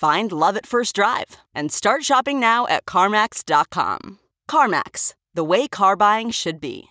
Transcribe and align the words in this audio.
Find 0.00 0.32
love 0.32 0.56
at 0.56 0.64
first 0.64 0.94
drive 0.94 1.36
and 1.54 1.70
start 1.70 2.04
shopping 2.04 2.40
now 2.40 2.66
at 2.68 2.86
CarMax.com. 2.86 4.18
CarMax, 4.50 5.12
the 5.34 5.44
way 5.44 5.68
car 5.68 5.94
buying 5.94 6.30
should 6.30 6.58
be. 6.58 6.86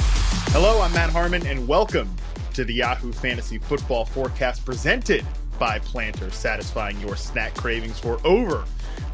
Hello, 0.00 0.82
I'm 0.82 0.92
Matt 0.92 1.10
Harmon, 1.10 1.46
and 1.46 1.68
welcome 1.68 2.12
to 2.54 2.64
the 2.64 2.74
Yahoo 2.74 3.12
Fantasy 3.12 3.58
Football 3.58 4.04
Forecast 4.04 4.64
presented 4.64 5.24
by 5.60 5.78
Planter, 5.78 6.28
satisfying 6.32 6.98
your 6.98 7.14
snack 7.14 7.54
cravings 7.54 8.00
for 8.00 8.18
over 8.26 8.64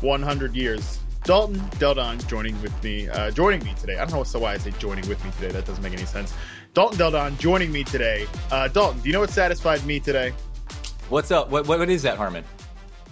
100 0.00 0.56
years. 0.56 0.98
Dalton 1.24 1.62
Del 1.78 1.92
Don 1.92 2.18
joining 2.20 2.58
with 2.62 2.82
me, 2.82 3.06
uh, 3.10 3.30
joining 3.32 3.62
me 3.62 3.74
today. 3.78 3.98
I 3.98 4.06
don't 4.06 4.14
know 4.14 4.24
so 4.24 4.38
why 4.38 4.54
I 4.54 4.56
say 4.56 4.70
joining 4.78 5.06
with 5.10 5.22
me 5.22 5.30
today. 5.32 5.52
That 5.52 5.66
doesn't 5.66 5.82
make 5.82 5.92
any 5.92 6.06
sense. 6.06 6.32
Dalton 6.72 6.96
Del 6.96 7.10
Don 7.10 7.36
joining 7.36 7.70
me 7.70 7.84
today. 7.84 8.26
Uh, 8.50 8.68
Dalton, 8.68 8.98
do 9.02 9.10
you 9.10 9.12
know 9.12 9.20
what 9.20 9.28
satisfied 9.28 9.84
me 9.84 10.00
today? 10.00 10.32
What's 11.10 11.30
up? 11.30 11.50
What, 11.50 11.68
what 11.68 11.86
is 11.90 12.02
that, 12.04 12.16
Harmon? 12.16 12.44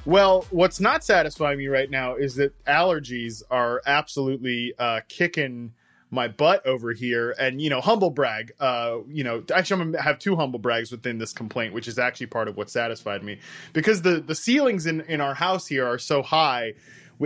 Well, 0.09 0.47
what's 0.49 0.81
not 0.81 1.05
satisfying 1.05 1.59
me 1.59 1.67
right 1.67 1.91
now 1.91 2.15
is 2.15 2.37
that 2.37 2.55
allergies 2.65 3.43
are 3.51 3.83
absolutely 3.85 4.73
uh, 4.79 5.03
kicking 5.07 5.75
my 6.11 6.29
butt 6.29 6.67
over 6.67 6.95
here. 6.95 7.35
And 7.39 7.61
you 7.61 7.69
know, 7.69 7.83
humble 7.83 8.09
brag. 8.09 8.53
Uh, 8.59 9.01
you 9.07 9.23
know, 9.23 9.45
actually, 9.55 9.83
I'm 9.83 9.93
gonna 9.93 10.03
have 10.03 10.19
two 10.19 10.35
humble 10.35 10.61
brags 10.61 10.91
within 10.91 11.19
this 11.19 11.35
complaint, 11.35 11.75
which 11.75 11.87
is 11.87 11.99
actually 11.99 12.29
part 12.29 12.49
of 12.49 12.57
what 12.57 12.71
satisfied 12.71 13.23
me 13.23 13.39
because 13.75 14.01
the 14.01 14.19
the 14.19 14.35
ceilings 14.35 14.87
in 14.87 15.03
in 15.03 15.21
our 15.21 15.35
house 15.35 15.67
here 15.67 15.87
are 15.87 15.99
so 15.99 16.23
high. 16.23 16.73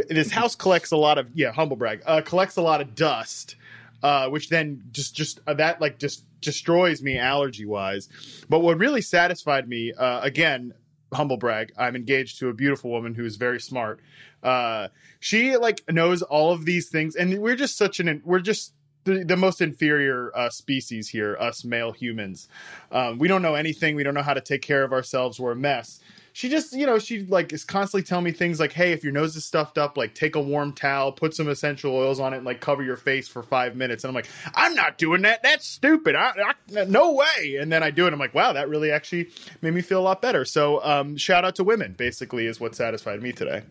This 0.09 0.33
house 0.33 0.57
collects 0.57 0.91
a 0.91 0.97
lot 0.97 1.19
of 1.19 1.29
yeah, 1.35 1.53
humble 1.53 1.77
brag. 1.77 2.03
Uh, 2.05 2.21
collects 2.21 2.57
a 2.57 2.63
lot 2.63 2.81
of 2.81 2.97
dust. 2.97 3.55
Uh, 4.03 4.29
which 4.29 4.49
then 4.49 4.83
just 4.91 5.15
just 5.15 5.39
uh, 5.47 5.55
that 5.55 5.81
like 5.81 6.01
just 6.01 6.25
destroys 6.41 7.01
me 7.01 7.17
allergy 7.17 7.65
wise. 7.65 8.09
But 8.49 8.59
what 8.59 8.77
really 8.79 9.03
satisfied 9.03 9.69
me, 9.69 9.93
uh, 9.93 10.21
again, 10.23 10.75
humble 11.13 11.37
brag, 11.37 11.73
I'm 11.77 11.97
engaged 11.97 12.39
to 12.41 12.49
a 12.49 12.55
beautiful 12.55 12.91
woman 12.91 13.15
who 13.15 13.25
is 13.25 13.37
very 13.37 13.61
smart. 13.61 14.01
Uh, 14.43 14.89
she 15.21 15.57
like 15.57 15.83
knows 15.91 16.23
all 16.23 16.53
of 16.53 16.65
these 16.65 16.89
things, 16.89 17.17
and 17.17 17.39
we're 17.39 17.57
just 17.57 17.77
such 17.77 18.01
an 18.01 18.23
we're 18.25 18.41
just 18.41 18.75
the, 19.05 19.25
the 19.25 19.37
most 19.37 19.61
inferior 19.61 20.31
uh, 20.37 20.51
species 20.51 21.09
here, 21.09 21.37
us 21.39 21.65
male 21.65 21.93
humans. 21.93 22.49
Um, 22.91 23.19
we 23.19 23.29
don't 23.29 23.43
know 23.43 23.55
anything. 23.55 23.97
We 23.97 24.03
don't 24.03 24.15
know 24.15 24.23
how 24.23 24.35
to 24.35 24.41
take 24.41 24.63
care 24.63 24.85
of 24.85 24.93
ourselves. 24.93 25.41
We're 25.41 25.53
a 25.53 25.57
mess 25.57 26.01
she 26.33 26.49
just 26.49 26.73
you 26.73 26.87
know 26.87 26.99
she 26.99 27.25
like 27.27 27.53
is 27.53 27.65
constantly 27.65 28.03
telling 28.03 28.25
me 28.25 28.33
things 28.33 28.59
like 28.59 28.73
hey 28.73 28.93
if 28.93 29.05
your 29.05 29.13
nose 29.13 29.37
is 29.37 29.45
stuffed 29.45 29.79
up 29.79 29.97
like 29.97 30.15
take 30.15 30.35
a 30.35 30.41
warm 30.41 30.73
towel 30.73 31.13
put 31.13 31.35
some 31.35 31.49
essential 31.49 31.95
oils 31.95 32.21
on 32.21 32.33
it 32.33 32.39
and 32.39 32.47
like 32.47 32.61
cover 32.61 32.83
your 32.83 32.97
face 32.97 33.29
for 33.29 33.43
five 33.43 33.77
minutes 33.77 34.05
and 34.05 34.09
i'm 34.09 34.15
like 34.15 34.29
i'm 34.55 34.75
not 34.75 34.99
doing 34.99 35.23
that 35.23 35.43
that's 35.43 35.67
stupid 35.67 36.15
I, 36.15 36.33
I, 36.77 36.85
no 36.85 37.13
way 37.13 37.57
and 37.61 37.71
then 37.71 37.83
i 37.83 37.91
do 37.91 38.07
it 38.07 38.13
i'm 38.13 38.19
like 38.19 38.35
wow 38.35 38.53
that 38.53 38.69
really 38.69 38.91
actually 38.91 39.31
made 39.61 39.75
me 39.75 39.83
feel 39.83 40.01
a 40.01 40.03
lot 40.03 40.23
better 40.23 40.45
so 40.45 40.83
um, 40.85 41.17
shout 41.17 41.45
out 41.45 41.57
to 41.57 41.65
women 41.65 41.95
basically 41.97 42.47
is 42.47 42.59
what 42.61 42.75
satisfied 42.75 43.23
me 43.23 43.33
today 43.33 43.63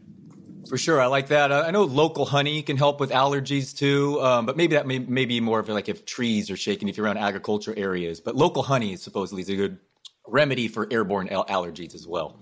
for 0.70 0.78
sure, 0.78 1.02
I 1.02 1.08
like 1.08 1.30
that. 1.30 1.52
I 1.52 1.72
know 1.72 1.84
local 1.84 2.24
honey 2.24 2.62
can 2.62 2.78
help 2.78 3.00
with 3.00 3.10
allergies 3.10 3.76
too, 3.76 4.22
um, 4.22 4.46
but 4.46 4.56
maybe 4.56 4.76
that 4.76 4.86
may, 4.86 5.00
may 5.00 5.26
be 5.26 5.42
more 5.42 5.60
of 5.60 5.68
like 5.68 5.90
if 5.90 6.06
trees 6.06 6.52
are 6.52 6.56
shaking 6.56 6.88
if 6.88 6.98
you're 6.98 7.08
around 7.08 7.18
agriculture 7.18 7.74
areas. 7.76 8.22
But 8.22 8.36
local 8.36 8.62
honey 8.62 8.94
is 8.94 9.02
supposedly 9.02 9.42
is 9.42 9.50
a 9.50 9.56
good 9.56 9.80
remedy 10.28 10.68
for 10.68 10.88
airborne 10.92 11.28
allergies 11.28 11.96
as 11.96 12.08
well. 12.08 12.40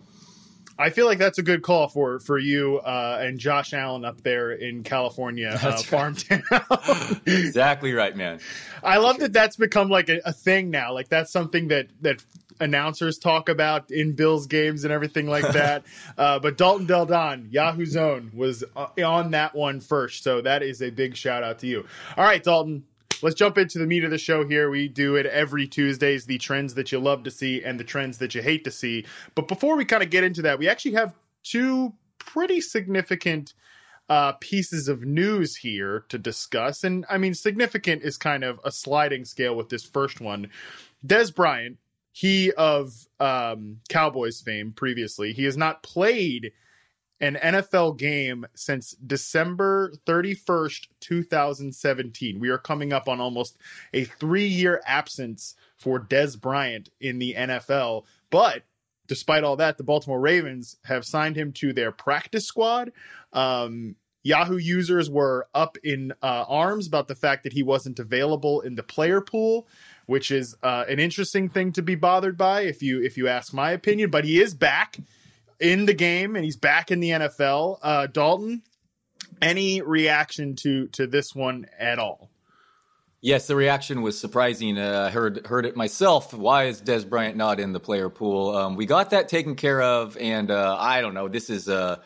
I 0.79 0.91
feel 0.91 1.05
like 1.05 1.17
that's 1.17 1.37
a 1.37 1.43
good 1.43 1.61
call 1.61 1.89
for 1.89 2.19
for 2.19 2.39
you 2.39 2.77
uh, 2.77 3.19
and 3.21 3.37
Josh 3.37 3.73
Allen 3.73 4.05
up 4.05 4.21
there 4.21 4.51
in 4.53 4.83
California, 4.83 5.59
uh, 5.61 5.77
farm 5.77 6.15
town. 6.15 6.41
exactly 7.25 7.93
right, 7.93 8.15
man. 8.15 8.39
I 8.81 8.97
love 8.97 9.19
that 9.19 9.33
that's 9.33 9.57
become 9.57 9.89
like 9.89 10.07
a, 10.07 10.21
a, 10.23 10.31
thing 10.31 10.71
now. 10.71 10.93
Like 10.93 11.09
that's 11.09 11.31
something 11.31 11.67
that 11.67 11.87
that 12.01 12.23
announcers 12.61 13.17
talk 13.17 13.49
about 13.49 13.91
in 13.91 14.13
Bills 14.13 14.47
games 14.47 14.85
and 14.85 14.93
everything 14.93 15.27
like 15.27 15.47
that. 15.53 15.83
uh, 16.17 16.39
but 16.39 16.57
Dalton 16.57 16.85
Del 16.85 17.05
Don, 17.05 17.49
Yahoo 17.51 17.85
Zone, 17.85 18.31
was 18.33 18.63
uh, 18.77 18.87
on 19.05 19.31
that 19.31 19.53
one 19.53 19.81
first, 19.81 20.23
so 20.23 20.41
that 20.41 20.63
is 20.63 20.81
a 20.81 20.91
big 20.91 21.17
shout 21.17 21.43
out 21.43 21.59
to 21.59 21.67
you. 21.67 21.85
All 22.15 22.23
right, 22.23 22.41
Dalton 22.41 22.85
let's 23.21 23.35
jump 23.35 23.57
into 23.57 23.79
the 23.79 23.85
meat 23.85 24.03
of 24.03 24.11
the 24.11 24.17
show 24.17 24.45
here. 24.45 24.69
We 24.69 24.87
do 24.87 25.15
it 25.15 25.25
every 25.25 25.67
Tuesdays, 25.67 26.25
the 26.25 26.37
trends 26.37 26.73
that 26.75 26.91
you 26.91 26.99
love 26.99 27.23
to 27.23 27.31
see 27.31 27.63
and 27.63 27.79
the 27.79 27.83
trends 27.83 28.17
that 28.19 28.35
you 28.35 28.41
hate 28.41 28.63
to 28.63 28.71
see. 28.71 29.05
But 29.35 29.47
before 29.47 29.75
we 29.75 29.85
kind 29.85 30.03
of 30.03 30.09
get 30.09 30.23
into 30.23 30.41
that, 30.43 30.59
we 30.59 30.67
actually 30.67 30.93
have 30.93 31.13
two 31.43 31.93
pretty 32.17 32.61
significant 32.61 33.53
uh, 34.09 34.33
pieces 34.39 34.87
of 34.87 35.03
news 35.03 35.55
here 35.55 36.05
to 36.09 36.17
discuss. 36.17 36.83
And 36.83 37.05
I 37.09 37.17
mean, 37.17 37.33
significant 37.33 38.03
is 38.03 38.17
kind 38.17 38.43
of 38.43 38.59
a 38.63 38.71
sliding 38.71 39.25
scale 39.25 39.55
with 39.55 39.69
this 39.69 39.83
first 39.83 40.19
one. 40.19 40.49
Dez 41.05 41.33
Bryant, 41.33 41.77
he 42.11 42.51
of 42.53 42.93
um, 43.19 43.77
Cowboys 43.87 44.41
fame 44.41 44.71
previously, 44.71 45.31
he 45.31 45.43
has 45.43 45.55
not 45.55 45.83
played 45.83 46.51
an 47.21 47.35
NFL 47.35 47.97
game 47.97 48.45
since 48.55 48.91
December 49.05 49.93
31st, 50.05 50.87
2017. 50.99 52.39
We 52.39 52.49
are 52.49 52.57
coming 52.57 52.93
up 52.93 53.07
on 53.07 53.19
almost 53.19 53.57
a 53.93 54.05
three 54.05 54.47
year 54.47 54.81
absence 54.85 55.55
for 55.77 55.99
Dez 55.99 56.39
Bryant 56.39 56.89
in 56.99 57.19
the 57.19 57.35
NFL. 57.37 58.05
But 58.29 58.63
despite 59.07 59.43
all 59.43 59.57
that, 59.57 59.77
the 59.77 59.83
Baltimore 59.83 60.19
Ravens 60.19 60.77
have 60.85 61.05
signed 61.05 61.35
him 61.35 61.51
to 61.53 61.73
their 61.73 61.91
practice 61.91 62.45
squad. 62.45 62.91
Um, 63.33 63.95
Yahoo 64.23 64.57
users 64.57 65.09
were 65.09 65.47
up 65.53 65.77
in 65.83 66.11
uh, 66.21 66.45
arms 66.47 66.87
about 66.87 67.07
the 67.07 67.15
fact 67.15 67.43
that 67.43 67.53
he 67.53 67.63
wasn't 67.63 67.99
available 67.99 68.61
in 68.61 68.75
the 68.75 68.83
player 68.83 69.21
pool, 69.21 69.67
which 70.07 70.29
is 70.29 70.55
uh, 70.61 70.85
an 70.89 70.99
interesting 70.99 71.47
thing 71.47 71.71
to 71.71 71.81
be 71.81 71.95
bothered 71.95 72.37
by, 72.37 72.61
if 72.61 72.83
you 72.83 73.01
if 73.01 73.17
you 73.17 73.27
ask 73.27 73.53
my 73.53 73.71
opinion. 73.71 74.09
But 74.09 74.25
he 74.25 74.41
is 74.41 74.53
back 74.53 74.97
in 75.59 75.85
the 75.85 75.93
game 75.93 76.35
and 76.35 76.45
he's 76.45 76.57
back 76.57 76.91
in 76.91 76.99
the 76.99 77.09
NFL. 77.09 77.79
Uh, 77.81 78.07
Dalton, 78.07 78.63
any 79.41 79.81
reaction 79.81 80.55
to 80.57 80.87
to 80.89 81.07
this 81.07 81.35
one 81.35 81.65
at 81.77 81.99
all? 81.99 82.29
Yes, 83.21 83.47
the 83.47 83.55
reaction 83.55 84.01
was 84.01 84.17
surprising. 84.17 84.77
Uh, 84.77 85.07
I 85.07 85.11
heard 85.11 85.45
heard 85.45 85.65
it 85.65 85.75
myself. 85.75 86.33
Why 86.33 86.65
is 86.65 86.81
Dez 86.81 87.07
Bryant 87.07 87.35
not 87.35 87.59
in 87.59 87.73
the 87.73 87.79
player 87.79 88.09
pool? 88.09 88.55
Um, 88.55 88.75
we 88.77 88.85
got 88.85 89.09
that 89.09 89.27
taken 89.27 89.55
care 89.55 89.81
of, 89.81 90.15
and 90.17 90.49
uh, 90.49 90.77
I 90.79 91.01
don't 91.01 91.13
know. 91.13 91.27
This 91.27 91.49
is 91.49 91.67
a 91.67 92.01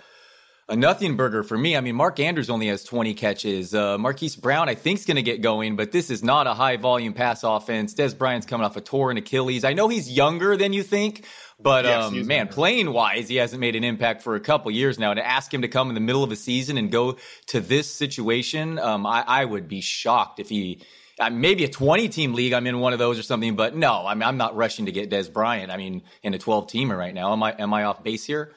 a 0.69 0.75
nothing 0.75 1.17
burger 1.17 1.43
for 1.43 1.57
me. 1.57 1.75
I 1.75 1.81
mean, 1.81 1.95
Mark 1.95 2.19
Andrews 2.19 2.49
only 2.49 2.67
has 2.67 2.83
20 2.83 3.13
catches. 3.15 3.75
Uh, 3.75 3.97
Marquise 3.97 4.35
Brown, 4.35 4.69
I 4.69 4.75
think, 4.75 4.99
is 4.99 5.05
going 5.05 5.17
to 5.17 5.21
get 5.21 5.41
going, 5.41 5.75
but 5.75 5.91
this 5.91 6.09
is 6.09 6.23
not 6.23 6.47
a 6.47 6.53
high 6.53 6.77
volume 6.77 7.13
pass 7.13 7.43
offense. 7.43 7.93
Dez 7.93 8.17
Bryant's 8.17 8.47
coming 8.47 8.65
off 8.65 8.77
a 8.77 8.81
torn 8.81 9.17
Achilles. 9.17 9.65
I 9.65 9.73
know 9.73 9.89
he's 9.89 10.09
younger 10.09 10.55
than 10.55 10.71
you 10.71 10.81
think, 10.81 11.25
but 11.59 11.85
yes, 11.85 12.05
um, 12.05 12.27
man, 12.27 12.47
playing 12.47 12.91
wise, 12.91 13.29
he 13.29 13.35
hasn't 13.37 13.59
made 13.59 13.75
an 13.75 13.83
impact 13.83 14.21
for 14.21 14.35
a 14.35 14.39
couple 14.39 14.71
years 14.71 14.99
now. 14.99 15.13
To 15.13 15.25
ask 15.25 15.53
him 15.53 15.61
to 15.61 15.67
come 15.67 15.89
in 15.89 15.95
the 15.95 16.01
middle 16.01 16.23
of 16.23 16.31
a 16.31 16.35
season 16.35 16.77
and 16.77 16.91
go 16.91 17.17
to 17.47 17.59
this 17.59 17.91
situation, 17.91 18.79
um, 18.79 19.05
I, 19.05 19.23
I, 19.25 19.45
would 19.45 19.67
be 19.67 19.81
shocked 19.81 20.39
if 20.39 20.49
he. 20.49 20.81
Uh, 21.19 21.29
maybe 21.29 21.63
a 21.63 21.69
20 21.69 22.09
team 22.09 22.33
league, 22.33 22.53
I'm 22.53 22.65
in 22.65 22.79
one 22.79 22.91
of 22.91 22.97
those 22.97 23.19
or 23.19 23.23
something, 23.23 23.55
but 23.55 23.75
no, 23.75 24.03
I 24.07 24.15
mean, 24.15 24.23
I'm 24.23 24.37
not 24.37 24.55
rushing 24.55 24.87
to 24.87 24.91
get 24.91 25.11
Dez 25.11 25.31
Bryant. 25.31 25.71
I 25.71 25.77
mean, 25.77 26.01
in 26.23 26.33
a 26.33 26.39
12 26.39 26.65
teamer 26.65 26.97
right 26.97 27.13
now. 27.13 27.33
Am 27.33 27.43
I, 27.43 27.51
am 27.51 27.71
I 27.71 27.83
off 27.83 28.03
base 28.03 28.25
here? 28.25 28.51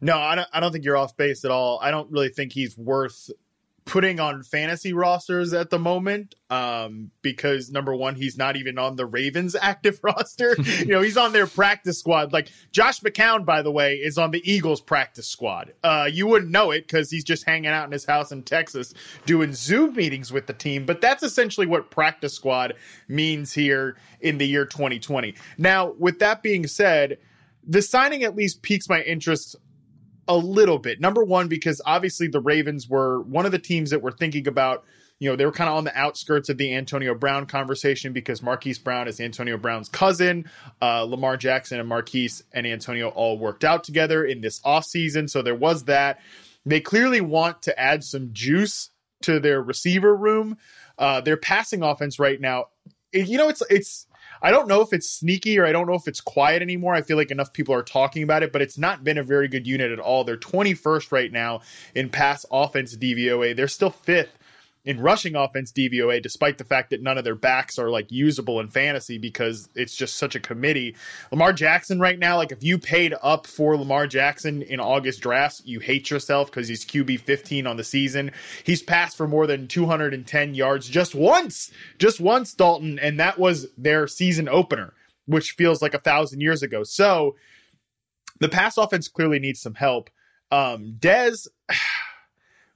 No, 0.00 0.16
I 0.16 0.36
don't, 0.36 0.48
I 0.52 0.60
don't 0.60 0.70
think 0.70 0.84
you're 0.84 0.96
off 0.96 1.16
base 1.16 1.44
at 1.44 1.50
all. 1.50 1.80
I 1.82 1.90
don't 1.90 2.08
really 2.12 2.28
think 2.28 2.52
he's 2.52 2.78
worth 2.78 3.30
putting 3.84 4.20
on 4.20 4.42
fantasy 4.42 4.92
rosters 4.92 5.52
at 5.52 5.70
the 5.70 5.78
moment 5.78 6.34
um, 6.50 7.10
because 7.20 7.70
number 7.70 7.94
one 7.94 8.14
he's 8.14 8.36
not 8.36 8.56
even 8.56 8.78
on 8.78 8.96
the 8.96 9.06
ravens 9.06 9.56
active 9.60 9.98
roster. 10.02 10.56
You 10.82 10.86
know 10.86 11.02
he's 11.02 11.16
on 11.16 11.32
their 11.32 11.46
practice 11.46 11.98
squad. 11.98 12.32
Like 12.32 12.48
josh 12.70 13.00
mccown 13.00 13.44
by 13.44 13.62
the 13.62 13.70
way 13.70 13.96
is 13.96 14.18
on 14.18 14.30
the 14.30 14.42
eagles 14.50 14.80
practice 14.80 15.26
squad. 15.28 15.72
Uh, 15.82 16.08
you 16.10 16.26
wouldn't 16.26 16.50
know 16.50 16.70
it 16.70 16.82
because 16.82 17.10
he's 17.10 17.24
just 17.24 17.44
hanging 17.44 17.70
out 17.70 17.86
in 17.86 17.92
his 17.92 18.04
house 18.04 18.32
in 18.32 18.42
texas 18.42 18.94
doing 19.26 19.52
zoom 19.52 19.94
meetings 19.94 20.32
with 20.32 20.46
the 20.46 20.52
team 20.52 20.84
but 20.86 21.00
that's 21.00 21.22
essentially 21.22 21.66
what 21.66 21.90
practice 21.90 22.32
squad 22.32 22.74
means 23.08 23.52
here 23.52 23.96
in 24.20 24.38
the 24.38 24.46
year 24.46 24.64
2020 24.64 25.34
now 25.58 25.92
with 25.98 26.18
that 26.18 26.42
being 26.42 26.66
said 26.66 27.18
the 27.66 27.82
signing 27.82 28.22
at 28.22 28.34
least 28.34 28.62
piques 28.62 28.88
my 28.88 29.02
interest 29.02 29.56
a 30.28 30.36
little 30.36 30.78
bit. 30.78 31.00
Number 31.00 31.24
one, 31.24 31.48
because 31.48 31.80
obviously 31.84 32.28
the 32.28 32.40
Ravens 32.40 32.88
were 32.88 33.22
one 33.22 33.46
of 33.46 33.52
the 33.52 33.58
teams 33.58 33.90
that 33.90 34.02
were 34.02 34.12
thinking 34.12 34.46
about, 34.46 34.84
you 35.18 35.28
know, 35.28 35.36
they 35.36 35.44
were 35.44 35.52
kind 35.52 35.70
of 35.70 35.76
on 35.76 35.84
the 35.84 35.96
outskirts 35.96 36.48
of 36.48 36.58
the 36.58 36.74
Antonio 36.74 37.14
Brown 37.14 37.46
conversation 37.46 38.12
because 38.12 38.42
Marquise 38.42 38.78
Brown 38.78 39.08
is 39.08 39.20
Antonio 39.20 39.56
Brown's 39.56 39.88
cousin. 39.88 40.50
Uh, 40.80 41.02
Lamar 41.02 41.36
Jackson 41.36 41.78
and 41.78 41.88
Marquise 41.88 42.42
and 42.52 42.66
Antonio 42.66 43.08
all 43.08 43.38
worked 43.38 43.64
out 43.64 43.84
together 43.84 44.24
in 44.24 44.40
this 44.40 44.60
offseason. 44.62 45.28
So 45.30 45.42
there 45.42 45.54
was 45.54 45.84
that. 45.84 46.20
They 46.64 46.80
clearly 46.80 47.20
want 47.20 47.62
to 47.62 47.78
add 47.78 48.04
some 48.04 48.30
juice 48.32 48.90
to 49.22 49.40
their 49.40 49.62
receiver 49.62 50.14
room. 50.14 50.58
Uh, 50.98 51.20
their 51.20 51.36
passing 51.36 51.82
offense 51.82 52.18
right 52.18 52.40
now, 52.40 52.66
you 53.12 53.38
know, 53.38 53.48
it's 53.48 53.62
it's 53.70 54.06
I 54.42 54.50
don't 54.50 54.66
know 54.66 54.80
if 54.80 54.92
it's 54.92 55.08
sneaky 55.08 55.58
or 55.58 55.64
I 55.64 55.72
don't 55.72 55.86
know 55.86 55.94
if 55.94 56.08
it's 56.08 56.20
quiet 56.20 56.62
anymore. 56.62 56.94
I 56.94 57.02
feel 57.02 57.16
like 57.16 57.30
enough 57.30 57.52
people 57.52 57.74
are 57.74 57.82
talking 57.82 58.24
about 58.24 58.42
it, 58.42 58.52
but 58.52 58.60
it's 58.60 58.76
not 58.76 59.04
been 59.04 59.18
a 59.18 59.22
very 59.22 59.46
good 59.46 59.66
unit 59.66 59.92
at 59.92 60.00
all. 60.00 60.24
They're 60.24 60.36
21st 60.36 61.12
right 61.12 61.30
now 61.30 61.60
in 61.94 62.08
pass 62.08 62.44
offense 62.50 62.96
DVOA. 62.96 63.54
They're 63.54 63.68
still 63.68 63.90
fifth 63.90 64.36
in 64.84 65.00
rushing 65.00 65.36
offense 65.36 65.70
DVOA, 65.70 66.20
despite 66.20 66.58
the 66.58 66.64
fact 66.64 66.90
that 66.90 67.02
none 67.02 67.16
of 67.16 67.24
their 67.24 67.36
backs 67.36 67.78
are 67.78 67.88
like 67.88 68.10
usable 68.10 68.58
in 68.58 68.68
fantasy 68.68 69.16
because 69.16 69.68
it's 69.76 69.94
just 69.94 70.16
such 70.16 70.34
a 70.34 70.40
committee. 70.40 70.96
Lamar 71.30 71.52
Jackson 71.52 72.00
right 72.00 72.18
now, 72.18 72.36
like 72.36 72.50
if 72.50 72.64
you 72.64 72.78
paid 72.78 73.14
up 73.22 73.46
for 73.46 73.76
Lamar 73.76 74.08
Jackson 74.08 74.62
in 74.62 74.80
August 74.80 75.20
drafts, 75.20 75.62
you 75.64 75.78
hate 75.78 76.10
yourself 76.10 76.50
because 76.50 76.66
he's 76.66 76.84
QB 76.84 77.20
15 77.20 77.66
on 77.66 77.76
the 77.76 77.84
season. 77.84 78.32
He's 78.64 78.82
passed 78.82 79.16
for 79.16 79.28
more 79.28 79.46
than 79.46 79.68
210 79.68 80.54
yards 80.54 80.88
just 80.88 81.14
once, 81.14 81.70
just 81.98 82.20
once, 82.20 82.52
Dalton, 82.52 82.98
and 82.98 83.20
that 83.20 83.38
was 83.38 83.68
their 83.78 84.08
season 84.08 84.48
opener, 84.48 84.94
which 85.26 85.52
feels 85.52 85.80
like 85.80 85.94
a 85.94 86.00
thousand 86.00 86.40
years 86.40 86.62
ago. 86.64 86.82
So 86.82 87.36
the 88.40 88.48
pass 88.48 88.76
offense 88.76 89.06
clearly 89.06 89.38
needs 89.38 89.60
some 89.60 89.74
help. 89.74 90.10
Um, 90.50 90.96
Dez 90.98 91.46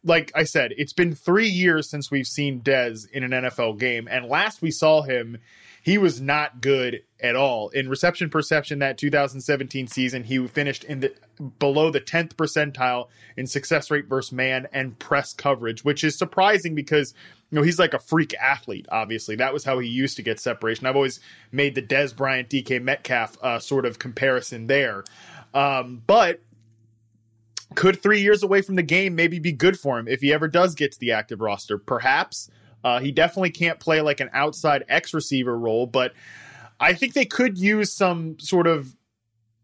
like 0.06 0.32
I 0.34 0.44
said, 0.44 0.72
it's 0.78 0.92
been 0.92 1.14
three 1.14 1.48
years 1.48 1.90
since 1.90 2.10
we've 2.10 2.26
seen 2.26 2.60
Dez 2.60 3.10
in 3.10 3.24
an 3.24 3.32
NFL 3.32 3.78
game, 3.78 4.08
and 4.10 4.26
last 4.26 4.62
we 4.62 4.70
saw 4.70 5.02
him, 5.02 5.38
he 5.82 5.98
was 5.98 6.20
not 6.20 6.60
good 6.60 7.02
at 7.20 7.36
all 7.36 7.68
in 7.70 7.88
reception 7.88 8.30
perception. 8.30 8.78
That 8.78 8.98
2017 8.98 9.86
season, 9.88 10.24
he 10.24 10.44
finished 10.46 10.84
in 10.84 11.00
the 11.00 11.14
below 11.58 11.90
the 11.90 12.00
10th 12.00 12.34
percentile 12.34 13.08
in 13.36 13.46
success 13.46 13.90
rate 13.90 14.06
versus 14.06 14.32
man 14.32 14.66
and 14.72 14.98
press 14.98 15.32
coverage, 15.32 15.84
which 15.84 16.02
is 16.02 16.16
surprising 16.16 16.74
because 16.74 17.14
you 17.50 17.56
know 17.56 17.62
he's 17.62 17.78
like 17.78 17.94
a 17.94 17.98
freak 17.98 18.34
athlete. 18.34 18.86
Obviously, 18.90 19.36
that 19.36 19.52
was 19.52 19.64
how 19.64 19.78
he 19.78 19.88
used 19.88 20.16
to 20.16 20.22
get 20.22 20.40
separation. 20.40 20.86
I've 20.86 20.96
always 20.96 21.20
made 21.52 21.74
the 21.74 21.82
Dez 21.82 22.14
Bryant, 22.14 22.48
DK 22.48 22.80
Metcalf 22.82 23.36
uh, 23.42 23.58
sort 23.58 23.86
of 23.86 23.98
comparison 23.98 24.66
there, 24.68 25.04
um, 25.54 26.02
but 26.06 26.40
could 27.76 28.02
three 28.02 28.20
years 28.20 28.42
away 28.42 28.62
from 28.62 28.74
the 28.74 28.82
game 28.82 29.14
maybe 29.14 29.38
be 29.38 29.52
good 29.52 29.78
for 29.78 29.98
him 29.98 30.08
if 30.08 30.20
he 30.20 30.32
ever 30.32 30.48
does 30.48 30.74
get 30.74 30.92
to 30.92 30.98
the 30.98 31.12
active 31.12 31.40
roster? 31.40 31.78
Perhaps. 31.78 32.50
Uh, 32.82 33.00
he 33.00 33.10
definitely 33.10 33.50
can't 33.50 33.80
play 33.80 34.00
like 34.00 34.20
an 34.20 34.30
outside 34.32 34.84
X 34.88 35.12
receiver 35.12 35.58
role, 35.58 35.86
but 35.86 36.12
I 36.78 36.92
think 36.92 37.14
they 37.14 37.24
could 37.24 37.58
use 37.58 37.92
some 37.92 38.38
sort 38.38 38.66
of. 38.66 38.94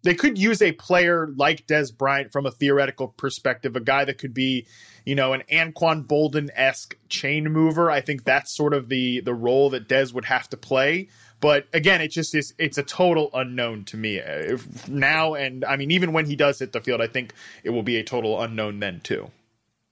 They 0.05 0.14
could 0.14 0.37
use 0.37 0.61
a 0.61 0.73
player 0.73 1.29
like 1.37 1.69
Dez 1.69 1.97
Bryant 1.97 2.32
from 2.32 2.44
a 2.44 2.50
theoretical 2.50 3.06
perspective, 3.06 3.76
a 3.76 3.81
guy 3.81 4.05
that 4.05 4.19
could 4.19 4.35
be, 4.35 4.67
you 5.06 5.15
know, 5.15 5.32
an 5.32 5.44
Anquan 5.49 6.05
Boldin 6.05 6.50
esque 6.56 6.97
chain 7.08 7.44
mover. 7.53 7.88
I 7.88 8.00
think 8.00 8.25
that's 8.25 8.50
sort 8.50 8.75
of 8.75 8.88
the 8.88 9.20
the 9.20 9.35
role 9.35 9.70
that 9.70 9.88
Dez 9.88 10.12
would 10.12 10.25
have 10.25 10.49
to 10.49 10.56
play. 10.56 11.08
But 11.43 11.67
again, 11.73 12.00
it 12.00 12.09
just 12.09 12.37
is. 12.37 12.55
It's 12.56 12.79
a 12.79 12.85
total 12.85 13.29
unknown 13.35 13.85
to 13.87 13.97
me 13.97 14.21
uh, 14.21 14.59
now, 14.89 15.35
and 15.35 15.65
I 15.65 15.75
mean, 15.75 15.91
even 15.91 16.12
when 16.12 16.25
he 16.25 16.37
does 16.37 16.61
hit 16.61 16.71
the 16.71 16.81
field, 16.81 17.00
I 17.00 17.09
think 17.09 17.35
it 17.65 17.71
will 17.71 17.83
be 17.83 17.97
a 17.97 18.05
total 18.05 18.41
unknown 18.41 18.79
then 18.79 19.00
too. 19.00 19.29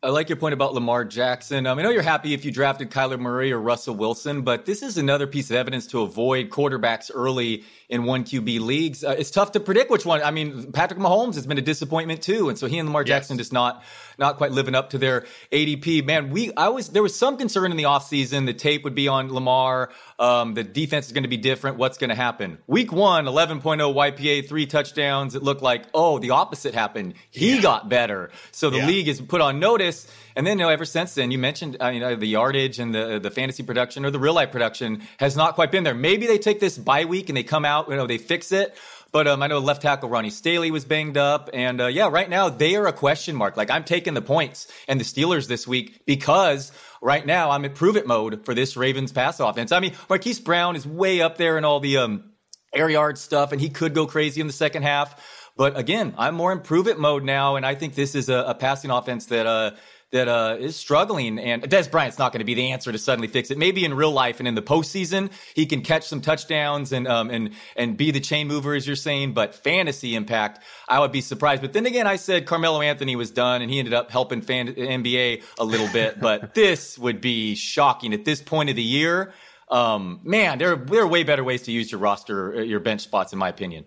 I 0.02 0.08
like 0.08 0.30
your 0.30 0.36
point 0.36 0.54
about 0.54 0.72
Lamar 0.72 1.04
Jackson. 1.04 1.66
Um, 1.66 1.78
I 1.78 1.82
know 1.82 1.90
you're 1.90 2.00
happy 2.00 2.32
if 2.32 2.42
you 2.44 2.50
drafted 2.50 2.90
Kyler 2.90 3.18
Murray 3.18 3.52
or 3.52 3.60
Russell 3.60 3.94
Wilson, 3.94 4.40
but 4.42 4.64
this 4.64 4.82
is 4.82 4.96
another 4.96 5.26
piece 5.26 5.50
of 5.50 5.56
evidence 5.56 5.88
to 5.88 6.00
avoid 6.00 6.48
quarterbacks 6.48 7.10
early 7.12 7.64
in 7.90 8.04
one 8.04 8.24
QB 8.24 8.60
leagues. 8.60 9.04
Uh, 9.04 9.16
it's 9.18 9.30
tough 9.30 9.52
to 9.52 9.60
predict 9.60 9.90
which 9.90 10.06
one. 10.06 10.22
I 10.22 10.30
mean, 10.30 10.72
Patrick 10.72 11.00
Mahomes 11.00 11.34
has 11.34 11.46
been 11.46 11.58
a 11.58 11.62
disappointment 11.62 12.22
too, 12.22 12.48
and 12.48 12.56
so 12.56 12.66
he 12.66 12.78
and 12.78 12.88
Lamar 12.88 13.02
yes. 13.02 13.08
Jackson 13.08 13.36
just 13.36 13.52
not 13.52 13.82
not 14.20 14.36
quite 14.36 14.52
living 14.52 14.74
up 14.74 14.90
to 14.90 14.98
their 14.98 15.26
ADP. 15.50 16.04
Man, 16.04 16.30
we 16.30 16.52
I 16.54 16.68
was 16.68 16.90
there 16.90 17.02
was 17.02 17.16
some 17.16 17.36
concern 17.36 17.70
in 17.70 17.76
the 17.76 17.84
offseason. 17.84 18.46
The 18.46 18.54
tape 18.54 18.84
would 18.84 18.94
be 18.94 19.08
on 19.08 19.32
Lamar. 19.32 19.90
Um, 20.18 20.54
the 20.54 20.62
defense 20.62 21.06
is 21.06 21.12
going 21.12 21.24
to 21.24 21.28
be 21.28 21.38
different. 21.38 21.78
What's 21.78 21.98
going 21.98 22.10
to 22.10 22.16
happen? 22.16 22.58
Week 22.66 22.92
one, 22.92 23.24
11.0 23.24 23.62
YPA, 23.62 24.46
three 24.46 24.66
touchdowns. 24.66 25.34
It 25.34 25.42
looked 25.42 25.62
like, 25.62 25.86
oh, 25.94 26.18
the 26.18 26.30
opposite 26.30 26.74
happened. 26.74 27.14
He 27.30 27.56
yeah. 27.56 27.62
got 27.62 27.88
better. 27.88 28.30
So 28.52 28.68
the 28.68 28.78
yeah. 28.78 28.86
league 28.86 29.08
is 29.08 29.20
put 29.20 29.40
on 29.40 29.58
notice. 29.58 30.06
And 30.36 30.46
then, 30.46 30.58
you 30.58 30.66
know, 30.66 30.70
ever 30.70 30.84
since 30.84 31.14
then, 31.14 31.30
you 31.30 31.38
mentioned 31.38 31.78
uh, 31.80 31.88
you 31.88 32.00
know, 32.00 32.14
the 32.14 32.26
yardage 32.26 32.78
and 32.78 32.94
the 32.94 33.18
the 33.18 33.30
fantasy 33.30 33.62
production 33.62 34.04
or 34.04 34.10
the 34.10 34.18
real 34.18 34.34
life 34.34 34.52
production 34.52 35.02
has 35.18 35.36
not 35.36 35.54
quite 35.54 35.72
been 35.72 35.84
there. 35.84 35.94
Maybe 35.94 36.26
they 36.26 36.38
take 36.38 36.60
this 36.60 36.76
bye 36.76 37.06
week 37.06 37.30
and 37.30 37.36
they 37.36 37.42
come 37.42 37.64
out, 37.64 37.88
you 37.88 37.96
know, 37.96 38.06
they 38.06 38.18
fix 38.18 38.52
it. 38.52 38.76
But 39.12 39.26
um, 39.26 39.42
I 39.42 39.48
know 39.48 39.58
left 39.58 39.82
tackle 39.82 40.08
Ronnie 40.08 40.30
Stanley 40.30 40.70
was 40.70 40.84
banged 40.84 41.16
up, 41.16 41.50
and 41.52 41.80
uh, 41.80 41.86
yeah, 41.86 42.08
right 42.08 42.30
now 42.30 42.48
they 42.48 42.76
are 42.76 42.86
a 42.86 42.92
question 42.92 43.34
mark. 43.34 43.56
Like 43.56 43.70
I'm 43.70 43.84
taking 43.84 44.14
the 44.14 44.22
points 44.22 44.68
and 44.86 45.00
the 45.00 45.04
Steelers 45.04 45.48
this 45.48 45.66
week 45.66 46.02
because 46.06 46.70
right 47.02 47.24
now 47.24 47.50
I'm 47.50 47.64
in 47.64 47.72
prove 47.72 47.96
it 47.96 48.06
mode 48.06 48.44
for 48.44 48.54
this 48.54 48.76
Ravens 48.76 49.12
pass 49.12 49.40
offense. 49.40 49.72
I 49.72 49.80
mean, 49.80 49.94
Marquise 50.08 50.38
Brown 50.38 50.76
is 50.76 50.86
way 50.86 51.20
up 51.20 51.38
there 51.38 51.58
in 51.58 51.64
all 51.64 51.80
the 51.80 51.96
um, 51.96 52.30
air 52.72 52.88
yard 52.88 53.18
stuff, 53.18 53.52
and 53.52 53.60
he 53.60 53.68
could 53.68 53.94
go 53.94 54.06
crazy 54.06 54.40
in 54.40 54.46
the 54.46 54.52
second 54.52 54.84
half. 54.84 55.50
But 55.56 55.76
again, 55.76 56.14
I'm 56.16 56.36
more 56.36 56.52
in 56.52 56.60
prove 56.60 56.86
it 56.86 56.98
mode 56.98 57.24
now, 57.24 57.56
and 57.56 57.66
I 57.66 57.74
think 57.74 57.94
this 57.94 58.14
is 58.14 58.28
a, 58.28 58.36
a 58.36 58.54
passing 58.54 58.90
offense 58.90 59.26
that 59.26 59.46
uh, 59.46 59.72
that 60.12 60.28
uh, 60.28 60.56
is 60.58 60.76
struggling. 60.76 61.38
And 61.38 61.62
Dez 61.62 61.90
Bryant's 61.90 62.18
not 62.18 62.32
going 62.32 62.40
to 62.40 62.44
be 62.44 62.54
the 62.54 62.72
answer 62.72 62.90
to 62.90 62.98
suddenly 62.98 63.28
fix 63.28 63.50
it. 63.50 63.58
Maybe 63.58 63.84
in 63.84 63.94
real 63.94 64.10
life 64.10 64.40
and 64.40 64.48
in 64.48 64.54
the 64.54 64.62
postseason, 64.62 65.30
he 65.54 65.66
can 65.66 65.82
catch 65.82 66.04
some 66.04 66.20
touchdowns 66.20 66.92
and 66.92 67.06
um, 67.06 67.30
and 67.30 67.50
and 67.76 67.96
be 67.96 68.10
the 68.10 68.20
chain 68.20 68.48
mover, 68.48 68.74
as 68.74 68.86
you're 68.86 68.96
saying. 68.96 69.32
But 69.34 69.54
fantasy 69.54 70.14
impact, 70.14 70.62
I 70.88 71.00
would 71.00 71.12
be 71.12 71.20
surprised. 71.20 71.62
But 71.62 71.72
then 71.72 71.86
again, 71.86 72.06
I 72.06 72.16
said 72.16 72.46
Carmelo 72.46 72.80
Anthony 72.80 73.16
was 73.16 73.30
done, 73.30 73.62
and 73.62 73.70
he 73.70 73.78
ended 73.78 73.94
up 73.94 74.10
helping 74.10 74.42
fan- 74.42 74.74
NBA 74.74 75.42
a 75.58 75.64
little 75.64 75.88
bit. 75.88 76.18
But 76.30 76.54
this 76.54 76.98
would 76.98 77.20
be 77.20 77.54
shocking 77.54 78.12
at 78.12 78.24
this 78.24 78.42
point 78.42 78.68
of 78.68 78.76
the 78.76 78.82
year. 78.82 79.32
Um, 79.68 80.20
man, 80.22 80.58
there 80.58 80.76
there 80.76 81.02
are 81.02 81.06
way 81.06 81.22
better 81.22 81.42
ways 81.44 81.62
to 81.62 81.72
use 81.72 81.90
your 81.90 82.00
roster, 82.00 82.56
uh, 82.56 82.60
your 82.60 82.80
bench 82.80 83.00
spots, 83.02 83.32
in 83.32 83.38
my 83.38 83.48
opinion. 83.48 83.84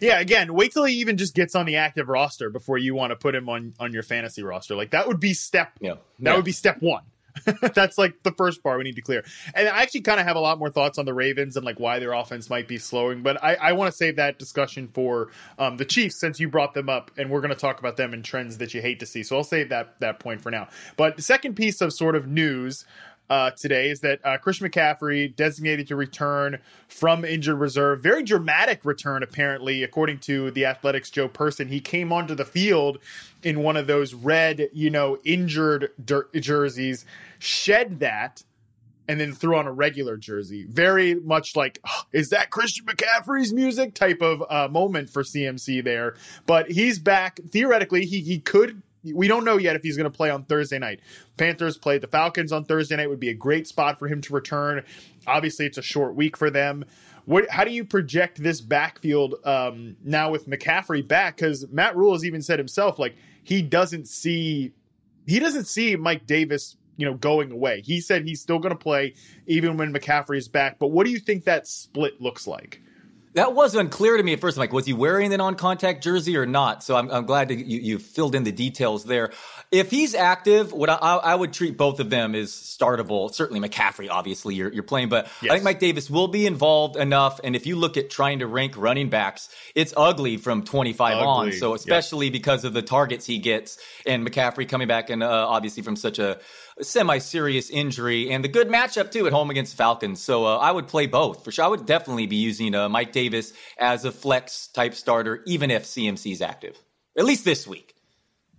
Yeah, 0.00 0.20
again, 0.20 0.52
wait 0.54 0.72
till 0.72 0.84
he 0.84 0.94
even 0.96 1.16
just 1.16 1.34
gets 1.34 1.54
on 1.54 1.66
the 1.66 1.76
active 1.76 2.08
roster 2.08 2.50
before 2.50 2.78
you 2.78 2.94
want 2.94 3.10
to 3.10 3.16
put 3.16 3.34
him 3.34 3.48
on 3.48 3.74
on 3.78 3.92
your 3.92 4.02
fantasy 4.02 4.42
roster. 4.42 4.74
Like 4.74 4.90
that 4.90 5.06
would 5.08 5.20
be 5.20 5.34
step. 5.34 5.72
Yeah, 5.80 5.94
that 6.20 6.30
yeah. 6.30 6.36
would 6.36 6.44
be 6.44 6.52
step 6.52 6.80
one. 6.80 7.02
That's 7.74 7.98
like 7.98 8.22
the 8.22 8.32
first 8.32 8.62
part 8.62 8.78
we 8.78 8.84
need 8.84 8.96
to 8.96 9.02
clear. 9.02 9.24
And 9.54 9.68
I 9.68 9.82
actually 9.82 10.02
kind 10.02 10.20
of 10.20 10.26
have 10.26 10.36
a 10.36 10.40
lot 10.40 10.58
more 10.58 10.70
thoughts 10.70 10.98
on 10.98 11.04
the 11.04 11.14
Ravens 11.14 11.56
and 11.56 11.64
like 11.64 11.78
why 11.78 11.98
their 11.98 12.12
offense 12.12 12.50
might 12.50 12.68
be 12.68 12.78
slowing, 12.78 13.22
but 13.22 13.42
I, 13.42 13.54
I 13.54 13.72
want 13.72 13.90
to 13.90 13.96
save 13.96 14.16
that 14.16 14.38
discussion 14.38 14.88
for 14.88 15.30
um, 15.58 15.76
the 15.76 15.84
Chiefs 15.84 16.16
since 16.16 16.40
you 16.40 16.48
brought 16.48 16.74
them 16.74 16.88
up, 16.88 17.10
and 17.16 17.30
we're 17.30 17.40
going 17.40 17.54
to 17.54 17.60
talk 17.60 17.78
about 17.78 17.96
them 17.96 18.12
and 18.12 18.24
trends 18.24 18.58
that 18.58 18.74
you 18.74 18.82
hate 18.82 19.00
to 19.00 19.06
see. 19.06 19.22
So 19.22 19.36
I'll 19.36 19.44
save 19.44 19.68
that 19.70 20.00
that 20.00 20.18
point 20.18 20.40
for 20.40 20.50
now. 20.50 20.68
But 20.96 21.16
the 21.16 21.22
second 21.22 21.54
piece 21.54 21.80
of 21.80 21.92
sort 21.92 22.16
of 22.16 22.26
news 22.26 22.84
uh, 23.30 23.52
today 23.52 23.90
is 23.90 24.00
that 24.00 24.20
uh, 24.24 24.36
Christian 24.38 24.68
McCaffrey 24.68 25.34
designated 25.34 25.86
to 25.88 25.96
return 25.96 26.58
from 26.88 27.24
injured 27.24 27.58
reserve. 27.58 28.02
Very 28.02 28.24
dramatic 28.24 28.84
return, 28.84 29.22
apparently, 29.22 29.84
according 29.84 30.18
to 30.18 30.50
the 30.50 30.66
Athletics 30.66 31.10
Joe 31.10 31.28
Person. 31.28 31.68
He 31.68 31.80
came 31.80 32.12
onto 32.12 32.34
the 32.34 32.44
field 32.44 32.98
in 33.44 33.62
one 33.62 33.76
of 33.76 33.86
those 33.86 34.12
red, 34.12 34.68
you 34.72 34.90
know, 34.90 35.16
injured 35.24 35.92
jerseys, 36.34 37.04
shed 37.38 38.00
that, 38.00 38.42
and 39.06 39.20
then 39.20 39.32
threw 39.32 39.56
on 39.56 39.66
a 39.66 39.72
regular 39.72 40.16
jersey. 40.16 40.66
Very 40.68 41.14
much 41.14 41.54
like, 41.54 41.78
oh, 41.88 42.02
is 42.12 42.30
that 42.30 42.50
Christian 42.50 42.86
McCaffrey's 42.86 43.52
music 43.52 43.94
type 43.94 44.22
of 44.22 44.42
uh, 44.50 44.68
moment 44.68 45.08
for 45.08 45.22
CMC 45.22 45.84
there. 45.84 46.16
But 46.46 46.70
he's 46.70 46.98
back. 46.98 47.38
Theoretically, 47.48 48.06
he 48.06 48.20
he 48.20 48.40
could 48.40 48.82
we 49.04 49.28
don't 49.28 49.44
know 49.44 49.56
yet 49.56 49.76
if 49.76 49.82
he's 49.82 49.96
going 49.96 50.10
to 50.10 50.16
play 50.16 50.30
on 50.30 50.44
Thursday 50.44 50.78
night. 50.78 51.00
Panthers 51.36 51.78
play 51.78 51.98
the 51.98 52.06
Falcons 52.06 52.52
on 52.52 52.64
Thursday 52.64 52.96
night 52.96 53.08
would 53.08 53.20
be 53.20 53.30
a 53.30 53.34
great 53.34 53.66
spot 53.66 53.98
for 53.98 54.08
him 54.08 54.20
to 54.22 54.34
return. 54.34 54.84
Obviously, 55.26 55.66
it's 55.66 55.78
a 55.78 55.82
short 55.82 56.14
week 56.14 56.36
for 56.36 56.50
them. 56.50 56.84
What, 57.24 57.48
how 57.50 57.64
do 57.64 57.70
you 57.70 57.84
project 57.84 58.42
this 58.42 58.60
backfield 58.60 59.36
um, 59.44 59.96
now 60.02 60.30
with 60.30 60.48
McCaffrey 60.48 61.06
back? 61.06 61.36
Because 61.36 61.66
Matt 61.70 61.96
Rhule 61.96 62.12
has 62.12 62.24
even 62.24 62.42
said 62.42 62.58
himself, 62.58 62.98
like 62.98 63.14
he 63.44 63.62
doesn't 63.62 64.08
see 64.08 64.72
he 65.26 65.38
doesn't 65.38 65.66
see 65.66 65.94
Mike 65.96 66.26
Davis, 66.26 66.76
you 66.96 67.06
know, 67.06 67.14
going 67.14 67.52
away. 67.52 67.82
He 67.82 68.00
said 68.00 68.24
he's 68.24 68.40
still 68.40 68.58
going 68.58 68.74
to 68.74 68.78
play 68.78 69.14
even 69.46 69.76
when 69.76 69.92
McCaffrey 69.92 70.38
is 70.38 70.48
back. 70.48 70.78
But 70.78 70.88
what 70.88 71.06
do 71.06 71.12
you 71.12 71.20
think 71.20 71.44
that 71.44 71.68
split 71.68 72.20
looks 72.20 72.46
like? 72.46 72.80
That 73.34 73.54
was 73.54 73.76
unclear 73.76 74.16
to 74.16 74.22
me 74.22 74.32
at 74.32 74.40
first. 74.40 74.56
I'm 74.56 74.60
like, 74.60 74.72
was 74.72 74.86
he 74.86 74.92
wearing 74.92 75.30
the 75.30 75.36
non-contact 75.36 76.02
jersey 76.02 76.36
or 76.36 76.46
not? 76.46 76.82
So 76.82 76.96
I'm, 76.96 77.08
I'm 77.10 77.26
glad 77.26 77.48
that 77.48 77.64
you, 77.64 77.78
you 77.78 77.98
filled 78.00 78.34
in 78.34 78.42
the 78.42 78.50
details 78.50 79.04
there. 79.04 79.30
If 79.70 79.90
he's 79.90 80.16
active, 80.16 80.72
what 80.72 80.90
I, 80.90 80.96
I, 80.96 81.34
would 81.36 81.52
treat 81.52 81.76
both 81.76 82.00
of 82.00 82.10
them 82.10 82.34
as 82.34 82.50
startable. 82.50 83.32
Certainly 83.32 83.68
McCaffrey, 83.68 84.08
obviously 84.10 84.56
you're, 84.56 84.72
you're 84.72 84.82
playing, 84.82 85.10
but 85.10 85.28
yes. 85.42 85.52
I 85.52 85.54
think 85.54 85.64
Mike 85.64 85.78
Davis 85.78 86.10
will 86.10 86.26
be 86.26 86.44
involved 86.44 86.96
enough. 86.96 87.38
And 87.44 87.54
if 87.54 87.66
you 87.66 87.76
look 87.76 87.96
at 87.96 88.10
trying 88.10 88.40
to 88.40 88.48
rank 88.48 88.76
running 88.76 89.10
backs, 89.10 89.48
it's 89.76 89.94
ugly 89.96 90.36
from 90.36 90.64
25 90.64 91.12
ugly. 91.12 91.24
on. 91.24 91.52
So 91.52 91.74
especially 91.74 92.26
yep. 92.26 92.32
because 92.32 92.64
of 92.64 92.72
the 92.72 92.82
targets 92.82 93.26
he 93.26 93.38
gets 93.38 93.78
and 94.06 94.26
McCaffrey 94.26 94.68
coming 94.68 94.88
back 94.88 95.08
and 95.08 95.22
uh, 95.22 95.46
obviously 95.48 95.84
from 95.84 95.94
such 95.94 96.18
a 96.18 96.40
semi-serious 96.82 97.70
injury 97.70 98.30
and 98.30 98.44
the 98.44 98.48
good 98.48 98.68
matchup 98.68 99.10
too 99.10 99.26
at 99.26 99.32
home 99.32 99.50
against 99.50 99.76
Falcons. 99.76 100.20
So 100.20 100.46
uh, 100.46 100.56
I 100.56 100.70
would 100.72 100.88
play 100.88 101.06
both 101.06 101.44
for 101.44 101.52
sure. 101.52 101.64
I 101.64 101.68
would 101.68 101.86
definitely 101.86 102.26
be 102.26 102.36
using 102.36 102.74
uh, 102.74 102.88
Mike 102.88 103.12
Davis 103.12 103.52
as 103.78 104.04
a 104.04 104.12
flex 104.12 104.68
type 104.68 104.94
starter, 104.94 105.42
even 105.46 105.70
if 105.70 105.84
CMC 105.84 106.32
is 106.32 106.42
active, 106.42 106.78
at 107.16 107.24
least 107.24 107.44
this 107.44 107.66
week. 107.66 107.94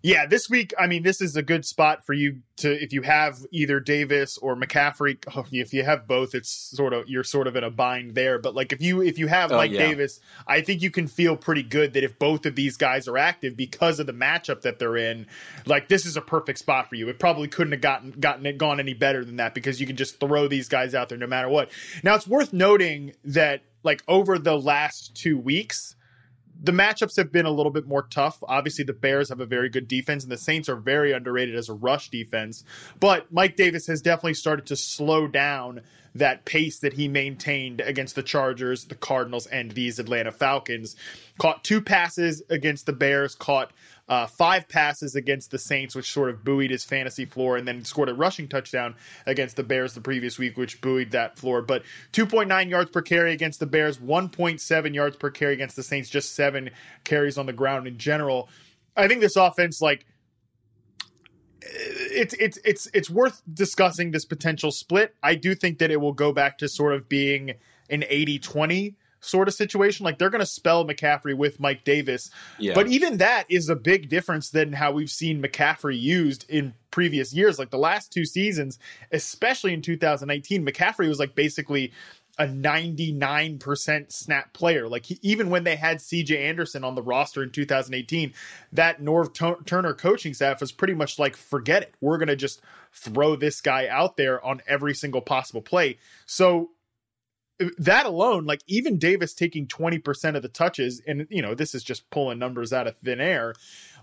Yeah, 0.03 0.25
this 0.25 0.49
week, 0.49 0.73
I 0.79 0.87
mean, 0.87 1.03
this 1.03 1.21
is 1.21 1.35
a 1.35 1.43
good 1.43 1.63
spot 1.63 2.05
for 2.05 2.13
you 2.13 2.41
to 2.57 2.71
if 2.71 2.91
you 2.91 3.03
have 3.03 3.37
either 3.51 3.79
Davis 3.79 4.37
or 4.37 4.55
McCaffrey. 4.55 5.17
Oh, 5.33 5.45
if 5.51 5.73
you 5.73 5.83
have 5.83 6.07
both, 6.07 6.35
it's 6.35 6.51
sort 6.51 6.93
of 6.93 7.07
you're 7.07 7.23
sort 7.23 7.47
of 7.47 7.55
in 7.55 7.63
a 7.63 7.69
bind 7.69 8.15
there. 8.15 8.37
But 8.37 8.53
like 8.53 8.73
if 8.73 8.81
you 8.81 9.01
if 9.01 9.17
you 9.17 9.27
have 9.27 9.51
oh, 9.51 9.57
Mike 9.57 9.71
yeah. 9.71 9.87
Davis, 9.87 10.19
I 10.45 10.61
think 10.61 10.81
you 10.81 10.91
can 10.91 11.07
feel 11.07 11.37
pretty 11.37 11.63
good 11.63 11.93
that 11.93 12.03
if 12.03 12.19
both 12.19 12.45
of 12.45 12.55
these 12.55 12.75
guys 12.75 13.07
are 13.07 13.17
active 13.17 13.55
because 13.55 13.99
of 13.99 14.07
the 14.07 14.13
matchup 14.13 14.61
that 14.61 14.77
they're 14.77 14.97
in, 14.97 15.27
like 15.65 15.87
this 15.87 16.05
is 16.05 16.17
a 16.17 16.21
perfect 16.21 16.59
spot 16.59 16.89
for 16.89 16.95
you. 16.95 17.07
It 17.07 17.17
probably 17.17 17.47
couldn't 17.47 17.71
have 17.71 17.81
gotten 17.81 18.11
gotten 18.11 18.45
it 18.45 18.57
gone 18.57 18.79
any 18.79 18.93
better 18.93 19.23
than 19.23 19.37
that 19.37 19.53
because 19.53 19.79
you 19.79 19.87
can 19.87 19.95
just 19.95 20.19
throw 20.19 20.47
these 20.47 20.67
guys 20.67 20.93
out 20.93 21.07
there 21.07 21.17
no 21.17 21.27
matter 21.27 21.47
what. 21.47 21.71
Now 22.03 22.15
it's 22.15 22.27
worth 22.27 22.51
noting 22.51 23.13
that 23.23 23.61
like 23.83 24.03
over 24.07 24.37
the 24.37 24.57
last 24.57 25.15
two 25.15 25.37
weeks 25.37 25.95
the 26.63 26.71
matchups 26.71 27.17
have 27.17 27.31
been 27.31 27.45
a 27.45 27.51
little 27.51 27.71
bit 27.71 27.87
more 27.87 28.03
tough. 28.03 28.43
Obviously, 28.47 28.83
the 28.83 28.93
Bears 28.93 29.29
have 29.29 29.39
a 29.39 29.45
very 29.45 29.69
good 29.69 29.87
defense, 29.87 30.23
and 30.23 30.31
the 30.31 30.37
Saints 30.37 30.69
are 30.69 30.75
very 30.75 31.11
underrated 31.11 31.55
as 31.55 31.69
a 31.69 31.73
rush 31.73 32.09
defense. 32.09 32.63
But 32.99 33.31
Mike 33.31 33.55
Davis 33.55 33.87
has 33.87 34.01
definitely 34.01 34.35
started 34.35 34.67
to 34.67 34.75
slow 34.75 35.27
down 35.27 35.81
that 36.15 36.45
pace 36.45 36.79
that 36.79 36.93
he 36.93 37.07
maintained 37.07 37.81
against 37.81 38.15
the 38.15 38.23
Chargers, 38.23 38.85
the 38.85 38.95
Cardinals, 38.95 39.47
and 39.47 39.71
these 39.71 39.99
Atlanta 39.99 40.31
Falcons. 40.31 40.95
Caught 41.37 41.63
two 41.63 41.81
passes 41.81 42.41
against 42.49 42.85
the 42.85 42.93
Bears, 42.93 43.35
caught 43.35 43.71
uh, 44.09 44.27
five 44.27 44.67
passes 44.67 45.15
against 45.15 45.51
the 45.51 45.57
Saints, 45.57 45.95
which 45.95 46.11
sort 46.11 46.29
of 46.29 46.43
buoyed 46.43 46.69
his 46.69 46.83
fantasy 46.83 47.23
floor, 47.23 47.55
and 47.55 47.65
then 47.65 47.85
scored 47.85 48.09
a 48.09 48.13
rushing 48.13 48.47
touchdown 48.47 48.95
against 49.25 49.55
the 49.55 49.63
Bears 49.63 49.93
the 49.93 50.01
previous 50.01 50.37
week, 50.37 50.57
which 50.57 50.81
buoyed 50.81 51.11
that 51.11 51.39
floor. 51.39 51.61
But 51.61 51.83
2.9 52.11 52.69
yards 52.69 52.91
per 52.91 53.01
carry 53.01 53.31
against 53.31 53.61
the 53.61 53.65
Bears, 53.65 53.99
1.7 53.99 54.93
yards 54.93 55.15
per 55.15 55.29
carry 55.29 55.53
against 55.53 55.77
the 55.77 55.83
Saints, 55.83 56.09
just 56.09 56.35
seven 56.35 56.71
carries 57.05 57.37
on 57.37 57.45
the 57.45 57.53
ground 57.53 57.87
in 57.87 57.97
general. 57.97 58.49
I 58.97 59.07
think 59.07 59.21
this 59.21 59.37
offense, 59.37 59.81
like, 59.81 60.05
it's 61.61 62.33
it's 62.35 62.57
it's 62.65 62.87
it's 62.93 63.09
worth 63.09 63.41
discussing 63.53 64.11
this 64.11 64.25
potential 64.25 64.71
split. 64.71 65.15
I 65.21 65.35
do 65.35 65.55
think 65.55 65.79
that 65.79 65.91
it 65.91 65.97
will 65.97 66.13
go 66.13 66.31
back 66.31 66.57
to 66.59 66.67
sort 66.67 66.93
of 66.93 67.07
being 67.07 67.53
an 67.89 68.01
80-20 68.01 68.95
sort 69.19 69.47
of 69.47 69.53
situation. 69.53 70.03
Like 70.03 70.17
they're 70.17 70.29
going 70.29 70.39
to 70.39 70.45
spell 70.45 70.85
McCaffrey 70.85 71.35
with 71.35 71.59
Mike 71.59 71.83
Davis. 71.83 72.31
Yeah. 72.57 72.73
But 72.73 72.87
even 72.87 73.17
that 73.17 73.45
is 73.49 73.69
a 73.69 73.75
big 73.75 74.09
difference 74.09 74.49
than 74.49 74.73
how 74.73 74.91
we've 74.91 75.11
seen 75.11 75.41
McCaffrey 75.41 75.99
used 75.99 76.45
in 76.49 76.73
previous 76.89 77.33
years. 77.33 77.59
Like 77.59 77.69
the 77.69 77.77
last 77.77 78.11
two 78.11 78.25
seasons, 78.25 78.79
especially 79.11 79.73
in 79.73 79.81
2019, 79.81 80.65
McCaffrey 80.65 81.07
was 81.07 81.19
like 81.19 81.35
basically 81.35 81.91
a 82.37 82.45
99% 82.45 84.11
snap 84.11 84.53
player. 84.53 84.87
Like 84.87 85.05
he, 85.05 85.19
even 85.21 85.49
when 85.49 85.63
they 85.63 85.75
had 85.75 85.97
CJ 85.97 86.37
Anderson 86.37 86.83
on 86.83 86.95
the 86.95 87.01
roster 87.01 87.43
in 87.43 87.51
2018, 87.51 88.33
that 88.73 89.01
Norv 89.01 89.33
T- 89.33 89.63
Turner 89.65 89.93
coaching 89.93 90.33
staff 90.33 90.61
was 90.61 90.71
pretty 90.71 90.93
much 90.93 91.19
like, 91.19 91.35
forget 91.35 91.83
it. 91.83 91.95
We're 92.01 92.17
going 92.17 92.27
to 92.29 92.35
just 92.35 92.61
throw 92.93 93.35
this 93.35 93.61
guy 93.61 93.87
out 93.87 94.17
there 94.17 94.43
on 94.43 94.61
every 94.67 94.93
single 94.93 95.21
possible 95.21 95.61
play. 95.61 95.97
So 96.25 96.71
uh, 97.61 97.67
that 97.77 98.05
alone, 98.05 98.45
like 98.45 98.61
even 98.67 98.97
Davis 98.97 99.33
taking 99.33 99.67
20% 99.67 100.35
of 100.35 100.41
the 100.41 100.49
touches, 100.49 101.01
and 101.05 101.27
you 101.29 101.41
know, 101.41 101.53
this 101.53 101.75
is 101.75 101.83
just 101.83 102.09
pulling 102.09 102.39
numbers 102.39 102.73
out 102.73 102.87
of 102.87 102.97
thin 102.97 103.21
air, 103.21 103.53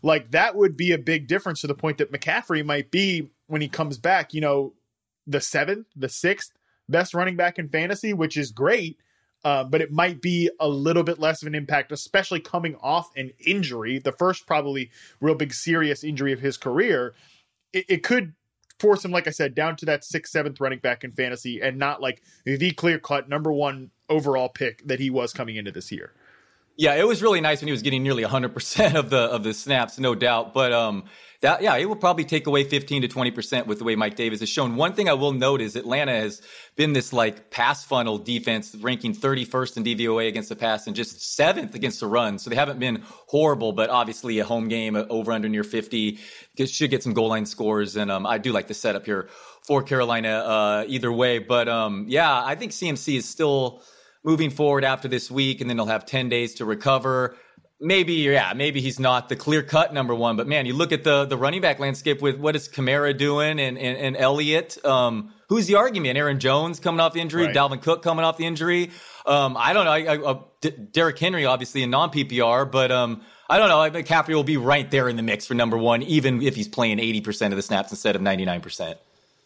like 0.03 0.31
that 0.31 0.55
would 0.55 0.77
be 0.77 0.93
a 0.93 0.99
big 0.99 1.27
difference 1.27 1.61
to 1.63 1.67
the 1.67 1.75
point 1.75 1.99
that 1.99 2.13
McCaffrey 2.13 2.65
might 2.65 2.91
be 2.91 3.31
when 3.47 3.61
he 3.61 3.69
comes 3.69 3.99
back, 3.99 4.33
you 4.35 4.41
know, 4.41 4.75
the 5.27 5.41
seventh, 5.41 5.87
the 5.95 6.09
sixth 6.09 6.53
best 6.89 7.15
running 7.15 7.37
back 7.37 7.59
in 7.59 7.69
fantasy, 7.69 8.13
which 8.13 8.37
is 8.37 8.51
great. 8.51 8.99
Uh, 9.45 9.63
but 9.63 9.81
it 9.81 9.93
might 9.93 10.21
be 10.21 10.51
a 10.59 10.69
little 10.69 11.05
bit 11.05 11.21
less 11.21 11.43
of 11.43 11.47
an 11.47 11.55
impact, 11.55 11.93
especially 11.93 12.41
coming 12.41 12.75
off 12.83 13.11
an 13.17 13.31
injury, 13.47 13.99
the 14.01 14.11
first 14.11 14.47
probably 14.47 14.91
real 15.21 15.35
big 15.35 15.55
serious 15.55 16.03
injury 16.03 16.33
of 16.33 16.41
his 16.41 16.57
career. 16.57 17.15
It, 17.73 17.85
it 17.89 18.03
could 18.03 18.35
force 18.81 19.05
him, 19.05 19.13
like 19.13 19.29
I 19.29 19.31
said, 19.31 19.55
down 19.55 19.77
to 19.77 19.87
that 19.87 20.05
sixth, 20.05 20.33
seventh 20.33 20.61
running 20.61 20.81
back 20.81 21.05
in 21.05 21.13
fantasy 21.13 21.61
and 21.61 21.79
not 21.79 22.01
like 22.01 22.23
the 22.45 22.73
clear 22.73 22.99
cut 22.99 23.29
number 23.29 23.53
one 23.53 23.91
overall 24.09 24.49
pick 24.49 24.87
that 24.87 24.99
he 24.99 25.11
was 25.11 25.33
coming 25.33 25.57
into 25.57 25.71
this 25.71 25.93
year. 25.93 26.13
Yeah, 26.77 26.95
it 26.95 27.07
was 27.07 27.23
really 27.23 27.41
nice 27.41 27.61
when 27.61 27.67
he 27.67 27.73
was 27.73 27.83
getting 27.83 28.05
nearly 28.05 28.23
100% 28.23 28.95
of 28.95 29.11
the 29.11 29.19
of 29.19 29.43
the 29.43 29.53
snaps, 29.53 29.99
no 29.99 30.15
doubt. 30.15 30.55
But 30.55 30.73
um 30.73 31.05
that 31.41 31.63
yeah, 31.63 31.77
it 31.77 31.85
will 31.85 31.97
probably 31.97 32.25
take 32.25 32.49
away 32.49 32.65
15 32.65 33.03
to 33.03 33.09
20% 33.09 33.67
with 33.67 33.79
the 33.79 33.85
way 33.85 33.95
Mike 33.95 34.17
Davis 34.17 34.41
has 34.41 34.49
shown. 34.49 34.75
One 34.75 34.95
thing 34.95 35.09
I 35.09 35.13
will 35.13 35.33
note 35.33 35.61
is 35.61 35.77
Atlanta 35.77 36.13
has 36.13 36.43
been 36.75 36.95
this 36.95 37.13
like 37.13 37.51
pass 37.51 37.85
funnel 37.85 38.19
defense, 38.19 38.75
ranking 38.75 39.15
31st 39.15 39.77
in 39.77 39.85
DVOA 39.85 40.27
against 40.27 40.49
the 40.49 40.57
pass 40.57 40.89
and 40.89 40.97
just 40.97 41.37
seventh 41.37 41.77
against 41.77 42.01
the 42.01 42.09
run. 42.09 42.39
So 42.39 42.51
they 42.51 42.57
haven't 42.57 42.81
been 42.81 43.05
horrible, 43.29 43.73
but 43.73 43.89
obviously 43.89 44.41
a 44.41 44.45
home 44.45 44.67
game 44.67 44.97
over 44.97 45.31
under 45.31 45.49
near 45.49 45.63
50 45.63 46.19
should 46.67 46.91
get 46.91 47.05
some 47.05 47.13
goal 47.13 47.29
line 47.29 47.47
scores. 47.47 47.95
And 47.95 48.11
um, 48.11 48.27
I 48.27 48.39
do 48.39 48.51
like 48.53 48.67
the 48.67 48.75
setup 48.75 49.05
here 49.05 49.29
for 49.63 49.85
Carolina 49.85 50.31
uh, 50.31 50.85
either 50.89 51.13
way. 51.13 51.39
But 51.39 51.69
um, 51.69 52.07
yeah, 52.09 52.45
I 52.45 52.57
think 52.57 52.73
CMC 52.73 53.17
is 53.17 53.29
still 53.29 53.83
moving 54.25 54.51
forward 54.51 54.83
after 54.83 55.07
this 55.07 55.31
week, 55.31 55.61
and 55.61 55.71
then 55.71 55.77
they'll 55.77 55.87
have 55.87 56.05
10 56.05 56.29
days 56.29 56.55
to 56.55 56.65
recover 56.65 57.37
maybe 57.81 58.15
yeah, 58.15 58.53
maybe 58.55 58.81
he's 58.81 58.99
not 58.99 59.29
the 59.29 59.37
clear 59.37 59.63
cut 59.63 59.93
number 59.93 60.15
one, 60.15 60.37
but 60.37 60.47
man, 60.47 60.67
you 60.67 60.75
look 60.75 60.93
at 60.93 61.05
the 61.05 61.25
the 61.25 61.37
running 61.37 61.61
back 61.61 61.79
landscape 61.79 62.21
with 62.21 62.39
what 62.39 62.57
is 62.57 62.69
Kamara 62.69 63.17
doing 63.17 63.61
and 63.61 63.79
and, 63.79 63.99
and 63.99 64.17
Elliott. 64.17 64.85
Um, 64.85 65.33
who's 65.49 65.67
the 65.67 65.77
argument? 65.77 66.19
Aaron 66.19 66.41
Jones 66.41 66.81
coming 66.81 67.01
off 67.01 67.13
the 67.13 67.21
injury, 67.21 67.47
right. 67.47 67.55
Dalvin 67.55 67.81
Cook 67.81 68.03
coming 68.03 68.25
off 68.25 68.37
the 68.37 68.47
injury. 68.47 68.91
Um, 69.27 69.57
I 69.59 69.73
don't 69.73 69.85
know. 69.85 69.91
I, 69.91 69.99
I, 70.01 70.17
uh, 70.19 70.43
D- 70.61 70.71
Derrick 70.71 71.19
Henry 71.19 71.45
obviously 71.45 71.83
in 71.83 71.91
non 71.91 72.11
PPR, 72.11 72.71
but 72.71 72.91
um, 72.91 73.23
I 73.49 73.59
don't 73.59 73.69
know. 73.69 73.81
I 73.81 73.91
think 73.91 74.07
McCaffrey 74.07 74.35
will 74.35 74.45
be 74.45 74.57
right 74.57 74.91
there 74.91 75.09
in 75.09 75.17
the 75.17 75.23
mix 75.23 75.47
for 75.47 75.55
number 75.55 75.77
one, 75.77 76.03
even 76.03 76.43
if 76.43 76.57
he's 76.57 76.69
playing 76.69 76.99
eighty 76.99 77.21
percent 77.21 77.53
of 77.53 77.57
the 77.57 77.63
snaps 77.63 77.91
instead 77.91 78.17
of 78.17 78.23
ninety 78.23 78.45
nine 78.45 78.61
percent. 78.61 78.99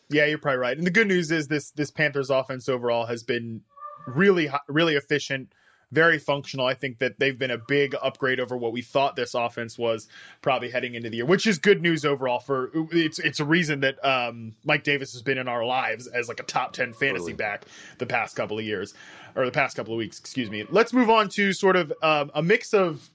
Yeah, 0.09 0.27
you're 0.27 0.39
probably 0.39 0.59
right. 0.59 0.77
And 0.77 0.87
the 0.87 0.91
good 0.91 1.09
news 1.09 1.31
is 1.31 1.49
this 1.49 1.71
this 1.71 1.91
Panthers 1.91 2.31
offense 2.31 2.69
overall 2.69 3.07
has 3.07 3.23
been 3.23 3.62
really 4.07 4.51
really 4.69 4.97
efficient 4.97 5.53
very 5.93 6.19
functional. 6.19 6.67
I 6.67 6.75
think 6.75 6.99
that 6.99 7.19
they've 7.19 7.39
been 7.39 7.51
a 7.51 7.59
big 7.59 7.95
upgrade 8.03 8.41
over 8.41 8.57
what 8.57 8.73
we 8.73 8.83
thought 8.83 9.15
this 9.15 9.35
offense 9.35 9.79
was 9.79 10.09
probably 10.41 10.71
heading 10.71 10.95
into 10.95 11.11
the 11.11 11.19
year, 11.19 11.27
which 11.27 11.47
is 11.47 11.59
good 11.59 11.83
news 11.83 12.05
overall. 12.05 12.41
For 12.41 12.71
it's 12.91 13.19
it's 13.19 13.39
a 13.39 13.45
reason 13.45 13.81
that 13.81 14.05
um, 14.05 14.55
Mike 14.65 14.83
Davis 14.83 15.13
has 15.13 15.23
been 15.23 15.39
in 15.39 15.49
our 15.49 15.65
lives 15.65 16.07
as 16.07 16.29
like 16.29 16.41
a 16.41 16.45
top 16.45 16.73
ten 16.73 16.93
fantasy 16.93 17.33
totally. 17.33 17.33
back 17.35 17.67
the 17.99 18.07
past 18.07 18.35
couple 18.35 18.59
of 18.59 18.65
years 18.65 18.95
or 19.37 19.45
the 19.45 19.53
past 19.53 19.77
couple 19.77 19.95
of 19.95 19.99
weeks. 19.99 20.19
Excuse 20.19 20.51
me. 20.51 20.65
Let's 20.71 20.93
move 20.93 21.11
on 21.11 21.29
to 21.31 21.53
sort 21.53 21.77
of 21.77 21.93
um, 22.03 22.31
a 22.35 22.43
mix 22.43 22.75
of 22.75 23.09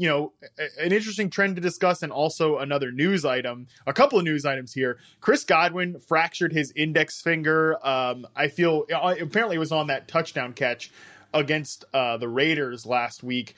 you 0.00 0.08
know, 0.08 0.32
an 0.78 0.92
interesting 0.92 1.28
trend 1.28 1.56
to 1.56 1.60
discuss 1.60 2.02
and 2.02 2.10
also 2.10 2.56
another 2.56 2.90
news 2.90 3.26
item, 3.26 3.66
a 3.86 3.92
couple 3.92 4.18
of 4.18 4.24
news 4.24 4.46
items 4.46 4.72
here. 4.72 4.96
Chris 5.20 5.44
Godwin 5.44 6.00
fractured 6.00 6.54
his 6.54 6.72
index 6.74 7.20
finger. 7.20 7.76
Um, 7.86 8.26
I 8.34 8.48
feel 8.48 8.86
uh, 8.90 9.16
apparently 9.20 9.56
it 9.56 9.58
was 9.58 9.72
on 9.72 9.88
that 9.88 10.08
touchdown 10.08 10.54
catch 10.54 10.90
against 11.32 11.84
uh, 11.92 12.16
the 12.16 12.28
Raiders 12.28 12.86
last 12.86 13.22
week. 13.22 13.54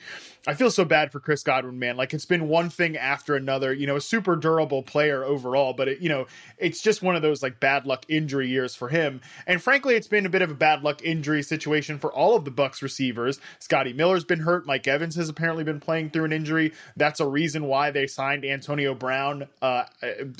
I 0.47 0.53
feel 0.53 0.69
so 0.69 0.85
bad 0.85 1.11
for 1.11 1.19
Chris 1.19 1.43
Godwin, 1.43 1.79
man. 1.79 1.97
Like 1.97 2.13
it's 2.13 2.25
been 2.25 2.47
one 2.47 2.69
thing 2.69 2.97
after 2.97 3.35
another. 3.35 3.73
You 3.73 3.87
know, 3.87 3.95
a 3.95 4.01
super 4.01 4.35
durable 4.35 4.83
player 4.83 5.23
overall, 5.23 5.73
but 5.73 5.87
it, 5.87 6.01
you 6.01 6.09
know, 6.09 6.27
it's 6.57 6.81
just 6.81 7.01
one 7.01 7.15
of 7.15 7.21
those 7.21 7.41
like 7.41 7.59
bad 7.59 7.85
luck 7.85 8.05
injury 8.09 8.49
years 8.49 8.75
for 8.75 8.89
him. 8.89 9.21
And 9.47 9.61
frankly, 9.61 9.95
it's 9.95 10.07
been 10.07 10.25
a 10.25 10.29
bit 10.29 10.41
of 10.41 10.51
a 10.51 10.55
bad 10.55 10.83
luck 10.83 11.01
injury 11.03 11.43
situation 11.43 11.97
for 11.97 12.11
all 12.11 12.35
of 12.35 12.45
the 12.45 12.51
Bucs 12.51 12.81
receivers. 12.81 13.39
Scotty 13.59 13.93
Miller's 13.93 14.25
been 14.25 14.39
hurt. 14.39 14.65
Mike 14.65 14.87
Evans 14.87 15.15
has 15.15 15.29
apparently 15.29 15.63
been 15.63 15.79
playing 15.79 16.09
through 16.09 16.25
an 16.25 16.33
injury. 16.33 16.73
That's 16.97 17.19
a 17.19 17.27
reason 17.27 17.65
why 17.65 17.91
they 17.91 18.07
signed 18.07 18.45
Antonio 18.45 18.93
Brown. 18.93 19.47
Uh, 19.61 19.83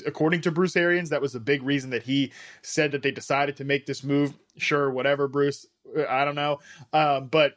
according 0.06 0.42
to 0.42 0.50
Bruce 0.50 0.76
Arians, 0.76 1.10
that 1.10 1.22
was 1.22 1.34
a 1.34 1.40
big 1.40 1.62
reason 1.62 1.90
that 1.90 2.02
he 2.02 2.32
said 2.62 2.92
that 2.92 3.02
they 3.02 3.10
decided 3.10 3.56
to 3.56 3.64
make 3.64 3.86
this 3.86 4.04
move. 4.04 4.34
Sure, 4.56 4.90
whatever, 4.90 5.26
Bruce. 5.26 5.66
I 6.08 6.24
don't 6.24 6.34
know. 6.34 6.58
Um, 6.92 7.28
but 7.28 7.52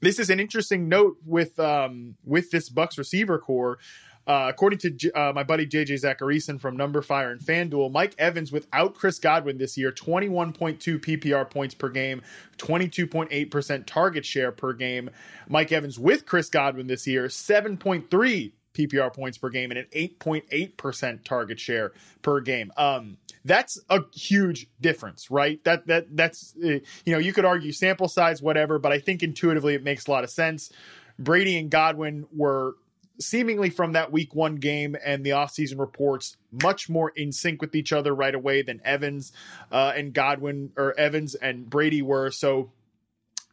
this 0.00 0.18
is 0.18 0.30
an 0.30 0.40
interesting 0.40 0.88
note 0.88 1.16
with 1.24 1.58
um, 1.58 2.16
with 2.24 2.50
this 2.50 2.70
Bucs 2.70 2.98
receiver 2.98 3.38
corps. 3.38 3.78
Uh, 4.24 4.46
according 4.48 4.78
to 4.78 5.10
uh, 5.12 5.32
my 5.32 5.42
buddy 5.42 5.66
JJ 5.66 6.00
Zachariason 6.00 6.60
from 6.60 6.78
numberFire 6.78 7.32
and 7.32 7.40
FanDuel, 7.40 7.90
Mike 7.90 8.14
Evans 8.18 8.52
without 8.52 8.94
Chris 8.94 9.18
Godwin 9.18 9.58
this 9.58 9.76
year, 9.76 9.90
21.2 9.90 11.00
PPR 11.00 11.50
points 11.50 11.74
per 11.74 11.88
game, 11.88 12.22
22.8% 12.58 13.84
target 13.84 14.24
share 14.24 14.52
per 14.52 14.74
game. 14.74 15.10
Mike 15.48 15.72
Evans 15.72 15.98
with 15.98 16.24
Chris 16.24 16.48
Godwin 16.50 16.86
this 16.86 17.04
year, 17.04 17.24
7.3 17.24 18.52
PPR 18.74 19.12
points 19.12 19.38
per 19.38 19.50
game 19.50 19.70
and 19.70 19.78
an 19.78 19.86
8.8% 19.92 21.24
target 21.24 21.58
share 21.58 21.92
per 22.22 22.40
game. 22.40 22.72
Um, 22.76 23.18
that's 23.44 23.78
a 23.88 24.00
huge 24.14 24.68
difference, 24.80 25.30
right? 25.30 25.62
That 25.64 25.86
that 25.86 26.16
that's 26.16 26.54
uh, 26.62 26.78
you 27.04 27.12
know, 27.12 27.18
you 27.18 27.32
could 27.32 27.44
argue 27.44 27.72
sample 27.72 28.08
size 28.08 28.42
whatever, 28.42 28.78
but 28.78 28.92
I 28.92 28.98
think 28.98 29.22
intuitively 29.22 29.74
it 29.74 29.82
makes 29.82 30.06
a 30.06 30.10
lot 30.10 30.24
of 30.24 30.30
sense. 30.30 30.70
Brady 31.18 31.58
and 31.58 31.70
Godwin 31.70 32.26
were 32.32 32.74
seemingly 33.20 33.70
from 33.70 33.92
that 33.92 34.10
week 34.10 34.34
1 34.34 34.56
game 34.56 34.96
and 35.04 35.24
the 35.24 35.30
offseason 35.30 35.78
reports 35.78 36.36
much 36.50 36.88
more 36.88 37.12
in 37.14 37.30
sync 37.30 37.60
with 37.60 37.74
each 37.74 37.92
other 37.92 38.14
right 38.14 38.34
away 38.34 38.62
than 38.62 38.80
Evans 38.84 39.32
uh, 39.70 39.92
and 39.94 40.12
Godwin 40.12 40.72
or 40.76 40.98
Evans 40.98 41.34
and 41.34 41.68
Brady 41.68 42.02
were. 42.02 42.30
So 42.30 42.72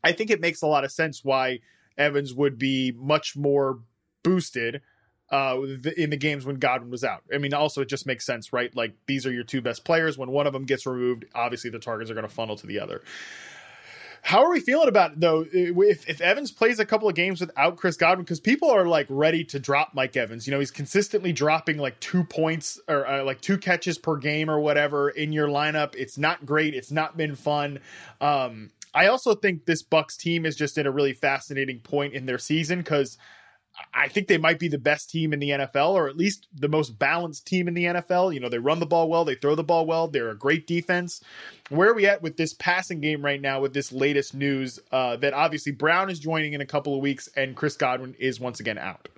I 0.04 0.14
think 0.14 0.32
it 0.32 0.42
makes 0.42 0.62
a 0.62 0.68
lot 0.68 0.86
of 0.86 0.92
sense 0.92 1.24
why 1.24 1.60
Evans 1.98 2.34
would 2.34 2.58
be 2.58 2.94
much 2.96 3.36
more 3.36 3.80
boosted 4.24 4.82
uh, 5.32 5.58
in 5.98 6.10
the 6.10 6.18
games 6.18 6.46
when 6.46 6.56
Godwin 6.56 6.90
was 6.90 7.04
out. 7.04 7.24
I 7.34 7.38
mean, 7.38 7.54
also 7.54 7.82
it 7.82 7.90
just 7.90 8.06
makes 8.06 8.26
sense, 8.26 8.52
right? 8.52 8.76
Like 8.76 8.94
these 9.06 9.26
are 9.26 9.32
your 9.32 9.44
two 9.44 9.62
best 9.62 9.86
players. 9.86 10.18
When 10.18 10.32
one 10.32 10.48
of 10.48 10.54
them 10.54 10.66
gets 10.66 10.86
removed, 10.86 11.26
obviously 11.36 11.70
the 11.70 11.80
targets 11.80 12.10
are 12.10 12.16
going 12.16 12.28
to 12.28 12.34
funnel 12.34 12.56
to 12.58 12.68
the 12.68 12.80
other. 12.80 13.04
How 14.22 14.44
are 14.44 14.52
we 14.52 14.60
feeling 14.60 14.90
about 14.90 15.14
it 15.14 15.20
though? 15.20 15.46
If, 15.52 16.10
if 16.10 16.20
Evans 16.20 16.52
plays 16.52 16.80
a 16.80 16.86
couple 16.86 17.08
of 17.08 17.16
games 17.16 17.40
without 17.40 17.78
Chris 17.78 17.96
Godwin, 17.96 18.26
because 18.26 18.40
people 18.40 18.70
are 18.70 18.86
like 18.86 19.08
ready 19.10 19.44
to 19.46 19.60
drop 19.60 19.92
Mike 19.94 20.18
Evans. 20.18 20.46
You 20.46 20.52
know, 20.52 20.60
he's 20.60 20.72
consistently 20.72 21.32
dropping 21.32 21.78
like 21.78 22.00
two 22.00 22.24
points 22.24 22.80
or 22.88 23.08
uh, 23.08 23.24
like 23.24 23.42
two 23.42 23.58
catches 23.58 23.98
per 23.98 24.18
game 24.18 24.50
or 24.50 24.60
whatever 24.60 25.10
in 25.10 25.32
your 25.32 25.48
lineup. 25.48 25.96
It's 25.96 26.18
not 26.18 26.46
great. 26.46 26.74
It's 26.74 26.92
not 26.92 27.16
been 27.16 27.36
fun. 27.36 27.80
Um, 28.20 28.72
I 28.94 29.08
also 29.08 29.36
think 29.36 29.66
this 29.66 29.84
Bucs 29.84 30.18
team 30.18 30.46
is 30.46 30.56
just 30.56 30.78
at 30.78 30.86
a 30.86 30.92
really 30.92 31.14
fascinating 31.14 31.80
point 31.80 32.14
in 32.14 32.26
their 32.26 32.40
season 32.40 32.80
because 32.80 33.18
I 33.94 34.08
think 34.08 34.28
they 34.28 34.38
might 34.38 34.60
be 34.60 34.68
the 34.68 34.78
best 34.78 35.10
team 35.10 35.34
in 35.34 35.40
the 35.40 35.50
NFL, 35.50 35.92
or 35.92 36.08
at 36.08 36.18
least 36.18 36.48
the 36.54 36.68
most 36.68 36.98
balanced 37.00 37.46
team 37.48 37.68
in 37.68 37.74
the 37.74 37.86
NFL. 37.86 38.34
You 38.34 38.40
know, 38.40 38.50
they 38.50 38.60
run 38.60 38.80
the 38.80 38.86
ball 38.86 39.10
well, 39.10 39.26
they 39.26 39.36
throw 39.36 39.56
the 39.56 39.64
ball 39.64 39.86
well, 39.86 40.08
they're 40.08 40.30
a 40.30 40.38
great 40.38 40.68
defense. 40.68 41.22
Where 41.70 41.90
are 41.90 41.94
we 41.94 42.06
at 42.06 42.22
with 42.22 42.38
this 42.38 42.54
passing 42.54 43.02
game 43.02 43.24
right 43.24 43.42
now 43.42 43.62
with 43.62 43.74
this 43.74 43.92
latest 43.92 44.34
news 44.34 44.80
uh, 44.92 45.18
that 45.18 45.34
obviously 45.34 45.72
Brown 45.72 46.10
is 46.10 46.20
joining 46.20 46.54
in 46.54 46.62
a 46.62 46.66
couple 46.66 46.96
of 46.96 47.02
weeks 47.02 47.30
and 47.36 47.56
Chris 47.56 47.76
Godwin 47.76 48.16
is 48.20 48.40
once 48.40 48.60
again 48.60 48.78
out? 48.78 49.10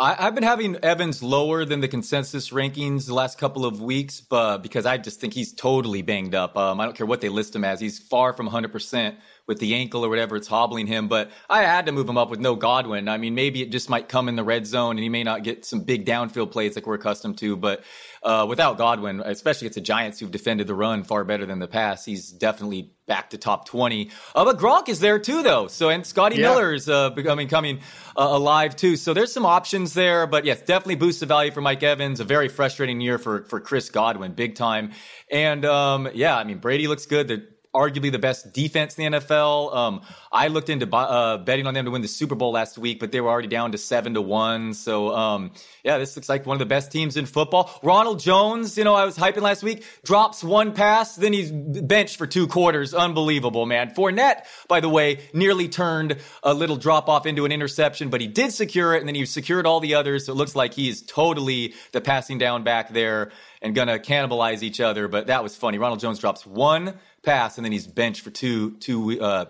I, 0.00 0.14
have 0.14 0.34
been 0.34 0.44
having 0.44 0.76
Evans 0.82 1.22
lower 1.22 1.66
than 1.66 1.80
the 1.80 1.88
consensus 1.88 2.50
rankings 2.50 3.06
the 3.06 3.12
last 3.12 3.36
couple 3.36 3.66
of 3.66 3.82
weeks, 3.82 4.22
but 4.22 4.58
because 4.58 4.86
I 4.86 4.96
just 4.96 5.20
think 5.20 5.34
he's 5.34 5.52
totally 5.52 6.00
banged 6.00 6.34
up. 6.34 6.56
Um, 6.56 6.80
I 6.80 6.86
don't 6.86 6.96
care 6.96 7.06
what 7.06 7.20
they 7.20 7.28
list 7.28 7.54
him 7.54 7.64
as; 7.64 7.80
he's 7.80 7.98
far 7.98 8.32
from 8.32 8.46
100 8.46 8.72
percent 8.72 9.16
with 9.50 9.58
the 9.58 9.74
ankle 9.74 10.04
or 10.04 10.08
whatever 10.08 10.36
it's 10.36 10.46
hobbling 10.46 10.86
him. 10.86 11.08
But 11.08 11.32
I 11.50 11.62
had 11.62 11.86
to 11.86 11.92
move 11.92 12.08
him 12.08 12.16
up 12.16 12.30
with 12.30 12.38
no 12.38 12.54
Godwin. 12.54 13.08
I 13.08 13.18
mean, 13.18 13.34
maybe 13.34 13.60
it 13.62 13.72
just 13.72 13.90
might 13.90 14.08
come 14.08 14.28
in 14.28 14.36
the 14.36 14.44
red 14.44 14.64
zone 14.64 14.92
and 14.92 15.00
he 15.00 15.08
may 15.08 15.24
not 15.24 15.42
get 15.42 15.64
some 15.64 15.80
big 15.80 16.06
downfield 16.06 16.52
plays 16.52 16.76
like 16.76 16.86
we're 16.86 16.94
accustomed 16.94 17.36
to. 17.38 17.56
But 17.56 17.82
uh, 18.22 18.46
without 18.48 18.78
Godwin, 18.78 19.20
especially 19.20 19.66
it's 19.66 19.74
the 19.74 19.80
Giants 19.80 20.20
who've 20.20 20.30
defended 20.30 20.68
the 20.68 20.74
run 20.76 21.02
far 21.02 21.24
better 21.24 21.46
than 21.46 21.58
the 21.58 21.66
pass, 21.66 22.04
he's 22.04 22.30
definitely 22.30 22.92
back 23.08 23.30
to 23.30 23.38
top 23.38 23.66
20. 23.66 24.12
Uh, 24.36 24.44
but 24.44 24.56
Gronk 24.56 24.88
is 24.88 25.00
there 25.00 25.18
too, 25.18 25.42
though. 25.42 25.66
So, 25.66 25.88
and 25.88 26.06
Scotty 26.06 26.36
yeah. 26.36 26.56
is 26.68 26.88
uh, 26.88 27.10
becoming 27.10 27.48
coming 27.48 27.80
uh, 28.16 28.28
alive 28.30 28.76
too. 28.76 28.94
So 28.94 29.14
there's 29.14 29.32
some 29.32 29.44
options 29.44 29.94
there. 29.94 30.28
But 30.28 30.44
yes, 30.44 30.60
definitely 30.60 30.94
boosts 30.94 31.18
the 31.18 31.26
value 31.26 31.50
for 31.50 31.60
Mike 31.60 31.82
Evans. 31.82 32.20
A 32.20 32.24
very 32.24 32.48
frustrating 32.48 33.00
year 33.00 33.18
for, 33.18 33.42
for 33.46 33.58
Chris 33.58 33.90
Godwin, 33.90 34.34
big 34.34 34.54
time. 34.54 34.92
And 35.28 35.64
um, 35.64 36.08
yeah, 36.14 36.36
I 36.36 36.44
mean, 36.44 36.58
Brady 36.58 36.86
looks 36.86 37.06
good. 37.06 37.26
The 37.26 37.48
arguably 37.74 38.10
the 38.10 38.18
best 38.18 38.52
defense 38.52 38.98
in 38.98 39.12
the 39.12 39.18
NFL. 39.18 39.74
Um, 39.74 40.02
I 40.32 40.48
looked 40.48 40.68
into 40.68 40.92
uh, 40.94 41.38
betting 41.38 41.66
on 41.66 41.74
them 41.74 41.84
to 41.84 41.90
win 41.90 42.02
the 42.02 42.08
Super 42.08 42.34
Bowl 42.34 42.52
last 42.52 42.78
week, 42.78 42.98
but 42.98 43.12
they 43.12 43.20
were 43.20 43.28
already 43.28 43.48
down 43.48 43.72
to 43.72 43.78
seven 43.78 44.14
to 44.14 44.22
one. 44.22 44.74
So, 44.74 45.14
um, 45.14 45.52
yeah, 45.84 45.98
this 45.98 46.16
looks 46.16 46.28
like 46.28 46.46
one 46.46 46.56
of 46.56 46.58
the 46.58 46.66
best 46.66 46.90
teams 46.90 47.16
in 47.16 47.26
football. 47.26 47.70
Ronald 47.82 48.18
Jones, 48.20 48.76
you 48.76 48.84
know, 48.84 48.94
I 48.94 49.04
was 49.04 49.16
hyping 49.16 49.42
last 49.42 49.62
week, 49.62 49.84
drops 50.04 50.42
one 50.42 50.72
pass, 50.72 51.14
then 51.14 51.32
he's 51.32 51.52
benched 51.52 52.16
for 52.16 52.26
two 52.26 52.48
quarters. 52.48 52.92
Unbelievable, 52.92 53.66
man. 53.66 53.90
Fournette, 53.90 54.46
by 54.68 54.80
the 54.80 54.88
way, 54.88 55.20
nearly 55.32 55.68
turned 55.68 56.16
a 56.42 56.52
little 56.52 56.76
drop 56.76 57.08
off 57.08 57.24
into 57.24 57.44
an 57.44 57.52
interception, 57.52 58.08
but 58.08 58.20
he 58.20 58.26
did 58.26 58.52
secure 58.52 58.94
it, 58.94 58.98
and 58.98 59.08
then 59.08 59.14
he 59.14 59.24
secured 59.26 59.66
all 59.66 59.78
the 59.80 59.94
others. 59.94 60.26
So 60.26 60.32
it 60.32 60.36
looks 60.36 60.56
like 60.56 60.74
he's 60.74 61.02
totally 61.02 61.74
the 61.92 62.00
passing 62.00 62.38
down 62.38 62.64
back 62.64 62.92
there 62.92 63.30
and 63.62 63.74
gonna 63.74 63.98
cannibalize 63.98 64.62
each 64.62 64.80
other. 64.80 65.06
But 65.06 65.26
that 65.26 65.42
was 65.42 65.54
funny. 65.54 65.78
Ronald 65.78 66.00
Jones 66.00 66.18
drops 66.18 66.46
one 66.46 66.94
pass, 67.22 67.58
and 67.58 67.64
then 67.64 67.72
he's 67.72 67.86
benched 67.86 68.22
for 68.22 68.30
two 68.30 68.76
two 68.78 69.20
uh, 69.20 69.46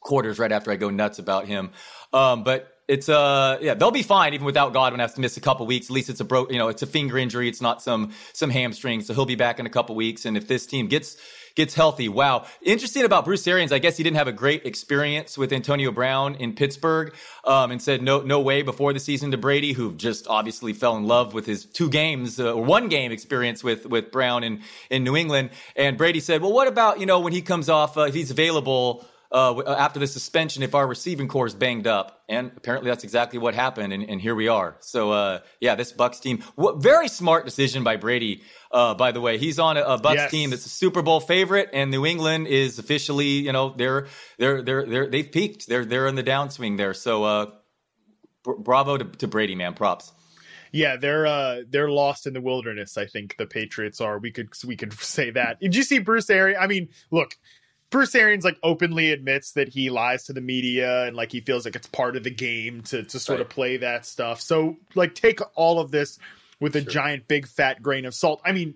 quarters 0.00 0.38
right 0.38 0.52
after 0.52 0.70
I 0.70 0.76
go 0.76 0.90
nuts 0.90 1.18
about 1.18 1.46
him. 1.46 1.70
Um, 2.12 2.44
but 2.44 2.76
it's 2.88 3.08
uh 3.08 3.56
yeah 3.60 3.74
they'll 3.74 3.92
be 3.92 4.02
fine 4.02 4.34
even 4.34 4.44
without 4.44 4.72
Godwin 4.72 4.98
has 4.98 5.14
to 5.14 5.20
miss 5.20 5.36
a 5.36 5.40
couple 5.40 5.64
weeks. 5.64 5.86
At 5.86 5.92
least 5.92 6.10
it's 6.10 6.18
a 6.18 6.24
bro 6.24 6.48
you 6.50 6.58
know 6.58 6.68
it's 6.68 6.82
a 6.82 6.86
finger 6.86 7.18
injury. 7.18 7.48
It's 7.48 7.60
not 7.60 7.80
some 7.80 8.12
some 8.32 8.50
hamstring, 8.50 9.02
so 9.02 9.14
he'll 9.14 9.26
be 9.26 9.36
back 9.36 9.60
in 9.60 9.66
a 9.66 9.70
couple 9.70 9.94
weeks. 9.94 10.24
And 10.24 10.36
if 10.36 10.48
this 10.48 10.66
team 10.66 10.88
gets 10.88 11.16
gets 11.54 11.74
healthy. 11.74 12.08
Wow. 12.08 12.46
Interesting 12.62 13.04
about 13.04 13.24
Bruce 13.24 13.46
Arians. 13.46 13.72
I 13.72 13.78
guess 13.78 13.96
he 13.96 14.02
didn't 14.02 14.16
have 14.16 14.28
a 14.28 14.32
great 14.32 14.66
experience 14.66 15.36
with 15.36 15.52
Antonio 15.52 15.90
Brown 15.90 16.34
in 16.36 16.54
Pittsburgh 16.54 17.14
um, 17.44 17.70
and 17.70 17.80
said 17.80 18.02
no, 18.02 18.20
no 18.20 18.40
way 18.40 18.62
before 18.62 18.92
the 18.92 19.00
season 19.00 19.30
to 19.30 19.38
Brady, 19.38 19.72
who 19.72 19.94
just 19.94 20.26
obviously 20.28 20.72
fell 20.72 20.96
in 20.96 21.04
love 21.04 21.34
with 21.34 21.46
his 21.46 21.64
two 21.64 21.88
games 21.88 22.38
uh, 22.38 22.52
or 22.52 22.64
one 22.64 22.88
game 22.88 23.12
experience 23.12 23.64
with, 23.64 23.86
with 23.86 24.10
Brown 24.10 24.44
in, 24.44 24.60
in 24.90 25.04
New 25.04 25.16
England. 25.16 25.50
And 25.76 25.96
Brady 25.96 26.20
said, 26.20 26.42
well, 26.42 26.52
what 26.52 26.68
about, 26.68 27.00
you 27.00 27.06
know, 27.06 27.20
when 27.20 27.32
he 27.32 27.42
comes 27.42 27.68
off, 27.68 27.96
uh, 27.96 28.02
if 28.02 28.14
he's 28.14 28.30
available, 28.30 29.04
uh, 29.32 29.54
uh, 29.54 29.76
after 29.78 30.00
the 30.00 30.06
suspension 30.06 30.62
if 30.62 30.74
our 30.74 30.86
receiving 30.86 31.28
corps 31.28 31.46
is 31.46 31.54
banged 31.54 31.86
up. 31.86 32.22
And 32.28 32.50
apparently 32.56 32.90
that's 32.90 33.04
exactly 33.04 33.38
what 33.38 33.54
happened. 33.54 33.92
And, 33.92 34.02
and 34.02 34.20
here 34.20 34.34
we 34.34 34.48
are. 34.48 34.76
So, 34.80 35.12
uh, 35.12 35.40
yeah, 35.60 35.74
this 35.74 35.92
Bucs 35.92 36.20
team, 36.20 36.42
very 36.76 37.08
smart 37.08 37.44
decision 37.44 37.84
by 37.84 37.96
Brady. 37.96 38.42
Uh, 38.72 38.94
by 38.94 39.12
the 39.12 39.20
way, 39.20 39.38
he's 39.38 39.58
on 39.58 39.76
a, 39.76 39.82
a 39.82 39.98
Bucs 39.98 40.14
yes. 40.14 40.30
team 40.30 40.50
that's 40.50 40.66
a 40.66 40.70
Super 40.70 41.02
Bowl 41.02 41.20
favorite, 41.20 41.70
and 41.72 41.90
New 41.90 42.06
England 42.06 42.46
is 42.46 42.78
officially, 42.78 43.26
you 43.26 43.52
know, 43.52 43.74
they're 43.76 44.06
they're 44.38 44.62
they're 44.62 44.86
they're 44.86 45.06
they've 45.08 45.30
peaked. 45.30 45.66
They're 45.66 45.84
they're 45.84 46.06
in 46.06 46.14
the 46.14 46.22
downswing 46.22 46.76
there. 46.76 46.94
So, 46.94 47.24
uh, 47.24 47.46
bravo 48.44 48.96
to, 48.96 49.04
to 49.04 49.26
Brady, 49.26 49.54
man. 49.54 49.74
Props. 49.74 50.12
Yeah, 50.72 50.96
they're 50.96 51.26
uh 51.26 51.62
they're 51.68 51.90
lost 51.90 52.26
in 52.26 52.32
the 52.32 52.40
wilderness. 52.40 52.96
I 52.96 53.06
think 53.06 53.36
the 53.36 53.46
Patriots 53.46 54.00
are. 54.00 54.18
We 54.18 54.30
could 54.30 54.50
we 54.64 54.76
could 54.76 54.92
say 55.00 55.30
that. 55.30 55.60
Did 55.60 55.74
you 55.74 55.82
see 55.82 55.98
Bruce 55.98 56.30
Arians? 56.30 56.58
I 56.60 56.66
mean, 56.66 56.88
look, 57.10 57.36
Bruce 57.90 58.14
Arians 58.14 58.44
like 58.44 58.56
openly 58.62 59.10
admits 59.10 59.52
that 59.52 59.68
he 59.68 59.90
lies 59.90 60.24
to 60.24 60.32
the 60.32 60.40
media 60.40 61.04
and 61.06 61.16
like 61.16 61.32
he 61.32 61.40
feels 61.40 61.64
like 61.64 61.74
it's 61.74 61.88
part 61.88 62.16
of 62.16 62.22
the 62.22 62.30
game 62.30 62.82
to 62.82 63.02
to 63.02 63.18
sort 63.18 63.38
right. 63.38 63.46
of 63.46 63.50
play 63.50 63.76
that 63.78 64.06
stuff. 64.06 64.40
So 64.40 64.76
like 64.94 65.14
take 65.14 65.40
all 65.56 65.80
of 65.80 65.90
this 65.90 66.18
with 66.60 66.76
a 66.76 66.82
sure. 66.82 66.90
giant 66.90 67.26
big 67.26 67.48
fat 67.48 67.82
grain 67.82 68.04
of 68.04 68.14
salt. 68.14 68.40
I 68.44 68.52
mean, 68.52 68.74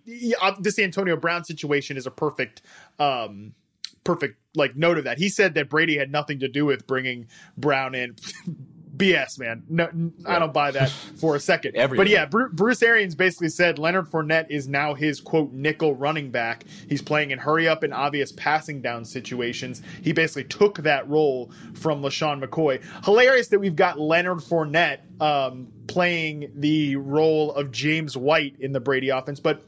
this 0.60 0.78
Antonio 0.78 1.16
Brown 1.16 1.44
situation 1.44 1.96
is 1.96 2.06
a 2.06 2.10
perfect 2.10 2.62
um 2.98 3.54
perfect 4.02 4.38
like 4.54 4.76
note 4.76 4.98
of 4.98 5.04
that. 5.04 5.18
He 5.18 5.28
said 5.28 5.54
that 5.54 5.70
Brady 5.70 5.96
had 5.96 6.10
nothing 6.10 6.40
to 6.40 6.48
do 6.48 6.64
with 6.64 6.86
bringing 6.86 7.28
Brown 7.56 7.94
in. 7.94 8.16
BS, 8.96 9.38
man. 9.38 9.62
No, 9.68 9.88
yeah. 9.92 10.36
I 10.36 10.38
don't 10.38 10.52
buy 10.52 10.70
that 10.70 10.90
for 10.90 11.36
a 11.36 11.40
second. 11.40 11.74
but 11.96 12.08
yeah, 12.08 12.26
Bruce 12.26 12.82
Arians 12.82 13.14
basically 13.14 13.48
said 13.48 13.78
Leonard 13.78 14.06
Fournette 14.06 14.46
is 14.50 14.68
now 14.68 14.94
his 14.94 15.20
quote 15.20 15.52
nickel 15.52 15.94
running 15.94 16.30
back. 16.30 16.64
He's 16.88 17.02
playing 17.02 17.30
in 17.30 17.38
hurry 17.38 17.66
up 17.66 17.82
and 17.82 17.92
obvious 17.92 18.32
passing 18.32 18.80
down 18.80 19.04
situations. 19.04 19.82
He 20.02 20.12
basically 20.12 20.44
took 20.44 20.78
that 20.78 21.08
role 21.08 21.50
from 21.74 22.02
LeSean 22.02 22.42
McCoy. 22.42 22.82
Hilarious 23.04 23.48
that 23.48 23.58
we've 23.58 23.76
got 23.76 23.98
Leonard 23.98 24.38
Fournette 24.38 25.00
um, 25.20 25.68
playing 25.86 26.50
the 26.54 26.96
role 26.96 27.52
of 27.52 27.70
James 27.70 28.16
White 28.16 28.56
in 28.60 28.72
the 28.72 28.80
Brady 28.80 29.08
offense, 29.08 29.40
but 29.40 29.64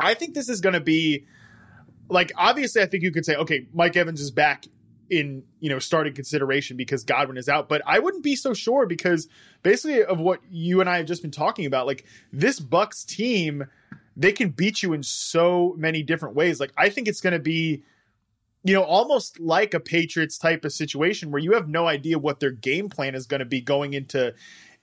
I 0.00 0.14
think 0.14 0.34
this 0.34 0.48
is 0.48 0.60
going 0.60 0.74
to 0.74 0.80
be 0.80 1.26
like 2.08 2.32
obviously 2.36 2.82
I 2.82 2.86
think 2.86 3.02
you 3.02 3.12
could 3.12 3.24
say 3.24 3.34
okay, 3.36 3.66
Mike 3.72 3.96
Evans 3.96 4.20
is 4.20 4.30
back 4.30 4.64
in 5.10 5.42
you 5.60 5.68
know 5.68 5.78
starting 5.78 6.14
consideration 6.14 6.76
because 6.76 7.04
Godwin 7.04 7.36
is 7.36 7.48
out. 7.48 7.68
But 7.68 7.82
I 7.86 7.98
wouldn't 7.98 8.22
be 8.22 8.36
so 8.36 8.54
sure 8.54 8.86
because 8.86 9.28
basically 9.62 10.04
of 10.04 10.18
what 10.20 10.40
you 10.50 10.80
and 10.80 10.88
I 10.88 10.98
have 10.98 11.06
just 11.06 11.22
been 11.22 11.30
talking 11.30 11.66
about, 11.66 11.86
like 11.86 12.04
this 12.32 12.60
Bucs 12.60 13.06
team, 13.06 13.66
they 14.16 14.32
can 14.32 14.50
beat 14.50 14.82
you 14.82 14.92
in 14.92 15.02
so 15.02 15.74
many 15.76 16.02
different 16.02 16.34
ways. 16.34 16.60
Like 16.60 16.72
I 16.76 16.88
think 16.88 17.08
it's 17.08 17.20
going 17.20 17.34
to 17.34 17.38
be 17.38 17.82
you 18.64 18.74
know 18.74 18.82
almost 18.82 19.38
like 19.40 19.74
a 19.74 19.80
Patriots 19.80 20.38
type 20.38 20.64
of 20.64 20.72
situation 20.72 21.30
where 21.30 21.40
you 21.40 21.52
have 21.52 21.68
no 21.68 21.86
idea 21.86 22.18
what 22.18 22.40
their 22.40 22.50
game 22.50 22.88
plan 22.88 23.14
is 23.14 23.26
going 23.26 23.40
to 23.40 23.46
be 23.46 23.60
going 23.60 23.94
into 23.94 24.34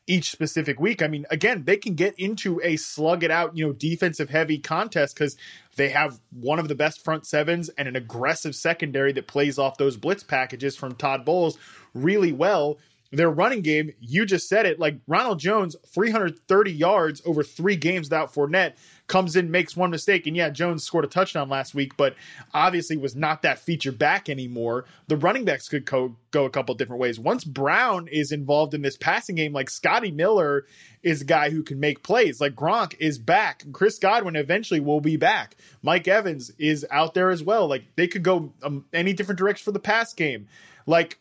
each 0.08 0.32
specific 0.32 0.80
week. 0.80 1.02
I 1.02 1.08
mean, 1.08 1.26
again, 1.32 1.64
they 1.66 1.78
can 1.78 1.96
get 1.96 2.18
into 2.20 2.62
a 2.64 2.76
slug 2.76 3.24
it 3.24 3.32
out, 3.32 3.58
you 3.58 3.66
know, 3.66 3.74
defensive 3.74 4.30
heavy 4.30 4.60
contest 4.60 5.16
because 5.16 5.36
they 5.76 5.90
have 5.90 6.20
one 6.32 6.60
of 6.60 6.68
the 6.68 6.76
best 6.76 7.04
front 7.04 7.26
sevens 7.26 7.70
and 7.70 7.88
an 7.88 7.96
aggressive 7.96 8.56
secondary 8.56 9.12
that 9.14 9.28
plays 9.28 9.58
off 9.58 9.78
those 9.78 9.98
blitz 9.98 10.24
packages 10.24 10.76
from 10.76 10.96
Todd 10.96 11.26
Bowles 11.26 11.58
really 11.94 12.32
well. 12.32 12.78
Their 13.16 13.30
running 13.30 13.62
game, 13.62 13.94
you 14.00 14.26
just 14.26 14.48
said 14.50 14.66
it, 14.66 14.80
like 14.80 14.98
Ronald 15.08 15.40
Jones, 15.40 15.76
330 15.88 16.72
yards 16.72 17.22
over 17.26 17.44
three 17.44 17.76
games 17.76 18.08
without 18.08 18.34
Fournette, 18.34 18.74
comes 19.08 19.36
in, 19.36 19.52
makes 19.52 19.78
one 19.78 19.92
mistake. 19.92 20.26
And 20.26 20.36
yeah, 20.36 20.50
Jones 20.50 20.84
scored 20.84 21.06
a 21.06 21.08
touchdown 21.08 21.48
last 21.48 21.76
week, 21.76 21.96
but 21.96 22.16
obviously 22.54 22.98
was 22.98 23.16
not 23.16 23.44
that 23.44 23.60
feature 23.60 23.92
back 23.92 24.30
anymore. 24.30 24.86
The 25.08 25.18
running 25.18 25.46
backs 25.46 25.70
could 25.70 25.86
go, 25.86 26.16
go 26.32 26.46
a 26.46 26.50
couple 26.50 26.74
different 26.76 27.00
ways. 27.00 27.20
Once 27.20 27.44
Brown 27.44 28.08
is 28.08 28.32
involved 28.32 28.74
in 28.74 28.82
this 28.82 28.98
passing 28.98 29.36
game, 29.36 29.54
like 29.54 29.70
Scotty 29.70 30.12
Miller 30.12 30.66
is 31.04 31.22
a 31.22 31.26
guy 31.26 31.52
who 31.52 31.62
can 31.62 31.80
make 31.80 32.02
plays. 32.02 32.42
Like 32.42 32.56
Gronk 32.56 32.96
is 33.00 33.20
back. 33.20 33.64
Chris 33.72 34.00
Godwin 34.00 34.36
eventually 34.36 34.80
will 34.80 35.02
be 35.02 35.18
back. 35.18 35.56
Mike 35.84 36.08
Evans 36.08 36.52
is 36.58 36.86
out 36.90 37.14
there 37.14 37.30
as 37.30 37.44
well. 37.44 37.68
Like 37.68 37.84
they 37.96 38.08
could 38.08 38.24
go 38.24 38.54
um, 38.64 38.86
any 38.92 39.14
different 39.14 39.38
direction 39.38 39.66
for 39.66 39.72
the 39.72 39.80
pass 39.80 40.14
game. 40.14 40.48
Like 40.88 41.20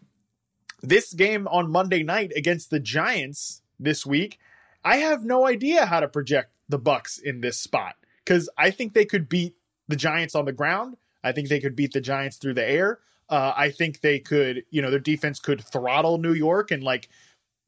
this 0.88 1.12
game 1.12 1.46
on 1.48 1.70
Monday 1.70 2.02
night 2.02 2.32
against 2.36 2.70
the 2.70 2.80
Giants 2.80 3.62
this 3.78 4.04
week, 4.04 4.38
I 4.84 4.98
have 4.98 5.24
no 5.24 5.46
idea 5.46 5.86
how 5.86 6.00
to 6.00 6.08
project 6.08 6.50
the 6.68 6.78
Bucs 6.78 7.20
in 7.20 7.40
this 7.40 7.58
spot 7.58 7.96
because 8.24 8.48
I 8.56 8.70
think 8.70 8.92
they 8.92 9.04
could 9.04 9.28
beat 9.28 9.54
the 9.88 9.96
Giants 9.96 10.34
on 10.34 10.44
the 10.44 10.52
ground. 10.52 10.96
I 11.22 11.32
think 11.32 11.48
they 11.48 11.60
could 11.60 11.76
beat 11.76 11.92
the 11.92 12.00
Giants 12.00 12.36
through 12.36 12.54
the 12.54 12.68
air. 12.68 13.00
Uh, 13.28 13.52
I 13.56 13.70
think 13.70 14.00
they 14.00 14.18
could, 14.18 14.64
you 14.70 14.82
know, 14.82 14.90
their 14.90 15.00
defense 15.00 15.40
could 15.40 15.62
throttle 15.62 16.18
New 16.18 16.34
York 16.34 16.70
and 16.70 16.82
like 16.82 17.08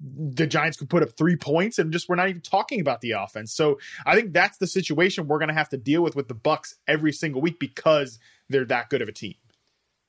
the 0.01 0.47
Giants 0.47 0.77
could 0.77 0.91
put 0.91 1.03
up 1.03 1.17
three 1.17 1.37
points 1.37 1.79
and 1.79 1.91
just 1.91 2.09
we're 2.09 2.17
not 2.17 2.29
even 2.29 2.43
talking 2.43 2.81
about 2.81 3.01
the 3.01 3.13
offense. 3.13 3.55
So 3.55 3.79
I 4.05 4.15
think 4.15 4.35
that's 4.35 4.59
the 4.59 4.67
situation 4.67 5.27
we're 5.27 5.39
going 5.39 5.49
to 5.49 5.55
have 5.55 5.71
to 5.71 5.79
deal 5.79 6.03
with 6.03 6.15
with 6.15 6.29
the 6.29 6.35
Bucs 6.35 6.75
every 6.87 7.13
single 7.13 7.41
week 7.41 7.59
because 7.59 8.19
they're 8.51 8.67
that 8.67 8.91
good 8.91 9.01
of 9.01 9.09
a 9.09 9.13
team. 9.13 9.35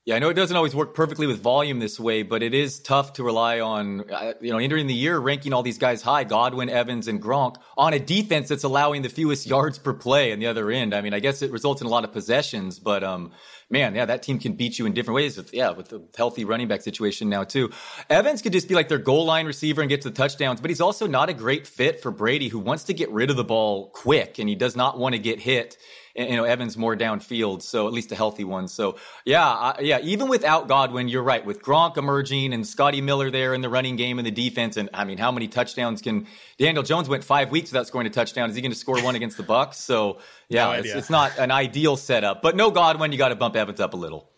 Yeah, 0.08 0.16
I 0.16 0.20
know 0.20 0.30
it 0.30 0.36
doesn't 0.36 0.56
always 0.56 0.74
work 0.74 0.94
perfectly 0.94 1.28
with 1.28 1.42
volume 1.42 1.80
this 1.80 2.00
way, 2.00 2.24
but 2.24 2.42
it 2.42 2.54
is 2.54 2.80
tough 2.80 3.12
to 3.14 3.24
rely 3.24 3.60
on, 3.60 4.10
uh, 4.10 4.36
you 4.40 4.54
know, 4.54 4.58
entering 4.58 4.88
the 4.88 4.94
year 4.94 5.20
ranking 5.20 5.52
all 5.52 5.64
these 5.64 5.80
guys 5.80 6.02
high, 6.02 6.24
Godwin, 6.24 6.70
Evans, 6.70 7.10
and 7.10 7.22
Gronk, 7.22 7.58
on 7.78 7.92
a 7.92 8.00
defense 8.00 8.48
that's 8.48 8.64
allowing 8.64 9.02
the 9.02 9.10
fewest 9.10 9.46
yards 9.46 9.78
per 9.78 9.94
play 9.94 10.32
on 10.32 10.40
the 10.40 10.48
other 10.48 10.72
end. 10.72 10.96
I 10.96 11.02
mean, 11.02 11.14
I 11.14 11.20
guess 11.20 11.42
it 11.42 11.52
results 11.52 11.82
in 11.82 11.88
a 11.88 11.90
lot 11.90 12.06
of 12.06 12.14
possessions, 12.14 12.80
but 12.80 13.04
um, 13.04 13.34
man, 13.70 13.96
yeah, 13.96 14.06
that 14.06 14.24
team 14.24 14.40
can 14.40 14.54
beat 14.54 14.80
you 14.80 14.86
in 14.86 14.94
different 14.94 15.16
ways. 15.16 15.36
With, 15.36 15.54
yeah, 15.54 15.72
with 15.72 15.90
the 15.90 16.02
healthy 16.16 16.46
running 16.46 16.70
back 16.70 16.84
situation 16.84 17.28
now 17.28 17.44
too. 17.44 17.70
Evans 18.10 18.42
could 18.42 18.54
just 18.54 18.70
be 18.70 18.76
like 18.76 18.88
their 18.88 19.00
goal 19.00 19.26
line 19.26 19.46
receiver 19.46 19.82
and 19.82 19.90
get 19.90 20.04
to 20.04 20.10
the 20.10 20.16
touchdowns, 20.16 20.62
but 20.62 20.70
he's 20.70 20.80
also 20.80 21.06
not 21.06 21.28
a 21.28 21.34
great 21.34 21.68
fit 21.68 22.02
for 22.02 22.12
Brady, 22.12 22.48
who 22.48 22.60
wants 22.60 22.86
to 22.86 22.94
get 22.94 23.12
rid 23.12 23.30
of 23.30 23.36
the 23.36 23.44
ball 23.44 23.90
quick 23.90 24.40
and 24.40 24.48
he 24.48 24.56
does 24.56 24.78
not 24.78 24.98
want 24.98 25.16
to 25.16 25.20
get 25.20 25.42
hit 25.42 25.76
you 26.18 26.36
know 26.36 26.44
Evans 26.44 26.78
more 26.78 26.96
downfield, 26.96 27.62
so 27.62 27.88
at 27.88 27.94
least 27.94 28.12
a 28.12 28.16
healthy 28.16 28.44
one. 28.44 28.68
So 28.68 28.98
yeah, 29.26 29.46
I, 29.46 29.82
yeah. 29.82 30.00
Even 30.00 30.28
without 30.28 30.68
Godwin, 30.68 31.08
you're 31.08 31.24
right. 31.24 31.46
With 31.46 31.62
Gronk 31.62 31.98
emerging 31.98 32.54
and 32.54 32.66
Scotty 32.66 33.02
Miller 33.02 33.30
there 33.30 33.54
in 33.54 33.62
the 33.62 33.70
running 33.70 33.96
game 33.96 34.18
and 34.18 34.26
the 34.26 34.32
defense, 34.32 34.78
and 34.78 34.90
I 34.94 35.06
mean, 35.06 35.18
how 35.18 35.32
many 35.32 35.48
touchdowns 35.48 36.02
can 36.02 36.28
Daniel 36.58 36.84
Jones 36.84 37.08
went 37.08 37.24
five 37.24 37.52
weeks 37.52 37.72
without 37.72 37.88
scoring 37.88 38.08
a 38.08 38.10
touchdown? 38.10 38.50
Is 38.50 38.56
he 38.56 38.62
going 38.62 38.72
to 38.72 38.78
score 38.78 39.02
one 39.02 39.16
against 39.16 39.38
the 39.38 39.44
Bucks? 39.44 39.78
So 39.78 40.18
yeah, 40.50 40.66
no 40.66 40.72
it's, 40.74 40.90
it's 40.90 41.10
not 41.10 41.38
an 41.38 41.52
ideal 41.52 41.96
setup. 41.98 42.42
But 42.42 42.56
no 42.56 42.72
Godwin, 42.72 43.12
you 43.12 43.18
got 43.18 43.30
to 43.30 43.36
bump 43.36 43.56
Evans 43.56 43.80
up 43.80 43.94
a 43.94 43.98
little. 43.98 44.30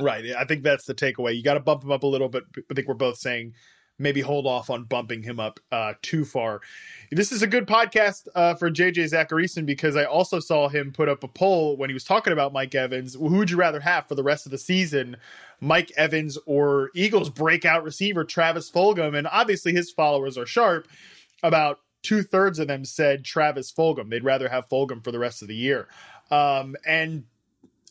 Right. 0.00 0.24
I 0.36 0.44
think 0.44 0.62
that's 0.62 0.84
the 0.84 0.94
takeaway. 0.94 1.36
You 1.36 1.42
got 1.42 1.54
to 1.54 1.60
bump 1.60 1.82
him 1.82 1.90
up 1.90 2.04
a 2.04 2.06
little, 2.06 2.28
but 2.28 2.44
I 2.70 2.74
think 2.74 2.86
we're 2.86 2.94
both 2.94 3.18
saying 3.18 3.54
maybe 3.98 4.20
hold 4.20 4.46
off 4.46 4.70
on 4.70 4.84
bumping 4.84 5.22
him 5.22 5.40
up 5.40 5.60
uh, 5.72 5.94
too 6.02 6.24
far. 6.24 6.60
This 7.10 7.32
is 7.32 7.42
a 7.42 7.46
good 7.46 7.66
podcast 7.66 8.28
uh, 8.34 8.54
for 8.54 8.70
JJ 8.70 9.12
Zachariason 9.12 9.66
because 9.66 9.96
I 9.96 10.04
also 10.04 10.40
saw 10.40 10.68
him 10.68 10.92
put 10.92 11.08
up 11.08 11.24
a 11.24 11.28
poll 11.28 11.76
when 11.76 11.90
he 11.90 11.94
was 11.94 12.04
talking 12.04 12.32
about 12.32 12.52
Mike 12.52 12.74
Evans. 12.74 13.14
Who 13.14 13.38
would 13.38 13.50
you 13.50 13.56
rather 13.56 13.80
have 13.80 14.06
for 14.06 14.14
the 14.14 14.22
rest 14.22 14.46
of 14.46 14.52
the 14.52 14.58
season, 14.58 15.16
Mike 15.60 15.92
Evans 15.96 16.38
or 16.46 16.90
Eagles 16.94 17.30
breakout 17.30 17.82
receiver 17.82 18.24
Travis 18.24 18.70
Fulgham? 18.70 19.16
And 19.16 19.26
obviously 19.26 19.72
his 19.72 19.90
followers 19.90 20.38
are 20.38 20.46
sharp. 20.46 20.88
About 21.42 21.80
two 22.02 22.22
thirds 22.22 22.58
of 22.58 22.68
them 22.68 22.84
said 22.84 23.24
Travis 23.24 23.72
Fulgham. 23.72 24.10
They'd 24.10 24.24
rather 24.24 24.48
have 24.48 24.68
Fulgham 24.68 25.02
for 25.02 25.12
the 25.12 25.18
rest 25.18 25.42
of 25.42 25.48
the 25.48 25.54
year. 25.54 25.88
Um, 26.30 26.76
and 26.86 27.24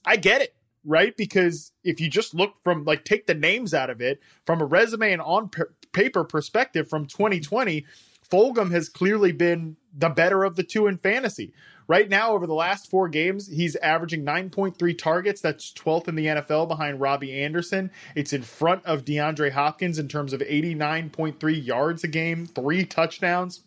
I 0.06 0.15
get 0.15 0.41
it 0.41 0.54
right? 0.88 1.15
Because 1.15 1.71
if 1.84 2.00
you 2.00 2.10
just 2.10 2.34
look 2.34 2.56
from 2.63 2.86
like 2.86 3.04
take 3.06 3.28
the 3.28 3.36
names 3.36 3.73
out 3.73 3.89
of 3.89 4.02
it 4.02 4.21
from 4.45 4.62
a 4.62 4.65
resume 4.65 5.12
and 5.12 5.21
on 5.21 5.50
p- 5.50 5.63
paper 5.91 6.23
perspective 6.23 6.89
from 6.89 7.06
2020, 7.06 7.86
Fulgham 8.30 8.71
has 8.71 8.89
clearly 8.89 9.32
been 9.32 9.76
the 9.95 10.10
better 10.10 10.43
of 10.43 10.56
the 10.56 10.63
two 10.63 10.88
in 10.88 10.97
fantasy. 10.97 11.54
Right 11.89 12.10
now, 12.10 12.32
over 12.32 12.45
the 12.45 12.54
last 12.54 12.89
four 12.89 13.08
games, 13.08 13.47
he's 13.47 13.78
averaging 13.78 14.26
9.3 14.26 14.97
targets. 14.97 15.39
That's 15.39 15.71
12th 15.73 16.10
in 16.10 16.15
the 16.15 16.26
NFL 16.26 16.67
behind 16.67 17.00
Robbie 17.00 17.41
Anderson. 17.41 17.91
It's 18.15 18.34
in 18.34 18.41
front 18.41 18.86
of 18.86 19.06
DeAndre 19.06 19.52
Hopkins 19.52 19.97
in 19.97 20.10
terms 20.10 20.34
of 20.34 20.41
89.3 20.41 21.65
yards 21.65 22.04
a 22.04 22.10
game, 22.10 22.45
three 22.45 22.86
touchdowns. 22.86 23.63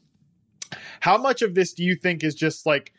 How 1.01 1.17
much 1.17 1.41
of 1.41 1.55
this 1.55 1.73
do 1.73 1.83
you 1.83 1.95
think 1.97 2.23
is 2.23 2.35
just 2.35 2.67
like 2.67 2.93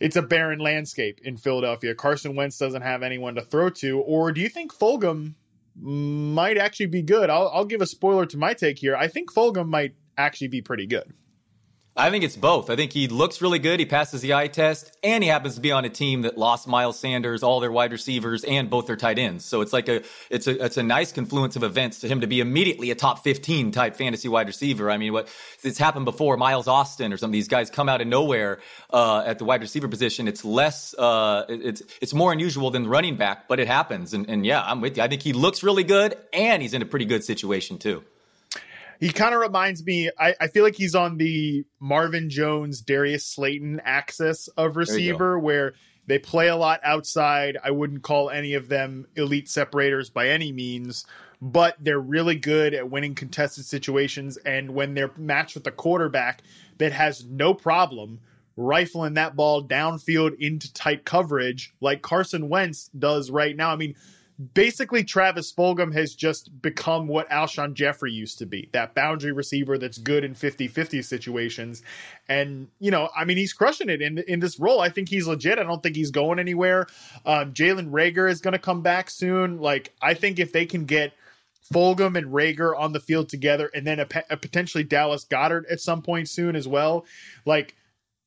it's 0.00 0.16
a 0.16 0.22
barren 0.22 0.58
landscape 0.58 1.20
in 1.24 1.36
Philadelphia. 1.36 1.94
Carson 1.94 2.36
Wentz 2.36 2.58
doesn't 2.58 2.82
have 2.82 3.02
anyone 3.02 3.34
to 3.34 3.42
throw 3.42 3.70
to, 3.70 4.00
or 4.00 4.32
do 4.32 4.40
you 4.40 4.48
think 4.48 4.72
Fulgham 4.72 5.34
might 5.76 6.56
actually 6.56 6.86
be 6.86 7.02
good? 7.02 7.30
I'll, 7.30 7.48
I'll 7.48 7.64
give 7.64 7.82
a 7.82 7.86
spoiler 7.86 8.26
to 8.26 8.36
my 8.36 8.54
take 8.54 8.78
here. 8.78 8.96
I 8.96 9.08
think 9.08 9.32
Fulgham 9.32 9.68
might 9.68 9.94
actually 10.16 10.48
be 10.48 10.62
pretty 10.62 10.86
good. 10.86 11.12
I 11.96 12.10
think 12.10 12.24
it's 12.24 12.36
both. 12.36 12.70
I 12.70 12.76
think 12.76 12.92
he 12.92 13.06
looks 13.06 13.40
really 13.40 13.60
good. 13.60 13.78
He 13.78 13.86
passes 13.86 14.20
the 14.20 14.34
eye 14.34 14.48
test, 14.48 14.96
and 15.04 15.22
he 15.22 15.30
happens 15.30 15.54
to 15.54 15.60
be 15.60 15.70
on 15.70 15.84
a 15.84 15.88
team 15.88 16.22
that 16.22 16.36
lost 16.36 16.66
Miles 16.66 16.98
Sanders, 16.98 17.44
all 17.44 17.60
their 17.60 17.70
wide 17.70 17.92
receivers, 17.92 18.42
and 18.42 18.68
both 18.68 18.88
their 18.88 18.96
tight 18.96 19.16
ends. 19.16 19.44
So 19.44 19.60
it's 19.60 19.72
like 19.72 19.88
a 19.88 20.02
it's 20.28 20.48
a 20.48 20.64
it's 20.64 20.76
a 20.76 20.82
nice 20.82 21.12
confluence 21.12 21.54
of 21.54 21.62
events 21.62 22.00
to 22.00 22.08
him 22.08 22.22
to 22.22 22.26
be 22.26 22.40
immediately 22.40 22.90
a 22.90 22.96
top 22.96 23.22
fifteen 23.22 23.70
type 23.70 23.94
fantasy 23.94 24.26
wide 24.26 24.48
receiver. 24.48 24.90
I 24.90 24.96
mean, 24.96 25.12
what 25.12 25.28
it's 25.62 25.78
happened 25.78 26.04
before. 26.04 26.36
Miles 26.36 26.66
Austin 26.66 27.12
or 27.12 27.16
some 27.16 27.30
of 27.30 27.32
these 27.32 27.46
guys 27.46 27.70
come 27.70 27.88
out 27.88 28.00
of 28.00 28.08
nowhere 28.08 28.58
uh, 28.90 29.22
at 29.24 29.38
the 29.38 29.44
wide 29.44 29.60
receiver 29.60 29.86
position. 29.86 30.26
It's 30.26 30.44
less 30.44 30.94
uh, 30.98 31.44
it's 31.48 31.82
it's 32.00 32.12
more 32.12 32.32
unusual 32.32 32.72
than 32.72 32.88
running 32.88 33.16
back, 33.16 33.46
but 33.46 33.60
it 33.60 33.68
happens. 33.68 34.14
And, 34.14 34.28
and 34.28 34.44
yeah, 34.44 34.60
I'm 34.64 34.80
with 34.80 34.96
you. 34.96 35.02
I 35.04 35.06
think 35.06 35.22
he 35.22 35.32
looks 35.32 35.62
really 35.62 35.84
good, 35.84 36.16
and 36.32 36.60
he's 36.60 36.74
in 36.74 36.82
a 36.82 36.86
pretty 36.86 37.04
good 37.04 37.22
situation 37.22 37.78
too. 37.78 38.02
He 39.00 39.10
kind 39.10 39.34
of 39.34 39.40
reminds 39.40 39.84
me. 39.84 40.10
I, 40.18 40.34
I, 40.40 40.46
feel 40.48 40.64
like 40.64 40.76
he's 40.76 40.94
on 40.94 41.16
the 41.16 41.64
Marvin 41.80 42.30
Jones, 42.30 42.80
Darius 42.80 43.26
Slayton 43.26 43.80
axis 43.84 44.48
of 44.56 44.76
receiver, 44.76 45.38
where 45.38 45.74
they 46.06 46.18
play 46.18 46.48
a 46.48 46.56
lot 46.56 46.80
outside. 46.84 47.58
I 47.62 47.70
wouldn't 47.70 48.02
call 48.02 48.30
any 48.30 48.54
of 48.54 48.68
them 48.68 49.06
elite 49.16 49.48
separators 49.48 50.10
by 50.10 50.28
any 50.28 50.52
means, 50.52 51.06
but 51.40 51.76
they're 51.80 52.00
really 52.00 52.36
good 52.36 52.74
at 52.74 52.90
winning 52.90 53.14
contested 53.14 53.64
situations. 53.64 54.36
And 54.38 54.74
when 54.74 54.94
they're 54.94 55.12
matched 55.16 55.54
with 55.54 55.66
a 55.66 55.72
quarterback 55.72 56.42
that 56.78 56.92
has 56.92 57.24
no 57.24 57.54
problem 57.54 58.20
rifling 58.56 59.14
that 59.14 59.34
ball 59.34 59.66
downfield 59.66 60.38
into 60.38 60.72
tight 60.72 61.04
coverage, 61.04 61.74
like 61.80 62.02
Carson 62.02 62.48
Wentz 62.48 62.88
does 62.96 63.30
right 63.30 63.56
now. 63.56 63.70
I 63.70 63.76
mean, 63.76 63.96
basically 64.52 65.04
Travis 65.04 65.52
Fulgham 65.52 65.92
has 65.94 66.14
just 66.14 66.60
become 66.60 67.06
what 67.06 67.28
Alshon 67.30 67.74
Jeffery 67.74 68.12
used 68.12 68.38
to 68.38 68.46
be 68.46 68.68
that 68.72 68.94
boundary 68.94 69.32
receiver 69.32 69.78
that's 69.78 69.98
good 69.98 70.24
in 70.24 70.34
50 70.34 70.66
50 70.66 71.02
situations. 71.02 71.82
And, 72.28 72.68
you 72.80 72.90
know, 72.90 73.08
I 73.16 73.24
mean, 73.24 73.36
he's 73.36 73.52
crushing 73.52 73.88
it 73.88 74.02
in, 74.02 74.18
in 74.26 74.40
this 74.40 74.58
role. 74.58 74.80
I 74.80 74.88
think 74.88 75.08
he's 75.08 75.28
legit. 75.28 75.58
I 75.58 75.62
don't 75.62 75.82
think 75.82 75.94
he's 75.94 76.10
going 76.10 76.38
anywhere. 76.38 76.86
Um, 77.24 77.52
Jalen 77.52 77.90
Reagor 77.90 78.28
is 78.28 78.40
going 78.40 78.52
to 78.52 78.58
come 78.58 78.82
back 78.82 79.08
soon. 79.08 79.60
Like, 79.60 79.94
I 80.02 80.14
think 80.14 80.38
if 80.40 80.52
they 80.52 80.66
can 80.66 80.84
get 80.84 81.12
Fulgham 81.72 82.18
and 82.18 82.32
Rager 82.32 82.76
on 82.76 82.92
the 82.92 83.00
field 83.00 83.28
together 83.28 83.70
and 83.72 83.86
then 83.86 84.00
a, 84.00 84.06
a 84.30 84.36
potentially 84.36 84.84
Dallas 84.84 85.24
Goedert 85.24 85.64
at 85.70 85.80
some 85.80 86.02
point 86.02 86.28
soon 86.28 86.56
as 86.56 86.66
well, 86.66 87.06
like, 87.44 87.76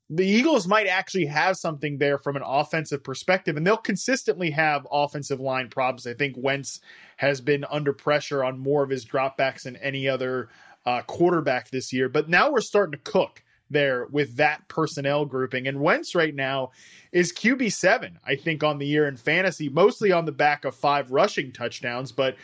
the 0.10 0.26
Eagles 0.26 0.68
might 0.68 0.88
actually 0.88 1.26
have 1.26 1.58
something 1.58 1.98
there 1.98 2.18
from 2.18 2.38
an 2.38 2.44
offensive 2.46 3.04
perspective, 3.04 3.58
and 3.58 3.68
they'll 3.68 3.78
consistently 3.78 4.52
have 4.52 4.88
offensive 4.90 5.40
line 5.40 5.70
problems. 5.70 6.08
I 6.08 6.14
think 6.14 6.36
Wentz 6.38 6.80
has 7.18 7.42
been 7.42 7.66
under 7.70 7.92
pressure 7.92 8.44
on 8.44 8.60
more 8.60 8.84
of 8.84 8.90
his 8.90 9.06
dropbacks 9.06 9.64
than 9.64 9.76
any 9.78 10.08
other 10.08 10.50
uh, 10.86 11.02
quarterback 11.02 11.70
this 11.70 11.92
year, 11.92 12.08
but 12.08 12.30
now 12.30 12.50
we're 12.52 12.62
starting 12.62 12.94
to 12.94 13.12
cook 13.12 13.44
there 13.70 14.08
with 14.10 14.38
that 14.38 14.66
personnel 14.70 15.26
grouping. 15.26 15.68
And 15.68 15.82
Wentz 15.82 16.16
right 16.16 16.34
now 16.34 16.72
is 17.12 17.34
QB 17.34 17.74
seven, 17.74 18.18
I 18.26 18.36
think, 18.36 18.64
on 18.64 18.78
the 18.78 18.88
year 18.88 19.10
in 19.10 19.18
fantasy, 19.18 19.68
mostly 19.68 20.14
on 20.14 20.24
the 20.24 20.32
back 20.32 20.64
of 20.64 20.74
five 20.74 21.12
rushing 21.12 21.52
touchdowns. 21.52 22.14
But 22.14 22.38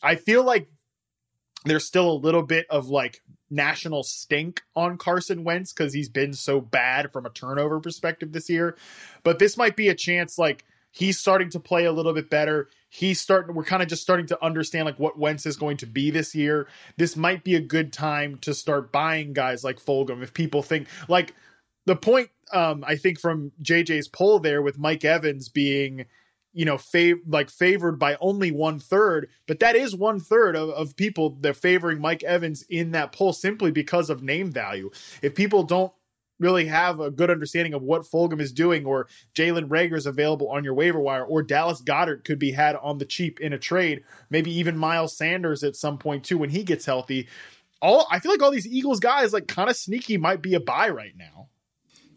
I 0.00 0.14
feel 0.14 0.44
like 0.44 0.68
there's 1.64 1.84
still 1.84 2.10
a 2.10 2.12
little 2.12 2.42
bit 2.42 2.66
of 2.70 2.88
like 2.88 3.20
national 3.50 4.02
stink 4.02 4.62
on 4.76 4.96
Carson 4.96 5.44
Wentz 5.44 5.72
because 5.72 5.92
he's 5.92 6.08
been 6.08 6.32
so 6.32 6.60
bad 6.60 7.12
from 7.12 7.26
a 7.26 7.30
turnover 7.30 7.80
perspective 7.80 8.32
this 8.32 8.48
year. 8.48 8.76
But 9.22 9.38
this 9.38 9.56
might 9.56 9.76
be 9.76 9.88
a 9.88 9.94
chance 9.94 10.38
like 10.38 10.64
he's 10.92 11.18
starting 11.18 11.50
to 11.50 11.60
play 11.60 11.84
a 11.84 11.92
little 11.92 12.12
bit 12.12 12.30
better. 12.30 12.68
He's 12.88 13.20
starting 13.20 13.54
we're 13.54 13.64
kind 13.64 13.82
of 13.82 13.88
just 13.88 14.02
starting 14.02 14.26
to 14.26 14.44
understand 14.44 14.86
like 14.86 14.98
what 14.98 15.18
Wentz 15.18 15.46
is 15.46 15.56
going 15.56 15.78
to 15.78 15.86
be 15.86 16.10
this 16.10 16.34
year. 16.34 16.68
This 16.96 17.16
might 17.16 17.44
be 17.44 17.56
a 17.56 17.60
good 17.60 17.92
time 17.92 18.38
to 18.38 18.54
start 18.54 18.92
buying 18.92 19.32
guys 19.32 19.64
like 19.64 19.80
Fulgham 19.80 20.22
if 20.22 20.34
people 20.34 20.62
think 20.62 20.88
like 21.08 21.34
the 21.86 21.96
point 21.96 22.30
um 22.52 22.84
I 22.86 22.96
think 22.96 23.20
from 23.20 23.52
JJ's 23.62 24.08
poll 24.08 24.38
there 24.40 24.62
with 24.62 24.78
Mike 24.78 25.04
Evans 25.04 25.48
being 25.48 26.06
you 26.52 26.64
know, 26.64 26.76
fav- 26.76 27.20
like 27.26 27.50
favored 27.50 27.98
by 27.98 28.16
only 28.20 28.50
one 28.50 28.78
third, 28.78 29.28
but 29.46 29.60
that 29.60 29.76
is 29.76 29.94
one 29.94 30.20
third 30.20 30.56
of, 30.56 30.70
of 30.70 30.96
people 30.96 31.36
that 31.40 31.56
favoring 31.56 32.00
Mike 32.00 32.24
Evans 32.24 32.64
in 32.68 32.92
that 32.92 33.12
poll 33.12 33.32
simply 33.32 33.70
because 33.70 34.10
of 34.10 34.22
name 34.22 34.50
value. 34.50 34.90
If 35.22 35.34
people 35.34 35.62
don't 35.62 35.92
really 36.40 36.66
have 36.66 36.98
a 36.98 37.10
good 37.10 37.30
understanding 37.30 37.74
of 37.74 37.82
what 37.82 38.02
Fulgham 38.02 38.40
is 38.40 38.52
doing, 38.52 38.84
or 38.86 39.06
Jalen 39.34 39.68
Reagor 39.68 39.96
is 39.96 40.06
available 40.06 40.48
on 40.48 40.64
your 40.64 40.74
waiver 40.74 40.98
wire, 40.98 41.24
or 41.24 41.42
Dallas 41.42 41.82
Goedert 41.82 42.24
could 42.24 42.38
be 42.38 42.50
had 42.50 42.76
on 42.76 42.98
the 42.98 43.04
cheap 43.04 43.40
in 43.40 43.52
a 43.52 43.58
trade, 43.58 44.02
maybe 44.30 44.50
even 44.58 44.76
Miles 44.76 45.16
Sanders 45.16 45.62
at 45.62 45.76
some 45.76 45.98
point 45.98 46.24
too 46.24 46.38
when 46.38 46.50
he 46.50 46.64
gets 46.64 46.86
healthy. 46.86 47.28
All 47.82 48.06
I 48.10 48.18
feel 48.18 48.32
like 48.32 48.42
all 48.42 48.50
these 48.50 48.66
Eagles 48.66 49.00
guys 49.00 49.32
like 49.32 49.46
kind 49.46 49.70
of 49.70 49.76
sneaky 49.76 50.16
might 50.16 50.42
be 50.42 50.54
a 50.54 50.60
buy 50.60 50.88
right 50.88 51.14
now. 51.16 51.48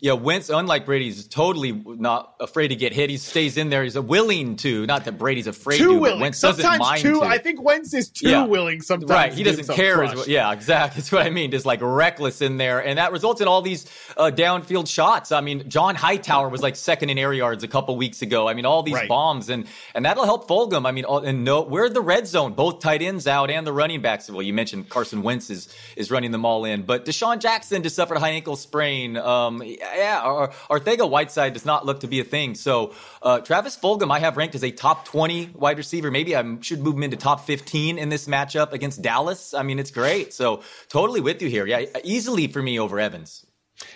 Yeah, 0.03 0.13
Wentz, 0.13 0.49
unlike 0.49 0.85
Brady, 0.85 1.07
is 1.07 1.25
totally 1.29 1.71
not 1.71 2.35
afraid 2.41 2.67
to 2.67 2.75
get 2.75 2.91
hit. 2.91 3.09
He 3.09 3.15
stays 3.15 3.55
in 3.55 3.69
there. 3.69 3.83
He's 3.85 3.97
willing 3.97 4.57
to. 4.57 4.85
Not 4.85 5.05
that 5.05 5.17
Brady's 5.17 5.47
afraid 5.47 5.77
too 5.77 5.93
to, 5.93 5.97
willing. 5.97 6.19
Wentz 6.19 6.39
sometimes 6.39 6.61
doesn't 6.61 6.79
mind 6.81 7.01
too. 7.01 7.21
to. 7.21 7.25
I 7.25 7.37
think 7.37 7.61
Wentz 7.63 7.93
is 7.93 8.09
too 8.09 8.29
Yeah. 8.29 8.43
willing. 8.43 8.81
Sometimes, 8.81 9.09
Right, 9.09 9.33
he 9.33 9.43
doesn't 9.43 9.69
care. 9.73 10.03
Is 10.03 10.27
yeah, 10.27 10.51
exactly. 10.51 10.95
That's 10.99 11.09
what 11.13 11.25
I 11.25 11.29
mean. 11.29 11.51
Just 11.51 11.65
like 11.65 11.79
reckless 11.81 12.41
in 12.41 12.57
there, 12.57 12.79
and 12.85 12.97
that 12.99 13.13
results 13.13 13.39
in 13.39 13.47
all 13.47 13.61
these 13.61 13.85
uh, 14.17 14.29
downfield 14.29 14.89
shots. 14.89 15.31
I 15.31 15.39
mean, 15.39 15.69
John 15.69 15.95
Hightower 15.95 16.49
was 16.49 16.61
like 16.61 16.75
second 16.75 17.09
in 17.09 17.17
air 17.17 17.31
yards 17.31 17.63
a 17.63 17.69
couple 17.69 17.95
weeks 17.95 18.21
ago. 18.21 18.49
I 18.49 18.55
mean, 18.55 18.65
all 18.65 18.83
these 18.83 18.95
Right. 18.95 19.07
bombs, 19.07 19.47
and 19.47 19.67
and 19.95 20.03
that'll 20.03 20.25
help 20.25 20.49
Fulgham. 20.49 20.85
I 20.85 20.91
mean, 20.91 21.05
all, 21.05 21.19
and 21.19 21.45
no, 21.45 21.61
we're 21.61 21.87
the 21.87 22.01
red 22.01 22.27
zone. 22.27 22.51
Both 22.55 22.81
tight 22.81 23.01
ends 23.01 23.25
out 23.25 23.49
and 23.49 23.65
the 23.65 23.71
running 23.71 24.01
backs. 24.01 24.29
Well, 24.29 24.41
you 24.41 24.51
mentioned 24.53 24.89
Carson 24.89 25.21
Wentz 25.23 25.49
is 25.49 25.73
is 25.95 26.11
running 26.11 26.31
them 26.31 26.43
all 26.43 26.65
in, 26.65 26.81
but 26.81 27.05
DeSean 27.05 27.39
Jackson 27.39 27.83
just 27.83 27.95
suffered 27.95 28.17
a 28.17 28.19
high 28.19 28.31
ankle 28.31 28.57
sprain. 28.57 29.15
Um, 29.15 29.63
yeah, 29.95 30.19
Ar- 30.21 30.49
Arcega-Whiteside 30.69 31.53
does 31.53 31.65
not 31.65 31.85
look 31.85 32.01
to 32.01 32.07
be 32.07 32.19
a 32.19 32.23
thing. 32.23 32.55
So 32.55 32.93
uh, 33.21 33.39
Travis 33.39 33.77
Fulgham, 33.77 34.11
I 34.11 34.19
have 34.19 34.37
ranked 34.37 34.55
as 34.55 34.63
a 34.63 34.71
top 34.71 35.05
twenty 35.05 35.49
wide 35.53 35.77
receiver. 35.77 36.11
Maybe 36.11 36.35
I 36.35 36.57
should 36.61 36.81
move 36.81 36.95
him 36.95 37.03
into 37.03 37.17
top 37.17 37.45
fifteen 37.45 37.97
in 37.97 38.09
this 38.09 38.27
matchup 38.27 38.71
against 38.73 39.01
Dallas. 39.01 39.53
I 39.53 39.63
mean, 39.63 39.79
it's 39.79 39.91
great. 39.91 40.33
So 40.33 40.61
totally 40.89 41.21
with 41.21 41.41
you 41.41 41.49
here. 41.49 41.65
Yeah, 41.65 41.85
easily 42.03 42.47
for 42.47 42.61
me 42.61 42.79
over 42.79 42.99
Evans. 42.99 43.45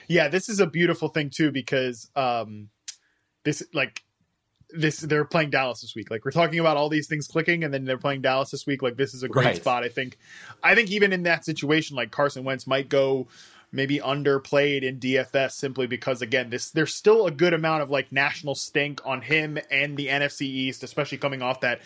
Yeah, 0.07 0.27
this 0.27 0.49
is 0.49 0.60
a 0.60 0.67
beautiful 0.67 1.07
thing 1.10 1.29
too 1.29 1.51
because 1.51 2.10
um 2.15 2.69
this 3.45 3.63
like 3.73 4.03
this 4.71 4.99
they're 4.99 5.23
playing 5.23 5.49
Dallas 5.49 5.79
this 5.81 5.93
week. 5.95 6.12
Like 6.12 6.25
we're 6.25 6.31
talking 6.31 6.60
about 6.60 6.75
all 6.75 6.89
these 6.89 7.07
things 7.07 7.25
clicking 7.27 7.63
and 7.63 7.73
then 7.73 7.86
they're 7.86 7.97
playing 7.97 8.21
Dallas 8.21 8.49
this 8.51 8.65
week. 8.67 8.81
Like 8.81 8.97
this 8.97 9.13
is 9.13 9.23
a 9.23 9.29
great 9.29 9.45
Right. 9.45 9.55
spot, 9.55 9.83
I 9.83 9.89
think. 9.89 10.17
I 10.62 10.75
think 10.75 10.91
even 10.91 11.13
in 11.13 11.23
that 11.23 11.45
situation 11.45 11.95
like 11.95 12.12
Carson 12.12 12.43
Wentz 12.43 12.67
might 12.67 12.89
go 12.89 13.27
maybe 13.71 13.99
underplayed 13.99 14.84
in 14.84 14.99
DFS 14.99 15.51
simply 15.51 15.88
because 15.88 16.21
again, 16.21 16.49
this 16.49 16.71
there's 16.71 16.93
still 16.93 17.27
a 17.27 17.32
good 17.32 17.53
amount 17.53 17.84
of 17.84 17.89
like 17.89 18.12
national 18.12 18.56
stink 18.56 19.01
on 19.06 19.21
him 19.21 19.58
and 19.69 19.97
the 19.97 20.08
NFC 20.08 20.41
East, 20.41 20.84
especially 20.84 21.17
coming 21.17 21.41
off 21.41 21.62
that 21.62 21.82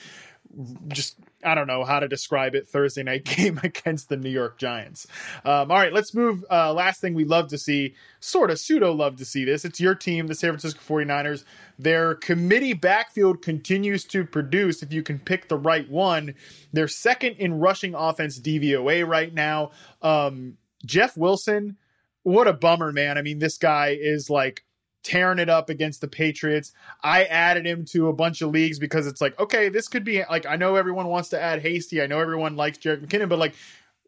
just 0.88 1.18
I 1.44 1.56
don't 1.56 1.68
know 1.68 1.84
how 1.84 2.00
to 2.00 2.08
describe 2.08 2.56
it 2.56 2.68
Thursday 2.68 3.04
night 3.04 3.24
game 3.38 3.60
against 3.64 4.10
the 4.10 4.18
New 4.18 4.30
York 4.30 4.58
Giants. 4.58 5.08
Um, 5.46 5.72
all 5.72 5.78
right, 5.78 5.94
let's 5.94 6.14
move. 6.14 6.44
Uh, 6.50 6.74
last 6.74 7.02
thing 7.02 7.14
we 7.14 7.26
love 7.26 7.48
to 7.50 7.58
see, 7.58 7.96
sort 8.20 8.52
of 8.52 8.60
pseudo 8.60 8.92
love 8.92 9.18
to 9.18 9.26
see 9.26 9.46
this. 9.46 9.66
It's 9.66 9.80
your 9.80 9.96
team, 9.96 10.28
the 10.28 10.36
San 10.36 10.52
Francisco 10.52 10.80
49ers. 10.88 11.46
Their 11.80 12.16
committee 12.16 12.74
backfield 12.74 13.42
continues 13.42 14.04
to 14.06 14.26
produce 14.26 14.84
if 14.84 14.94
you 14.94 15.04
can 15.04 15.20
pick 15.20 15.48
the 15.48 15.58
right 15.58 15.90
one. 15.90 16.36
They're 16.74 16.88
second 16.88 17.38
in 17.38 17.60
rushing 17.60 17.96
offense 17.96 18.40
DVOA 18.40 19.08
right 19.08 19.34
now. 19.34 19.72
Um, 20.02 20.58
Jeff 20.86 21.18
Wilson, 21.18 21.78
what 22.24 22.48
a 22.48 22.54
bummer, 22.54 22.92
man. 22.92 23.18
I 23.18 23.22
mean, 23.22 23.40
this 23.40 23.58
guy 23.58 23.98
is 24.00 24.30
like 24.30 24.64
tearing 25.04 25.40
it 25.40 25.50
up 25.50 25.70
against 25.70 26.02
the 26.02 26.08
Patriots. 26.08 26.74
I 27.04 27.24
added 27.26 27.66
him 27.66 27.86
to 27.86 28.08
a 28.08 28.14
bunch 28.14 28.42
of 28.42 28.52
leagues 28.52 28.80
because 28.80 29.08
it's 29.08 29.22
like, 29.22 29.40
okay, 29.40 29.70
this 29.70 29.88
could 29.88 30.04
be 30.04 30.24
like 30.30 30.46
I 30.46 30.56
know 30.56 30.76
everyone 30.76 31.08
wants 31.08 31.30
to 31.30 31.42
add 31.42 31.62
Hasty. 31.62 32.02
I 32.02 32.08
know 32.08 32.20
everyone 32.20 32.56
likes 32.56 32.78
Jerick 32.78 33.06
McKinnon, 33.06 33.30
but 33.30 33.40
like 33.40 33.56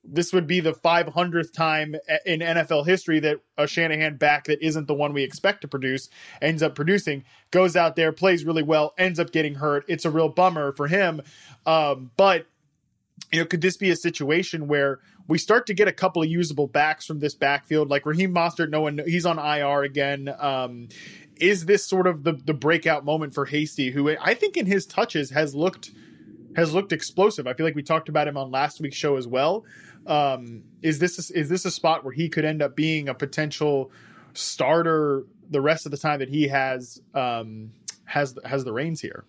this 0.04 0.34
would 0.34 0.46
be 0.46 0.60
the 0.60 0.74
500th 0.74 1.54
time 1.54 1.96
in 2.26 2.42
NFL 2.42 2.86
history 2.86 3.22
that 3.22 3.40
a 3.58 3.66
Shanahan 3.66 4.18
back 4.18 4.46
that 4.46 4.62
isn't 4.62 4.86
the 4.86 4.94
one 4.94 5.14
we 5.14 5.24
expect 5.24 5.62
to 5.62 5.68
produce 5.68 6.10
ends 6.42 6.62
up 6.62 6.76
producing, 6.76 7.24
goes 7.52 7.78
out 7.78 7.96
there, 7.96 8.12
plays 8.12 8.44
really 8.44 8.64
well, 8.64 8.94
ends 8.98 9.18
up 9.18 9.32
getting 9.32 9.56
hurt. 9.56 9.86
It's 9.88 10.04
a 10.04 10.12
real 10.12 10.28
bummer 10.28 10.74
for 10.74 10.88
him. 10.88 11.22
Um, 11.66 12.12
but 12.18 12.48
you 13.32 13.40
know, 13.40 13.46
could 13.46 13.62
this 13.62 13.78
be 13.78 13.92
a 13.92 13.96
situation 13.96 14.68
where 14.68 15.00
we 15.28 15.38
start 15.38 15.68
to 15.68 15.74
get 15.74 15.88
a 15.88 15.94
couple 15.94 16.22
of 16.22 16.30
usable 16.30 16.68
backs 16.68 17.06
from 17.06 17.20
this 17.20 17.34
backfield, 17.34 17.90
like 17.90 18.06
Raheem 18.06 18.34
Mostert? 18.34 18.70
No 18.70 18.82
one, 18.82 19.00
he's 19.06 19.26
on 19.26 19.40
IR 19.40 19.84
again. 19.84 20.34
Um, 20.38 20.90
is 21.38 21.66
this 21.66 21.86
sort 21.86 22.08
of 22.08 22.24
the 22.24 22.34
the 22.34 22.54
breakout 22.54 23.06
moment 23.06 23.34
for 23.34 23.46
Hasty, 23.46 23.92
who 23.92 24.16
I 24.20 24.34
think 24.34 24.58
in 24.58 24.66
his 24.66 24.86
touches 24.86 25.30
has 25.32 25.56
looked 25.56 25.92
has 26.56 26.74
looked 26.74 26.92
explosive? 26.92 27.48
I 27.48 27.54
feel 27.54 27.66
like 27.66 27.76
we 27.76 27.84
talked 27.84 28.10
about 28.10 28.28
him 28.28 28.38
on 28.38 28.52
last 28.52 28.80
week's 28.82 28.98
show 28.98 29.18
as 29.18 29.28
well. 29.28 29.66
Um, 30.06 30.64
is 30.82 31.00
this 31.00 31.32
is 31.32 31.50
this 31.50 31.66
a 31.66 31.72
spot 31.72 32.04
where 32.04 32.14
he 32.14 32.30
could 32.30 32.46
end 32.46 32.62
up 32.62 32.76
being 32.76 33.10
a 33.10 33.14
potential 33.14 33.92
starter 34.34 35.26
the 35.50 35.62
rest 35.62 35.86
of 35.86 35.92
the 35.92 35.98
time 35.98 36.20
that 36.20 36.30
he 36.30 36.48
has 36.48 37.02
um, 37.14 37.72
has 38.06 38.36
has 38.46 38.64
the 38.64 38.74
reins 38.74 39.02
here? 39.02 39.26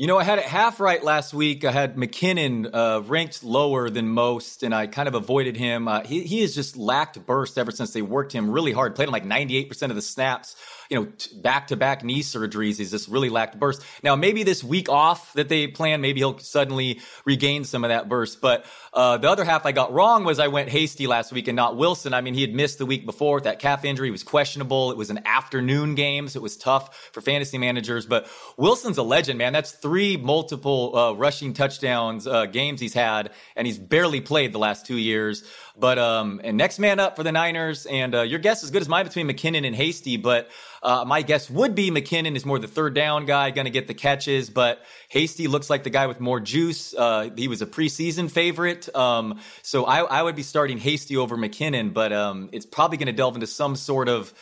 You 0.00 0.06
know, 0.06 0.16
I 0.16 0.24
had 0.24 0.38
it 0.38 0.46
half 0.46 0.80
right 0.80 1.04
last 1.04 1.34
week. 1.34 1.62
I 1.62 1.72
had 1.72 1.96
McKinnon 1.96 2.70
uh, 2.72 3.02
ranked 3.02 3.44
lower 3.44 3.90
than 3.90 4.08
most, 4.08 4.62
and 4.62 4.74
I 4.74 4.86
kind 4.86 5.06
of 5.06 5.14
avoided 5.14 5.58
him. 5.58 5.88
Uh, 5.88 6.00
he, 6.04 6.22
he 6.22 6.40
has 6.40 6.54
just 6.54 6.78
lacked 6.78 7.26
burst 7.26 7.58
ever 7.58 7.70
since 7.70 7.92
they 7.92 8.00
worked 8.00 8.32
him 8.32 8.50
really 8.50 8.72
hard. 8.72 8.94
Played 8.94 9.08
him 9.08 9.12
like 9.12 9.26
98% 9.26 9.90
of 9.90 9.96
the 9.96 10.00
snaps. 10.00 10.56
You 10.90 11.00
know, 11.00 11.12
back 11.40 11.68
to 11.68 11.76
back 11.76 12.02
knee 12.02 12.22
surgeries. 12.22 12.78
He's 12.78 12.90
just 12.90 13.08
really 13.08 13.28
lacked 13.28 13.58
burst. 13.58 13.82
Now, 14.02 14.16
maybe 14.16 14.42
this 14.42 14.64
week 14.64 14.88
off 14.88 15.32
that 15.34 15.48
they 15.48 15.68
plan, 15.68 16.00
maybe 16.00 16.20
he'll 16.20 16.38
suddenly 16.38 17.00
regain 17.24 17.64
some 17.64 17.84
of 17.84 17.90
that 17.90 18.08
burst. 18.08 18.40
But 18.40 18.66
uh, 18.92 19.18
the 19.18 19.30
other 19.30 19.44
half 19.44 19.66
I 19.66 19.72
got 19.72 19.92
wrong 19.92 20.24
was 20.24 20.40
I 20.40 20.48
went 20.48 20.68
hasty 20.68 21.06
last 21.06 21.32
week 21.32 21.46
and 21.46 21.54
not 21.54 21.76
Wilson. 21.76 22.12
I 22.12 22.20
mean, 22.22 22.34
he 22.34 22.40
had 22.40 22.52
missed 22.52 22.78
the 22.78 22.86
week 22.86 23.06
before 23.06 23.36
with 23.36 23.44
that 23.44 23.60
calf 23.60 23.84
injury. 23.84 24.08
He 24.08 24.10
was 24.10 24.24
questionable. 24.24 24.90
It 24.90 24.96
was 24.96 25.10
an 25.10 25.20
afternoon 25.24 25.94
game, 25.94 26.26
so 26.26 26.38
it 26.38 26.42
was 26.42 26.56
tough 26.56 27.10
for 27.12 27.20
fantasy 27.20 27.56
managers. 27.56 28.04
But 28.04 28.28
Wilson's 28.56 28.98
a 28.98 29.04
legend, 29.04 29.38
man. 29.38 29.52
That's 29.52 29.70
three 29.70 30.16
multiple 30.16 30.96
uh, 30.96 31.12
rushing 31.12 31.52
touchdowns 31.52 32.26
uh, 32.26 32.46
games 32.46 32.80
he's 32.80 32.94
had, 32.94 33.30
and 33.54 33.66
he's 33.66 33.78
barely 33.78 34.20
played 34.20 34.52
the 34.52 34.58
last 34.58 34.86
two 34.86 34.98
years. 34.98 35.44
But 35.78 35.98
um, 35.98 36.40
and 36.42 36.56
next 36.56 36.78
man 36.78 36.98
up 36.98 37.16
for 37.16 37.22
the 37.22 37.32
Niners, 37.32 37.86
and 37.86 38.14
uh, 38.14 38.22
your 38.22 38.38
guess 38.38 38.58
is 38.58 38.64
as 38.64 38.70
good 38.70 38.82
as 38.82 38.88
mine 38.88 39.06
between 39.06 39.28
McKinnon 39.28 39.66
and 39.66 39.74
Hasty. 39.74 40.16
But 40.16 40.50
uh, 40.82 41.04
my 41.06 41.22
guess 41.22 41.50
would 41.50 41.74
be 41.74 41.90
McKinnon 41.90 42.36
is 42.36 42.46
more 42.46 42.58
the 42.58 42.68
third 42.68 42.94
down 42.94 43.26
guy, 43.26 43.50
going 43.50 43.66
to 43.66 43.70
get 43.70 43.86
the 43.86 43.94
catches. 43.94 44.48
But 44.48 44.82
Hasty 45.08 45.46
looks 45.46 45.68
like 45.68 45.82
the 45.82 45.90
guy 45.90 46.06
with 46.06 46.20
more 46.20 46.40
juice. 46.40 46.94
Uh, 46.94 47.30
he 47.36 47.48
was 47.48 47.60
a 47.60 47.66
preseason 47.66 48.30
favorite, 48.30 48.94
um, 48.94 49.40
so 49.62 49.84
I, 49.84 50.00
I 50.00 50.22
would 50.22 50.36
be 50.36 50.42
starting 50.42 50.78
Hasty 50.78 51.16
over 51.16 51.36
McKinnon. 51.36 51.92
But 51.92 52.12
um, 52.12 52.48
it's 52.52 52.66
probably 52.66 52.96
going 52.96 53.06
to 53.06 53.12
delve 53.12 53.34
into 53.34 53.46
some 53.46 53.76
sort 53.76 54.08
of 54.08 54.32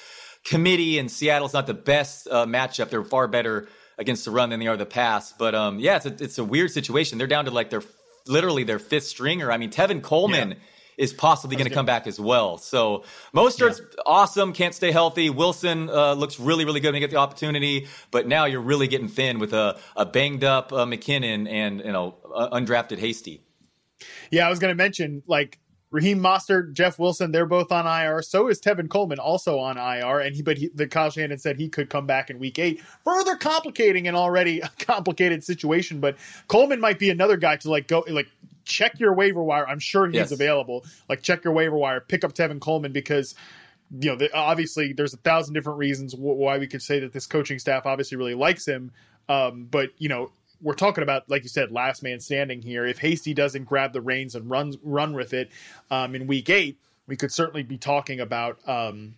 committee, 0.45 0.99
and 0.99 1.11
Seattle's 1.11 1.53
not 1.53 1.67
the 1.67 1.75
best 1.75 2.29
uh, 2.29 2.47
matchup. 2.47 2.91
They're 2.91 3.05
far 3.05 3.27
better 3.27 3.69
against 3.99 4.25
the 4.25 4.31
run 4.31 4.51
than 4.51 4.61
they 4.61 4.69
are 4.69 4.77
the 4.77 4.87
pass. 4.87 5.33
But 5.33 5.57
um, 5.57 5.81
yeah, 5.81 5.97
it's 5.97 6.07
a, 6.07 6.17
it's 6.23 6.39
a 6.39 6.45
weird 6.45 6.71
situation. 6.71 7.19
They're 7.19 7.27
down 7.27 7.47
to 7.47 7.51
like 7.51 7.71
their 7.71 7.83
literally 8.29 8.63
their 8.63 8.79
fifth 8.79 9.07
stringer. 9.07 9.51
I 9.51 9.57
mean, 9.57 9.71
Tevin 9.71 10.03
Coleman. 10.03 10.51
Yeah 10.51 10.57
is 10.99 11.13
possibly 11.13 11.57
going 11.57 11.69
to 11.69 11.75
come 11.75 11.87
back 11.87 12.07
as 12.07 12.21
well. 12.21 12.59
So 12.59 13.05
Mostert's 13.35 13.79
yeah. 13.79 14.03
awesome, 14.05 14.53
can't 14.53 14.75
stay 14.75 14.91
healthy. 14.91 15.31
Wilson 15.31 15.89
uh, 15.89 16.13
looks 16.15 16.39
really, 16.41 16.65
really 16.65 16.81
good 16.81 16.89
when 16.89 16.97
you 16.97 17.01
get 17.01 17.13
the 17.13 17.21
opportunity, 17.21 17.87
but 18.11 18.27
now 18.27 18.45
you're 18.45 18.61
really 18.61 18.89
getting 18.89 19.09
thin 19.09 19.39
with 19.39 19.55
a, 19.55 19.79
a 19.97 20.05
banged 20.05 20.45
up 20.45 20.73
uh, 20.73 20.85
McKinnon 20.85 21.49
and 21.49 21.81
you 21.81 21.93
know 21.93 22.17
uh, 22.35 22.51
undrafted 22.51 22.99
Hasty. 22.99 23.41
Yeah, 24.31 24.47
I 24.47 24.51
was 24.51 24.59
going 24.59 24.73
to 24.73 24.77
mention 24.77 25.23
like 25.27 25.59
Raheem 25.91 26.19
Mostert, 26.19 26.75
Jeff 26.75 26.99
Wilson, 26.99 27.33
they're 27.33 27.47
both 27.47 27.73
on 27.73 27.87
IR. 27.87 28.21
So 28.21 28.49
is 28.49 28.61
Tevin 28.61 28.91
Coleman 28.91 29.19
also 29.19 29.59
on 29.59 29.79
IR, 29.79 30.19
and 30.19 30.35
he 30.35 30.43
but 30.43 30.59
he, 30.59 30.69
the 30.75 30.87
Kyle 30.87 31.11
Shanahan 31.11 31.39
said 31.39 31.57
he 31.57 31.69
could 31.69 31.89
come 31.89 32.07
back 32.07 32.29
in 32.29 32.39
Week 32.39 32.59
Eight, 32.59 32.83
further 33.05 33.37
complicating 33.37 34.09
an 34.09 34.15
already 34.15 34.61
complicated 34.81 35.45
situation. 35.45 36.01
But 36.01 36.17
Coleman 36.49 36.81
might 36.81 36.99
be 36.99 37.11
another 37.11 37.37
guy 37.37 37.57
to 37.57 37.71
like 37.71 37.87
go 37.87 38.05
like 38.09 38.29
check 38.69 39.01
your 39.01 39.15
waiver 39.15 39.43
wire. 39.43 39.67
I'm 39.67 39.79
sure 39.81 40.07
he's 40.07 40.15
Yes. 40.15 40.31
available. 40.33 40.85
Like 41.09 41.23
check 41.23 41.43
your 41.43 41.53
waiver 41.55 41.77
wire, 41.77 42.01
pick 42.01 42.23
up 42.23 42.35
Tevin 42.35 42.61
Coleman 42.61 42.93
because 42.93 43.35
you 44.01 44.11
know 44.11 44.17
the, 44.17 44.33
obviously 44.35 44.93
there's 44.93 45.15
a 45.15 45.19
thousand 45.19 45.55
different 45.55 45.79
reasons 45.79 46.13
wh- 46.13 46.21
why 46.39 46.59
we 46.59 46.67
could 46.67 46.83
say 46.83 47.01
that 47.01 47.13
this 47.13 47.27
coaching 47.27 47.59
staff 47.59 47.87
obviously 47.87 48.17
really 48.19 48.35
likes 48.35 48.67
him. 48.69 48.93
Um, 49.29 49.67
but 49.71 49.91
you 49.99 50.09
know 50.09 50.31
we're 50.61 50.75
talking 50.75 51.03
about 51.03 51.29
like 51.31 51.43
you 51.45 51.49
said 51.49 51.71
last 51.73 52.03
man 52.03 52.21
standing 52.21 52.61
here. 52.63 52.87
If 52.87 52.99
Hasty 52.99 53.33
doesn't 53.35 53.65
grab 53.65 53.93
the 53.93 54.01
reins 54.01 54.35
and 54.35 54.51
run 54.51 54.75
run 54.83 55.15
with 55.15 55.33
it 55.33 55.51
um, 55.91 56.15
in 56.15 56.27
Week 56.27 56.51
Eight, 56.51 56.79
we 57.07 57.17
could 57.17 57.33
certainly 57.33 57.63
be 57.63 57.79
talking 57.79 58.21
about. 58.21 58.59
Um, 58.69 59.15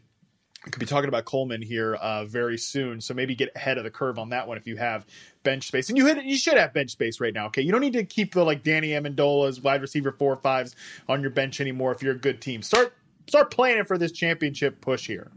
could 0.65 0.79
be 0.79 0.87
talking 0.87 1.09
about 1.09 1.25
Coleman 1.25 1.63
here 1.63 1.95
uh, 1.95 2.27
very 2.27 2.59
soon, 2.59 3.01
so 3.01 3.15
maybe 3.15 3.35
get 3.35 3.51
ahead 3.57 3.79
of 3.79 3.85
the 3.85 3.91
curve 3.91 4.19
on 4.19 4.29
that 4.31 4.47
one 4.47 4.59
if 4.59 4.67
you 4.67 4.77
have 4.77 5.07
bench 5.43 5.67
space, 5.67 5.89
and 5.89 5.97
you 5.97 6.07
hit, 6.07 6.23
you 6.25 6.37
should 6.37 6.59
have 6.59 6.75
bench 6.75 6.91
space 6.91 7.19
right 7.21 7.33
now. 7.33 7.47
Okay, 7.47 7.63
you 7.63 7.73
don't 7.73 7.81
need 7.81 7.95
to 7.95 8.05
keep 8.05 8.35
the 8.35 8.45
like 8.45 8.63
Danny 8.63 8.91
Amendola's 8.91 9.61
wide 9.61 9.81
receiver 9.81 10.13
four 10.13 10.35
or 10.35 10.37
fives 10.37 10.77
on 11.09 11.23
your 11.23 11.31
bench 11.31 11.61
anymore 11.61 11.93
if 11.93 12.03
you're 12.03 12.15
a 12.15 12.19
good 12.19 12.41
team. 12.43 12.61
Start 12.63 12.95
start 13.27 13.51
planning 13.51 13.85
for 13.85 13.97
this 13.97 14.13
championship 14.13 14.81
push 14.81 15.07
here. 15.07 15.31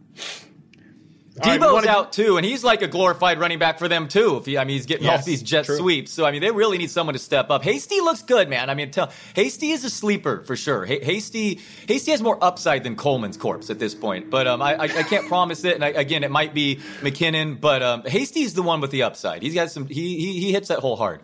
Deebo's 1.35 1.87
out 1.87 2.13
too, 2.13 2.37
and 2.37 2.45
he's 2.45 2.63
like 2.63 2.83
a 2.83 2.87
glorified 2.87 3.39
running 3.39 3.57
back 3.57 3.79
for 3.79 3.87
them 3.87 4.07
too. 4.07 4.37
If 4.37 4.45
he, 4.45 4.57
I 4.57 4.65
mean, 4.65 4.75
he's 4.75 4.85
getting 4.85 5.05
yes, 5.05 5.21
all 5.21 5.25
these 5.25 5.41
jet 5.41 5.65
true. 5.65 5.77
sweeps, 5.77 6.11
so 6.11 6.25
I 6.25 6.31
mean, 6.31 6.41
they 6.41 6.51
really 6.51 6.77
need 6.77 6.91
someone 6.91 7.13
to 7.13 7.19
step 7.19 7.49
up. 7.49 7.63
Hasty 7.63 8.01
looks 8.01 8.21
good, 8.21 8.49
man. 8.49 8.69
I 8.69 8.75
mean, 8.75 8.91
tell, 8.91 9.11
Hasty 9.35 9.71
is 9.71 9.83
a 9.83 9.89
sleeper 9.89 10.43
for 10.43 10.55
sure. 10.55 10.85
Hasty, 10.85 11.59
Hasty 11.87 12.11
has 12.11 12.21
more 12.21 12.41
upside 12.43 12.83
than 12.83 12.95
Coleman's 12.95 13.37
corpse 13.37 13.71
at 13.71 13.79
this 13.79 13.95
point, 13.95 14.29
but 14.29 14.45
um, 14.45 14.61
I, 14.61 14.75
I, 14.75 14.83
I, 14.83 15.03
can't 15.03 15.27
promise 15.27 15.63
it. 15.65 15.73
And 15.73 15.83
I, 15.83 15.89
again, 15.89 16.23
it 16.23 16.29
might 16.29 16.53
be 16.53 16.75
McKinnon, 17.01 17.59
but 17.59 17.81
um, 17.81 18.03
Hasty's 18.03 18.53
the 18.53 18.63
one 18.63 18.79
with 18.79 18.91
the 18.91 19.03
upside. 19.03 19.41
He's 19.41 19.55
got 19.55 19.71
some. 19.71 19.87
He 19.87 20.19
he, 20.19 20.39
he 20.39 20.51
hits 20.51 20.67
that 20.67 20.79
hole 20.79 20.95
hard. 20.95 21.21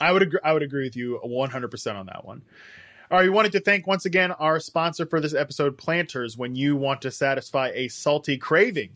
I 0.00 0.12
would 0.12 0.22
agree. 0.22 0.40
I 0.44 0.52
would 0.52 0.62
agree 0.62 0.84
with 0.84 0.96
you 0.96 1.18
100 1.22 1.70
percent 1.70 1.96
on 1.96 2.06
that 2.06 2.26
one. 2.26 2.42
All 3.10 3.18
right, 3.18 3.24
we 3.24 3.30
wanted 3.30 3.52
to 3.52 3.60
thank 3.60 3.86
once 3.86 4.04
again 4.04 4.30
our 4.32 4.60
sponsor 4.60 5.04
for 5.06 5.18
this 5.20 5.34
episode, 5.34 5.78
Planters. 5.78 6.36
When 6.36 6.54
you 6.54 6.76
want 6.76 7.02
to 7.02 7.10
satisfy 7.10 7.72
a 7.74 7.88
salty 7.88 8.36
craving, 8.38 8.90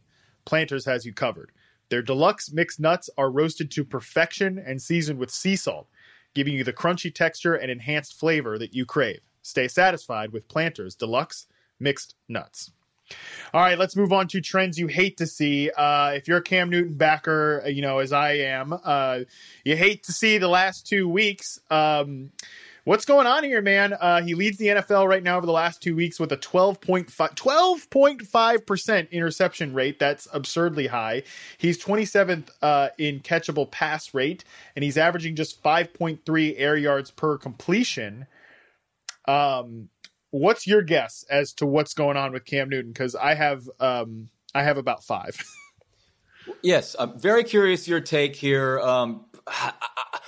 Planters 0.45 0.85
has 0.85 1.05
you 1.05 1.13
covered. 1.13 1.53
Their 1.89 2.03
deluxe 2.03 2.53
mixed 2.53 2.81
nuts 2.81 3.11
are 3.17 3.31
roasted 3.31 3.71
to 3.73 3.85
perfection 3.85 4.59
and 4.59 4.81
seasoned 4.81 5.19
with 5.19 5.31
sea 5.31 5.57
salt, 5.57 5.89
giving 6.35 6.55
you 6.55 6.65
the 6.65 6.73
crunchy 6.73 7.15
texture 7.15 7.55
and 7.55 7.71
enhanced 7.71 8.19
flavor 8.19 8.59
that 8.59 8.75
you 8.75 8.87
crave. 8.87 9.21
Stay 9.43 9.69
satisfied 9.69 10.33
with 10.33 10.49
Planters 10.49 10.95
Deluxe 10.95 11.47
Mixed 11.79 12.15
Nuts. 12.29 12.73
All 13.53 13.61
right, 13.61 13.79
let's 13.79 13.97
move 13.97 14.13
on 14.13 14.27
to 14.29 14.41
trends 14.41 14.79
you 14.79 14.87
hate 14.87 15.19
to 15.19 15.27
see. 15.27 15.71
Uh, 15.71 16.13
if 16.15 16.27
you're 16.27 16.39
a 16.39 16.43
Cam 16.43 16.71
Newton 16.71 16.95
backer, 16.95 17.63
you 17.67 17.83
know, 17.83 17.99
as 17.99 18.13
I 18.13 18.33
am, 18.33 18.73
uh, 18.73 19.21
you 19.65 19.77
hate 19.77 20.05
to 20.05 20.13
see 20.13 20.39
the 20.39 20.49
last 20.49 20.87
two 20.87 21.09
weeks. 21.09 21.59
Um, 21.71 22.31
What's 22.85 23.07
going 23.07 23.27
on 23.27 23.45
here, 23.45 23.63
man? 23.63 23.95
Uh, 23.95 24.21
he 24.21 24.35
leads 24.35 24.59
the 24.59 24.67
NFL 24.67 25.09
right 25.09 25.23
now 25.23 25.39
over 25.39 25.47
the 25.47 25.53
last 25.53 25.83
two 25.83 25.97
weeks 25.97 26.21
with 26.21 26.31
a 26.33 26.37
12.5, 26.37 27.09
12.5% 27.09 29.11
interception 29.11 29.73
rate. 29.73 29.99
That's 29.99 30.29
absurdly 30.35 30.87
high. 30.87 31.23
He's 31.57 31.83
27th 31.83 32.51
uh, 32.61 32.91
in 32.99 33.21
catchable 33.21 33.71
pass 33.71 34.13
rate, 34.13 34.45
and 34.77 34.83
he's 34.83 34.99
averaging 34.99 35.35
just 35.35 35.63
5.3 35.63 36.55
air 36.59 36.77
yards 36.77 37.11
per 37.11 37.39
completion. 37.39 38.27
Um, 39.27 39.89
what's 40.29 40.67
your 40.67 40.83
guess 40.83 41.25
as 41.31 41.55
to 41.55 41.65
what's 41.65 41.95
going 41.95 42.19
on 42.19 42.33
with 42.33 42.45
Cam 42.45 42.69
Newton? 42.69 42.93
Because 42.93 43.15
I 43.15 43.33
have 43.33 43.67
um, 43.81 44.29
I 44.55 44.63
have 44.63 44.77
about 44.77 45.03
five. 45.03 45.43
yes, 46.63 46.95
I'm 46.99 47.19
very 47.19 47.45
curious 47.45 47.89
your 47.89 48.01
take 48.01 48.37
here. 48.37 48.79
Um, 48.81 49.25
I, 49.47 49.73
I 49.81 50.19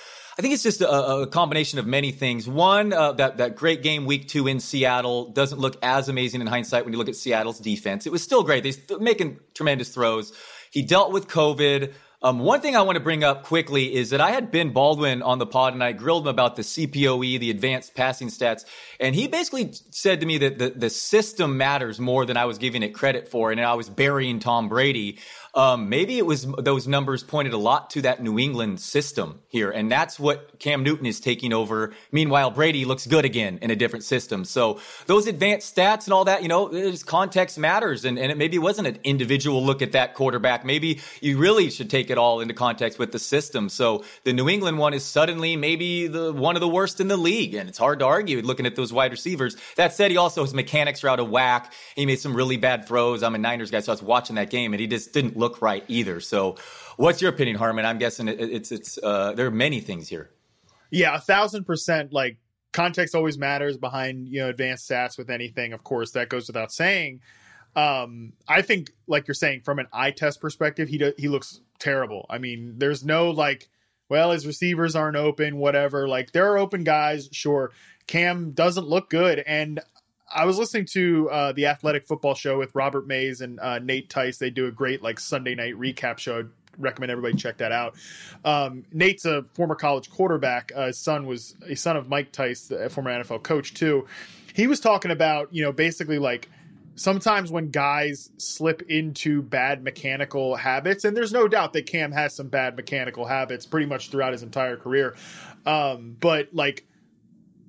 think 0.42 0.53
it's 0.53 0.62
just 0.62 0.83
a, 0.83 0.90
a 0.90 1.27
combination 1.27 1.79
of 1.79 1.87
many 1.87 2.12
things. 2.12 2.46
One, 2.46 2.92
uh, 2.92 3.12
that 3.12 3.38
that 3.38 3.57
great 3.57 3.83
game 3.83 4.05
week 4.05 4.29
two 4.29 4.46
in 4.46 4.61
Seattle 4.61 5.33
doesn't 5.33 5.59
look 5.59 5.77
as 5.83 6.09
amazing 6.09 6.42
in 6.42 6.46
hindsight 6.46 6.85
when 6.85 6.92
you 6.92 6.99
look 6.99 7.09
at 7.09 7.16
Seattle's 7.16 7.59
defense. 7.59 8.07
It 8.07 8.12
was 8.12 8.22
still 8.22 8.42
great; 8.42 8.62
they're 8.62 8.99
making 8.99 9.40
tremendous 9.55 9.88
throws. 9.88 10.33
He 10.70 10.83
dealt 10.83 11.12
with 11.12 11.29
COVID. 11.29 11.94
Um, 12.22 12.38
one 12.38 12.61
thing 12.61 12.75
I 12.75 12.83
want 12.83 12.96
to 12.96 13.01
bring 13.01 13.22
up 13.22 13.44
quickly 13.44 13.94
is 13.94 14.11
that 14.11 14.20
I 14.20 14.31
had 14.31 14.51
Ben 14.51 14.70
Baldwin 14.70 15.22
on 15.22 15.38
the 15.38 15.46
pod 15.46 15.75
and 15.75 15.85
I 15.85 15.92
grilled 15.92 16.25
him 16.25 16.29
about 16.29 16.57
the 16.57 16.62
CPOE, 16.62 17.38
the 17.38 17.51
advanced 17.51 17.94
passing 17.94 18.29
stats. 18.29 18.64
And 18.99 19.14
he 19.14 19.29
basically 19.29 19.75
said 19.90 20.20
to 20.20 20.27
me 20.27 20.38
that 20.38 20.59
the, 20.59 20.70
the 20.70 20.90
system 20.90 21.59
matters 21.59 22.01
more 22.01 22.25
than 22.25 22.38
I 22.38 22.46
was 22.46 22.57
giving 22.57 22.83
it 22.83 22.94
credit 22.94 23.29
for. 23.29 23.53
And 23.53 23.61
I 23.61 23.75
was 23.75 23.90
burying 23.90 24.38
Tom 24.38 24.68
Brady. 24.68 25.18
Um, 25.57 25.88
maybe 25.88 26.19
it 26.19 26.27
was 26.27 26.47
those 26.59 26.87
numbers 26.87 27.25
pointed 27.25 27.55
a 27.55 27.59
lot 27.59 27.88
to 27.90 28.03
that 28.03 28.23
New 28.23 28.38
England 28.38 28.79
system 28.79 29.40
here, 29.49 29.71
and 29.71 29.90
that's 29.90 30.21
what 30.21 30.59
Cam 30.59 30.83
Newton 30.83 31.07
is 31.07 31.19
taking 31.19 31.55
over. 31.55 31.95
Meanwhile, 32.12 32.51
Brady 32.51 32.85
looks 32.85 33.07
good 33.07 33.25
again 33.25 33.59
in 33.62 33.71
a 33.71 33.77
different 33.77 34.05
system. 34.05 34.45
So 34.45 34.81
those 35.07 35.27
advanced 35.27 35.75
stats 35.75 36.05
and 36.05 36.12
all 36.12 36.27
that, 36.27 36.42
you 36.42 36.49
know, 36.49 36.95
context 37.07 37.59
matters, 37.59 38.05
and, 38.05 38.19
and 38.19 38.31
it 38.31 38.37
maybe 38.37 38.59
wasn't 38.59 38.87
an 38.87 38.99
individual 39.03 39.64
look 39.64 39.81
at 39.81 39.92
that 39.92 40.12
quarterback. 40.12 40.62
Maybe 40.66 41.01
you 41.23 41.38
really 41.38 41.71
should 41.71 41.88
take 41.88 42.11
it 42.11 42.19
all 42.19 42.40
into 42.40 42.53
context 42.53 42.99
with 42.99 43.12
the 43.12 43.19
system. 43.19 43.71
So 43.71 44.05
the 44.25 44.35
New 44.35 44.51
England 44.51 44.77
one 44.77 44.92
is 44.92 45.07
suddenly 45.07 45.57
maybe 45.57 46.07
the 46.07 46.35
one 46.35 46.57
of 46.57 46.61
the 46.61 46.69
worst 46.69 47.01
in 47.01 47.09
the 47.09 47.16
league, 47.16 47.55
and 47.55 47.66
it's 47.66 47.79
hard 47.79 48.01
to 48.01 48.05
argue 48.05 48.42
looking 48.42 48.66
at 48.66 48.77
those 48.77 48.92
wide 48.92 49.11
receivers. 49.11 49.57
That 49.77 49.95
said, 49.95 50.11
he 50.11 50.19
also 50.19 50.42
his 50.42 50.53
mechanics 50.53 51.03
are 51.03 51.09
out 51.09 51.19
of 51.19 51.31
whack. 51.31 51.73
He 51.95 52.05
made 52.05 52.21
some 52.21 52.37
really 52.37 52.59
bad 52.59 52.87
throws. 52.87 53.23
I'm 53.23 53.35
a 53.35 53.38
Niners 53.38 53.71
guy, 53.71 53.81
so 53.81 53.92
I 53.92 53.95
was 53.95 54.03
watching 54.03 54.37
that 54.37 54.51
game, 54.51 54.75
and 54.75 54.81
he 54.83 54.87
just 54.87 55.14
didn't 55.14 55.35
look 55.35 55.45
look 55.46 55.62
right 55.62 55.85
either. 55.88 56.20
So, 56.20 56.56
what's 56.96 57.22
your 57.22 57.30
opinion, 57.30 57.56
Harmon? 57.56 57.85
I'm 57.85 57.98
guessing 57.98 58.28
it, 58.28 58.40
it's 58.40 58.72
it's 58.72 58.98
uh, 59.02 59.32
there 59.32 59.46
are 59.46 59.50
many 59.50 59.80
things 59.80 60.09
here. 60.09 60.30
Yeah, 60.90 61.16
a 61.16 61.20
thousand 61.20 61.64
percent. 61.64 62.12
Like 62.12 62.38
context 62.72 63.14
always 63.14 63.38
matters 63.38 63.76
behind 63.76 64.28
you 64.28 64.40
know 64.40 64.48
advanced 64.48 64.88
stats 64.88 65.16
with 65.16 65.30
anything. 65.30 65.72
Of 65.72 65.85
course, 65.85 66.12
that 66.12 66.28
goes 66.28 66.46
without 66.46 66.72
saying. 66.72 67.20
Um, 67.74 68.32
I 68.48 68.62
think, 68.62 68.90
like 69.06 69.28
you're 69.28 69.35
saying, 69.35 69.61
from 69.61 69.78
an 69.78 69.87
eye 69.92 70.11
test 70.11 70.40
perspective, 70.40 70.88
he 70.88 70.98
do, 70.98 71.12
he 71.18 71.28
looks 71.28 71.61
terrible. 71.78 72.24
I 72.30 72.38
mean, 72.38 72.74
there's 72.78 73.04
no 73.04 73.30
like, 73.30 73.68
well, 74.09 74.30
his 74.30 74.46
receivers 74.46 74.96
aren't 74.96 75.16
open, 75.16 75.59
whatever. 75.59 76.09
Like 76.09 76.32
there 76.32 76.50
are 76.50 76.59
open 76.59 76.85
guys, 76.85 77.28
sure. 77.32 77.72
Cam 78.06 78.52
doesn't 78.52 78.87
look 78.87 79.11
good, 79.11 79.40
and 79.40 79.80
I 80.33 80.45
was 80.45 80.59
listening 80.59 80.87
to 80.87 81.31
uh, 81.31 81.53
the 81.53 81.67
Athletic 81.67 82.07
Football 82.07 82.35
Show 82.35 82.59
with 82.59 82.75
Robert 82.75 83.07
Mays 83.07 83.41
and 83.41 83.61
uh, 83.61 83.79
Nate 83.79 84.11
Tice. 84.11 84.39
They 84.39 84.51
do 84.51 84.67
a 84.67 84.71
great 84.73 85.03
like 85.03 85.21
Sunday 85.21 85.55
night 85.55 85.75
recap 85.75 86.19
show. 86.19 86.41
I'd 86.41 86.49
recommend 86.79 87.11
everybody 87.11 87.35
check 87.35 87.59
that 87.59 87.73
out. 87.73 87.95
Um, 88.45 88.85
Nate's 88.93 89.25
a 89.25 89.45
former 89.55 89.75
college 89.75 90.11
quarterback. 90.11 90.73
Uh, 90.75 90.89
his 90.89 90.99
son 90.99 91.27
was 91.27 91.55
a 91.67 91.75
son 91.77 91.97
of 91.97 92.09
Mike 92.09 92.33
Tice, 92.33 92.69
the 92.69 92.91
former 92.91 93.11
NFL 93.11 93.43
coach 93.43 93.75
too. 93.75 94.07
He 94.55 94.67
was 94.67 94.81
talking 94.81 95.11
about 95.11 95.49
you 95.53 95.62
know 95.62 95.73
basically 95.73 96.19
like 96.19 96.49
sometimes 96.97 97.53
when 97.53 97.71
guys 97.71 98.31
slip 98.39 98.83
into 98.89 99.43
bad 99.43 99.85
mechanical 99.85 100.57
habits, 100.57 101.05
and 101.05 101.17
there's 101.17 101.33
no 101.33 101.47
doubt 101.47 101.73
that 101.75 101.87
Cam 101.87 102.11
has 102.11 102.35
some 102.35 102.49
bad 102.49 102.75
mechanical 102.75 103.27
habits 103.27 103.65
pretty 103.65 103.87
much 103.87 104.11
throughout 104.11 104.33
his 104.33 104.43
entire 104.43 104.77
career. 104.77 105.15
Um, 105.65 106.17
but 106.21 106.49
like 106.53 106.85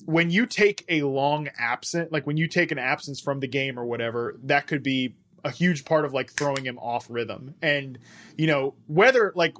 when 0.07 0.29
you 0.29 0.45
take 0.45 0.85
a 0.87 1.01
long 1.01 1.49
absent, 1.59 2.13
like 2.13 2.25
when 2.25 2.37
you 2.37 2.47
take 2.47 2.71
an 2.71 2.79
absence 2.79 3.19
from 3.19 3.41
the 3.41 3.47
game 3.47 3.77
or 3.77 3.83
whatever, 3.83 4.39
that 4.43 4.65
could 4.65 4.81
be 4.81 5.13
a 5.43 5.51
huge 5.51 5.83
part 5.83 6.05
of 6.05 6.13
like 6.13 6.31
throwing 6.31 6.63
him 6.63 6.79
off 6.79 7.07
rhythm. 7.09 7.55
And 7.61 7.99
you 8.37 8.47
know, 8.47 8.73
whether 8.87 9.33
like 9.35 9.57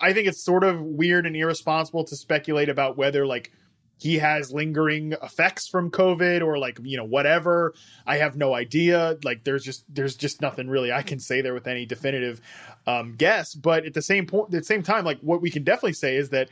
I 0.00 0.12
think 0.12 0.28
it's 0.28 0.40
sort 0.40 0.62
of 0.62 0.80
weird 0.80 1.26
and 1.26 1.34
irresponsible 1.34 2.04
to 2.04 2.14
speculate 2.14 2.68
about 2.68 2.96
whether 2.96 3.26
like 3.26 3.50
he 3.98 4.18
has 4.18 4.52
lingering 4.52 5.14
effects 5.20 5.66
from 5.66 5.90
covid 5.90 6.40
or 6.40 6.56
like 6.56 6.78
you 6.84 6.96
know 6.96 7.04
whatever. 7.04 7.74
I 8.06 8.18
have 8.18 8.36
no 8.36 8.54
idea. 8.54 9.18
Like 9.24 9.42
there's 9.42 9.64
just 9.64 9.84
there's 9.92 10.14
just 10.14 10.40
nothing 10.40 10.68
really 10.68 10.92
i 10.92 11.02
can 11.02 11.18
say 11.18 11.40
there 11.40 11.52
with 11.52 11.66
any 11.66 11.84
definitive 11.84 12.40
um 12.86 13.16
guess. 13.16 13.56
But 13.56 13.86
at 13.86 13.94
the 13.94 14.02
same 14.02 14.26
point 14.26 14.54
at 14.54 14.60
the 14.60 14.64
same 14.64 14.84
time 14.84 15.04
like 15.04 15.18
what 15.18 15.42
we 15.42 15.50
can 15.50 15.64
definitely 15.64 15.94
say 15.94 16.14
is 16.14 16.28
that 16.28 16.48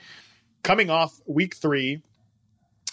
coming 0.64 0.90
off 0.90 1.20
week 1.24 1.54
3 1.54 2.02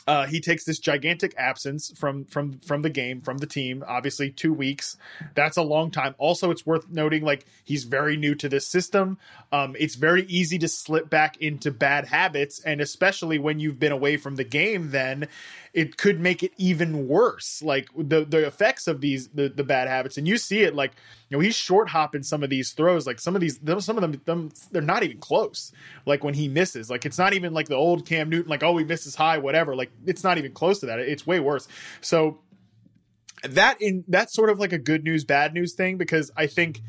uh, 0.10 0.26
he 0.26 0.42
takes 0.42 0.64
this 0.64 0.80
gigantic 0.80 1.36
absence 1.38 1.92
from 1.96 2.26
from 2.26 2.58
from 2.62 2.82
the 2.82 2.90
game 2.90 3.22
from 3.22 3.38
the 3.38 3.46
team 3.46 3.84
obviously 3.88 4.32
two 4.32 4.52
weeks. 4.52 4.98
That's 5.36 5.56
a 5.56 5.62
long 5.62 5.92
time. 5.92 6.16
Also 6.18 6.50
it's 6.50 6.66
worth 6.66 6.90
noting 6.90 7.24
like 7.24 7.46
he's 7.64 7.84
very 7.84 8.18
new 8.18 8.34
to 8.34 8.50
this 8.50 8.66
system. 8.66 9.20
Um, 9.52 9.76
it's 9.78 9.94
very 9.94 10.24
easy 10.24 10.58
to 10.60 10.68
slip 10.68 11.12
back 11.12 11.38
into 11.38 11.70
bad 11.70 12.06
habits 12.06 12.60
and 12.60 12.82
especially 12.82 13.38
when 13.38 13.60
you've 13.60 13.78
been 13.78 13.92
away 13.92 14.18
from 14.18 14.36
the 14.36 14.44
game 14.44 14.90
then 14.90 15.28
it 15.74 15.98
could 15.98 16.20
make 16.20 16.44
it 16.44 16.52
even 16.58 17.08
worse. 17.08 17.62
Like 17.62 17.88
the 17.96 18.26
the 18.26 18.46
effects 18.46 18.88
of 18.88 19.02
these 19.02 19.28
the, 19.30 19.50
the 19.50 19.64
bad 19.64 19.88
habits, 19.88 20.18
and 20.18 20.28
you 20.28 20.38
see 20.38 20.62
it 20.62 20.76
like 20.76 20.94
you 21.30 21.38
know 21.38 21.42
he's 21.42 21.56
short 21.56 21.90
hopping 21.90 22.24
some 22.24 22.44
of 22.44 22.50
these 22.50 22.72
throws. 22.72 23.06
Like 23.06 23.20
some 23.20 23.36
of 23.36 23.42
these 23.42 23.60
some 23.80 23.98
of 23.98 24.02
them, 24.02 24.22
them 24.26 24.52
they're 24.72 24.82
not 24.82 25.04
even 25.04 25.20
close. 25.20 25.72
Like 26.06 26.24
when 26.24 26.34
he 26.34 26.48
misses, 26.48 26.90
like 26.90 27.06
it's 27.06 27.18
not 27.18 27.34
even 27.34 27.54
like 27.54 27.68
the 27.68 27.76
old 27.76 28.06
Cam 28.06 28.30
Newton. 28.30 28.50
Like 28.50 28.64
oh 28.64 28.78
he 28.78 28.86
misses 28.86 29.16
high, 29.16 29.38
whatever. 29.38 29.76
Like 29.76 29.92
it's 30.06 30.24
not 30.24 30.38
even 30.38 30.52
close 30.54 30.80
to 30.80 30.88
that. 30.88 31.00
It's 31.00 31.28
way 31.28 31.40
worse. 31.40 31.68
So 32.02 32.40
that 33.44 33.82
in 33.82 34.04
that's 34.08 34.34
sort 34.34 34.50
of 34.50 34.60
like 34.60 34.74
a 34.74 34.78
good 34.78 35.04
news 35.04 35.24
bad 35.24 35.54
news 35.54 35.74
thing 35.74 35.98
because 35.98 36.32
I 36.36 36.48
think 36.48 36.82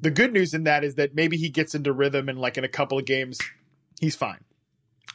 the 0.00 0.10
good 0.10 0.32
news 0.32 0.54
in 0.54 0.64
that 0.64 0.84
is 0.84 0.96
that 0.96 1.14
maybe 1.14 1.36
he 1.36 1.48
gets 1.48 1.74
into 1.74 1.92
rhythm 1.92 2.28
and 2.28 2.38
like 2.38 2.56
in 2.58 2.64
a 2.64 2.68
couple 2.68 2.98
of 2.98 3.04
games 3.04 3.38
he's 4.00 4.16
fine. 4.16 4.44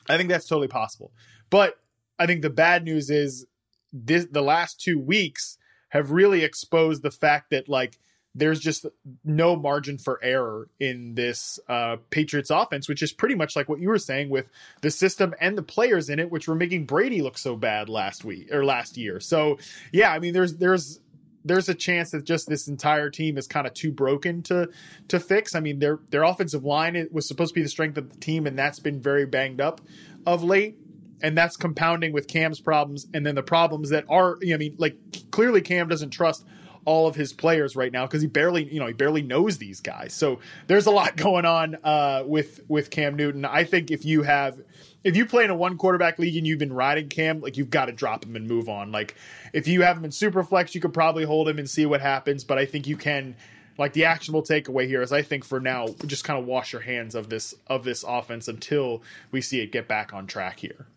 I 0.07 0.17
think 0.17 0.29
that's 0.29 0.47
totally 0.47 0.67
possible. 0.67 1.11
But 1.49 1.75
I 2.19 2.25
think 2.25 2.41
the 2.41 2.49
bad 2.49 2.83
news 2.83 3.09
is 3.09 3.45
this 3.93 4.27
the 4.29 4.41
last 4.41 4.79
two 4.79 4.99
weeks 4.99 5.57
have 5.89 6.11
really 6.11 6.43
exposed 6.43 7.01
the 7.01 7.11
fact 7.11 7.49
that 7.51 7.67
like 7.67 7.97
there's 8.35 8.59
just 8.59 8.85
no 9.23 9.55
margin 9.55 9.97
for 9.97 10.19
error 10.23 10.69
in 10.79 11.15
this 11.15 11.59
uh, 11.67 11.97
Patriots 12.11 12.51
offense, 12.51 12.87
which 12.87 13.01
is 13.01 13.11
pretty 13.11 13.35
much 13.35 13.55
like 13.55 13.67
what 13.67 13.79
you 13.79 13.89
were 13.89 13.97
saying 13.97 14.29
with 14.29 14.49
the 14.81 14.91
system 14.91 15.33
and 15.41 15.57
the 15.57 15.63
players 15.63 16.09
in 16.09 16.19
it, 16.19 16.29
which 16.29 16.47
were 16.47 16.55
making 16.55 16.85
Brady 16.85 17.21
look 17.21 17.37
so 17.37 17.55
bad 17.55 17.89
last 17.89 18.23
week 18.23 18.53
or 18.53 18.63
last 18.63 18.97
year. 18.97 19.19
So 19.19 19.57
yeah, 19.91 20.11
I 20.11 20.19
mean, 20.19 20.33
there's 20.33 20.55
there's 20.55 20.99
there's 21.43 21.69
a 21.69 21.73
chance 21.73 22.11
that 22.11 22.23
just 22.23 22.47
this 22.47 22.67
entire 22.67 23.09
team 23.09 23.37
is 23.37 23.47
kind 23.47 23.65
of 23.65 23.73
too 23.73 23.91
broken 23.91 24.43
to 24.43 24.69
to 25.07 25.19
fix. 25.19 25.55
I 25.55 25.59
mean, 25.59 25.79
their 25.79 25.99
their 26.09 26.23
offensive 26.23 26.63
line 26.63 26.95
it 26.95 27.11
was 27.11 27.27
supposed 27.27 27.53
to 27.53 27.59
be 27.59 27.63
the 27.63 27.69
strength 27.69 27.97
of 27.97 28.11
the 28.11 28.19
team, 28.19 28.45
and 28.45 28.57
that's 28.57 28.79
been 28.79 29.01
very 29.01 29.25
banged 29.25 29.59
up 29.59 29.81
of 30.27 30.43
late 30.43 30.77
and 31.21 31.37
that's 31.37 31.57
compounding 31.57 32.13
with 32.13 32.27
Cam's 32.27 32.59
problems, 32.59 33.07
and 33.13 33.25
then 33.25 33.35
the 33.35 33.43
problems 33.43 33.89
that 33.89 34.05
are. 34.09 34.37
you 34.41 34.49
know, 34.49 34.55
I 34.55 34.57
mean, 34.57 34.75
like 34.77 34.97
clearly 35.31 35.61
Cam 35.61 35.87
doesn't 35.87 36.11
trust 36.11 36.45
all 36.85 37.07
of 37.07 37.15
his 37.15 37.33
players 37.33 37.75
right 37.75 37.91
now 37.91 38.05
because 38.05 38.21
he 38.21 38.27
barely, 38.27 38.63
you 38.63 38.79
know, 38.79 38.87
he 38.87 38.93
barely 38.93 39.21
knows 39.21 39.57
these 39.57 39.81
guys. 39.81 40.13
So 40.13 40.39
there's 40.67 40.85
a 40.85 40.91
lot 40.91 41.15
going 41.17 41.45
on 41.45 41.77
uh, 41.83 42.23
with 42.25 42.61
with 42.67 42.89
Cam 42.89 43.15
Newton. 43.15 43.45
I 43.45 43.63
think 43.63 43.91
if 43.91 44.05
you 44.05 44.23
have 44.23 44.59
if 45.03 45.15
you 45.15 45.25
play 45.25 45.43
in 45.43 45.49
a 45.49 45.55
one 45.55 45.77
quarterback 45.77 46.19
league 46.19 46.35
and 46.35 46.45
you've 46.45 46.59
been 46.59 46.73
riding 46.73 47.09
Cam, 47.09 47.41
like 47.41 47.57
you've 47.57 47.69
got 47.69 47.85
to 47.85 47.91
drop 47.91 48.25
him 48.25 48.35
and 48.35 48.47
move 48.47 48.69
on. 48.69 48.91
Like 48.91 49.15
if 49.53 49.67
you 49.67 49.83
have 49.83 49.97
him 49.97 50.05
in 50.05 50.11
super 50.11 50.43
flex, 50.43 50.73
you 50.75 50.81
could 50.81 50.93
probably 50.93 51.25
hold 51.25 51.47
him 51.47 51.59
and 51.59 51.69
see 51.69 51.85
what 51.85 52.01
happens. 52.01 52.43
But 52.43 52.57
I 52.57 52.65
think 52.65 52.87
you 52.87 52.97
can 52.97 53.35
like 53.77 53.93
the 53.93 54.05
actionable 54.05 54.43
takeaway 54.43 54.87
here 54.87 55.01
is 55.01 55.11
I 55.11 55.21
think 55.21 55.45
for 55.45 55.59
now 55.59 55.87
just 56.05 56.23
kind 56.23 56.39
of 56.39 56.45
wash 56.45 56.73
your 56.73 56.81
hands 56.81 57.15
of 57.15 57.29
this 57.29 57.53
of 57.67 57.83
this 57.83 58.03
offense 58.07 58.47
until 58.47 59.03
we 59.31 59.41
see 59.41 59.61
it 59.61 59.71
get 59.71 59.87
back 59.87 60.13
on 60.13 60.27
track 60.27 60.59
here. 60.59 60.87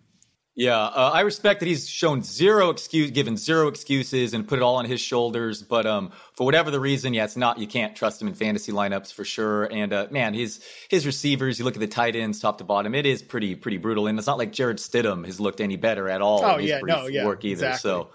Yeah, 0.54 0.76
uh, 0.78 1.10
I 1.14 1.22
respect 1.22 1.60
that 1.60 1.66
he's 1.66 1.88
shown 1.88 2.22
zero 2.22 2.68
excuse, 2.68 3.10
given 3.10 3.38
zero 3.38 3.68
excuses, 3.68 4.34
and 4.34 4.46
put 4.46 4.58
it 4.58 4.62
all 4.62 4.76
on 4.76 4.84
his 4.84 5.00
shoulders. 5.00 5.62
But 5.62 5.86
um, 5.86 6.12
for 6.34 6.44
whatever 6.44 6.70
the 6.70 6.80
reason, 6.80 7.14
yeah, 7.14 7.24
it's 7.24 7.38
not. 7.38 7.58
You 7.58 7.66
can't 7.66 7.96
trust 7.96 8.20
him 8.20 8.28
in 8.28 8.34
fantasy 8.34 8.70
lineups 8.70 9.14
for 9.14 9.24
sure. 9.24 9.64
And 9.64 9.94
uh, 9.94 10.08
man, 10.10 10.34
his 10.34 10.62
his 10.90 11.06
receivers. 11.06 11.58
You 11.58 11.64
look 11.64 11.74
at 11.74 11.80
the 11.80 11.86
tight 11.86 12.16
ends, 12.16 12.38
top 12.38 12.58
to 12.58 12.64
bottom. 12.64 12.94
It 12.94 13.06
is 13.06 13.22
pretty 13.22 13.54
pretty 13.54 13.78
brutal. 13.78 14.06
And 14.08 14.18
it's 14.18 14.26
not 14.26 14.36
like 14.36 14.52
Jarrett 14.52 14.76
Stidham 14.76 15.24
has 15.24 15.40
looked 15.40 15.62
any 15.62 15.76
better 15.76 16.06
at 16.10 16.20
all. 16.20 16.44
Oh 16.44 16.58
yeah, 16.58 16.80
no, 16.82 17.06
yeah, 17.06 17.24
work 17.24 17.44
either. 17.44 17.68
Exactly. 17.68 17.90
So. 17.90 18.08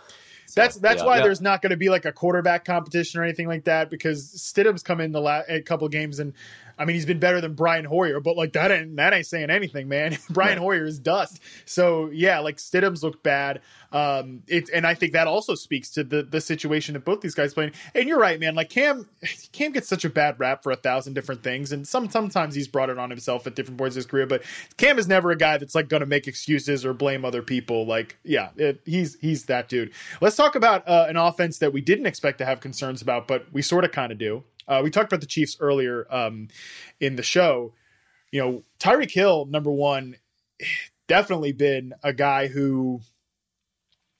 That's 0.56 0.78
that's 0.78 1.02
yeah, 1.02 1.06
why 1.06 1.18
yeah. 1.18 1.24
there's 1.24 1.42
not 1.42 1.62
going 1.62 1.72
to 1.72 1.78
be 1.78 1.90
like 1.90 2.06
a 2.06 2.12
quarterback 2.14 2.64
competition 2.64 3.20
or 3.20 3.24
anything 3.24 3.48
like 3.48 3.66
that 3.66 3.92
because 3.92 4.32
Stidham's 4.34 4.82
come 4.82 5.02
in 5.02 5.12
the 5.12 5.20
last 5.20 5.50
a 5.50 5.62
couple 5.62 5.88
games 5.90 6.20
and 6.20 6.34
I 6.78 6.86
mean, 6.86 6.95
he's 6.95 7.05
been 7.05 7.19
better 7.19 7.41
than 7.41 7.53
Brian 7.53 7.86
Hoyer, 7.86 8.19
but 8.19 8.38
like 8.38 8.53
that 8.53 8.71
ain't 8.71 8.95
that 8.97 9.13
ain't 9.13 9.25
saying 9.25 9.49
anything, 9.49 9.88
man. 9.88 10.17
Brian 10.30 10.51
right. 10.51 10.57
Hoyer 10.57 10.86
is 10.86 10.99
dust. 10.99 11.39
So 11.65 12.09
yeah, 12.11 12.39
like 12.39 12.57
Stidham's 12.57 13.03
looked 13.03 13.23
bad. 13.23 13.61
Um, 13.91 14.43
it 14.47 14.69
and 14.73 14.86
I 14.86 14.93
think 14.93 15.13
that 15.13 15.28
also 15.28 15.55
speaks 15.55 15.89
to 15.91 16.03
the 16.03 16.23
the 16.23 16.41
situation 16.41 16.93
that 16.93 17.05
both 17.05 17.21
these 17.21 17.36
guys 17.36 17.53
playing. 17.53 17.71
And 17.95 18.07
you're 18.07 18.19
right, 18.19 18.39
man. 18.39 18.53
Like 18.53 18.69
Cam, 18.69 19.07
Cam 19.51 19.71
gets 19.71 19.88
such 19.88 20.05
a 20.05 20.09
bad 20.09 20.39
rap 20.39 20.61
for 20.63 20.71
a 20.71 20.75
thousand 20.75 21.13
different 21.13 21.43
things, 21.43 21.71
and 21.71 21.88
some 21.88 22.09
sometimes 22.09 22.53
he's 22.53 22.67
brought 22.67 22.89
it 22.89 22.99
on 22.99 23.09
himself 23.09 23.47
at 23.47 23.55
different 23.55 23.78
points 23.78 23.95
of 23.95 23.97
his 23.97 24.05
career. 24.05 24.28
But 24.28 24.43
Cam 24.78 24.99
is 24.99 25.07
never 25.07 25.32
a 25.32 25.38
guy 25.38 25.57
that's 25.57 25.75
like 25.75 25.89
going 25.89 26.01
to 26.01 26.07
make 26.07 26.28
excuses 26.28 26.86
or 26.86 26.93
blame 26.93 27.25
other 27.25 27.41
people. 27.41 27.86
Like, 27.86 28.17
yeah, 28.23 28.49
it, 28.57 28.82
he's 28.86 29.17
he's 29.19 29.45
that 29.45 29.69
dude. 29.69 29.91
Let's 30.21 30.36
talk 30.36 30.55
about 30.55 30.88
uh, 30.88 31.05
an 31.09 31.17
offense 31.17 31.59
that 31.59 31.73
we 31.73 31.82
didn't 31.82 32.05
expect 32.05 32.38
to 32.39 32.45
have 32.45 32.59
concerns 32.59 33.01
about, 33.01 33.28
but 33.28 33.45
we 33.51 33.61
sort 33.61 33.84
of 33.84 33.91
kind 33.91 34.11
of 34.11 34.17
do. 34.17 34.43
Uh, 34.68 34.82
we 34.84 34.89
talked 34.89 35.11
about 35.11 35.22
the 35.22 35.28
Chiefs 35.28 35.57
earlier 35.59 36.05
um, 36.09 36.49
in 36.99 37.15
the 37.15 37.24
show. 37.24 37.74
You 38.32 38.41
know, 38.41 38.63
Tyreek 38.80 39.11
Hill, 39.11 39.45
number 39.45 39.72
one, 39.72 40.15
definitely 41.07 41.53
been 41.53 41.93
a 42.03 42.13
guy 42.13 42.47
who 42.47 43.01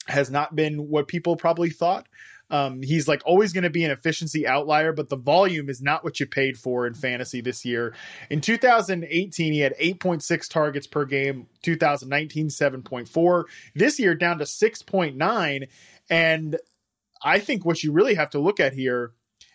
has 0.08 0.32
not 0.32 0.56
been 0.56 0.88
what 0.88 1.08
people 1.08 1.36
probably 1.36 1.70
thought. 1.70 2.08
Um, 2.50 2.82
he's 2.82 3.08
like 3.08 3.22
always 3.26 3.52
going 3.52 3.66
to 3.66 3.70
be 3.70 3.84
an 3.84 3.92
efficiency 3.92 4.48
outlier, 4.48 4.94
but 4.94 5.10
the 5.10 5.18
volume 5.18 5.70
is 5.70 5.82
not 5.82 6.04
what 6.04 6.20
you 6.20 6.26
paid 6.26 6.58
for 6.58 6.88
in 6.88 6.94
fantasy 6.94 7.42
this 7.42 7.66
year. 7.66 7.94
In 8.30 8.40
2018, 8.40 9.54
he 9.54 9.60
had 9.60 9.76
8.6 9.78 10.50
targets 10.50 10.88
per 10.88 11.04
game. 11.06 11.48
2019, 11.64 12.48
7.4. 12.48 13.44
This 13.76 14.00
year, 14.00 14.16
down 14.16 14.38
to 14.38 14.46
6.9. 14.46 15.68
And 16.10 16.58
I 17.22 17.40
think 17.40 17.66
what 17.66 17.84
you 17.84 17.92
really 17.92 18.16
have 18.16 18.30
to 18.30 18.40
look 18.40 18.62
at 18.62 18.74
here 18.74 19.12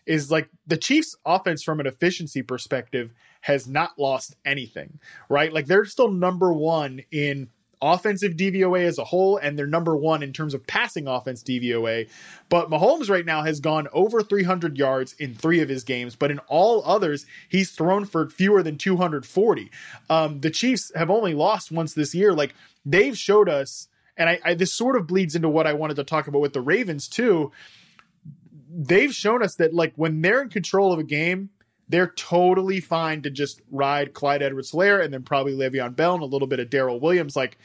is 0.06 0.30
like 0.30 0.48
the 0.66 0.76
Chiefs 0.76 1.16
offense 1.24 1.62
from 1.62 1.80
an 1.80 1.86
efficiency 1.86 2.42
perspective 2.42 3.12
has 3.40 3.66
not 3.66 3.98
lost 3.98 4.36
anything, 4.44 4.98
right? 5.28 5.52
Like 5.52 5.66
they're 5.66 5.84
still 5.84 6.10
number 6.10 6.52
1 6.52 7.02
in 7.10 7.48
offensive 7.80 8.34
DVOA 8.34 8.84
as 8.84 8.98
a 8.98 9.04
whole 9.04 9.36
and 9.36 9.58
they're 9.58 9.66
number 9.66 9.96
1 9.96 10.22
in 10.22 10.32
terms 10.32 10.54
of 10.54 10.66
passing 10.66 11.08
offense 11.08 11.42
DVOA. 11.42 12.08
But 12.48 12.70
Mahomes 12.70 13.10
right 13.10 13.26
now 13.26 13.42
has 13.42 13.58
gone 13.58 13.88
over 13.92 14.22
300 14.22 14.78
yards 14.78 15.14
in 15.14 15.34
3 15.34 15.60
of 15.60 15.68
his 15.68 15.82
games, 15.82 16.14
but 16.14 16.30
in 16.30 16.38
all 16.40 16.82
others 16.84 17.26
he's 17.48 17.72
thrown 17.72 18.04
for 18.04 18.30
fewer 18.30 18.62
than 18.62 18.78
240. 18.78 19.70
Um 20.08 20.40
the 20.40 20.50
Chiefs 20.50 20.92
have 20.94 21.10
only 21.10 21.34
lost 21.34 21.72
once 21.72 21.94
this 21.94 22.14
year. 22.14 22.32
Like 22.32 22.54
they've 22.86 23.18
showed 23.18 23.48
us 23.48 23.88
and 24.16 24.28
I, 24.28 24.38
I 24.44 24.54
this 24.54 24.72
sort 24.72 24.96
of 24.96 25.08
bleeds 25.08 25.34
into 25.34 25.48
what 25.48 25.66
I 25.66 25.72
wanted 25.72 25.96
to 25.96 26.04
talk 26.04 26.28
about 26.28 26.40
with 26.40 26.52
the 26.52 26.60
Ravens 26.60 27.08
too 27.08 27.50
they've 28.74 29.12
shown 29.12 29.42
us 29.42 29.56
that 29.56 29.74
like 29.74 29.92
when 29.96 30.20
they're 30.22 30.42
in 30.42 30.48
control 30.48 30.92
of 30.92 30.98
a 30.98 31.04
game, 31.04 31.50
they're 31.88 32.08
totally 32.08 32.80
fine 32.80 33.22
to 33.22 33.30
just 33.30 33.60
ride 33.70 34.14
Clyde 34.14 34.42
Edwards-Helaire 34.42 35.04
and 35.04 35.12
then 35.12 35.22
probably 35.22 35.52
Le'Veon 35.52 35.94
Bell 35.94 36.14
and 36.14 36.22
a 36.22 36.26
little 36.26 36.48
bit 36.48 36.58
of 36.58 36.70
Darrel 36.70 37.00
Williams. 37.00 37.36
Like 37.36 37.58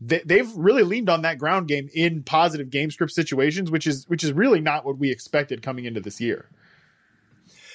they, 0.00 0.38
have 0.38 0.54
really 0.56 0.82
leaned 0.82 1.08
on 1.08 1.22
that 1.22 1.38
ground 1.38 1.68
game 1.68 1.88
in 1.94 2.22
positive 2.22 2.70
game 2.70 2.90
script 2.90 3.12
situations, 3.12 3.70
which 3.70 3.86
is 3.86 4.08
which 4.08 4.24
is 4.24 4.32
really 4.32 4.60
not 4.60 4.84
what 4.84 4.98
we 4.98 5.10
expected 5.10 5.62
coming 5.62 5.84
into 5.84 6.00
this 6.00 6.20
year. 6.20 6.48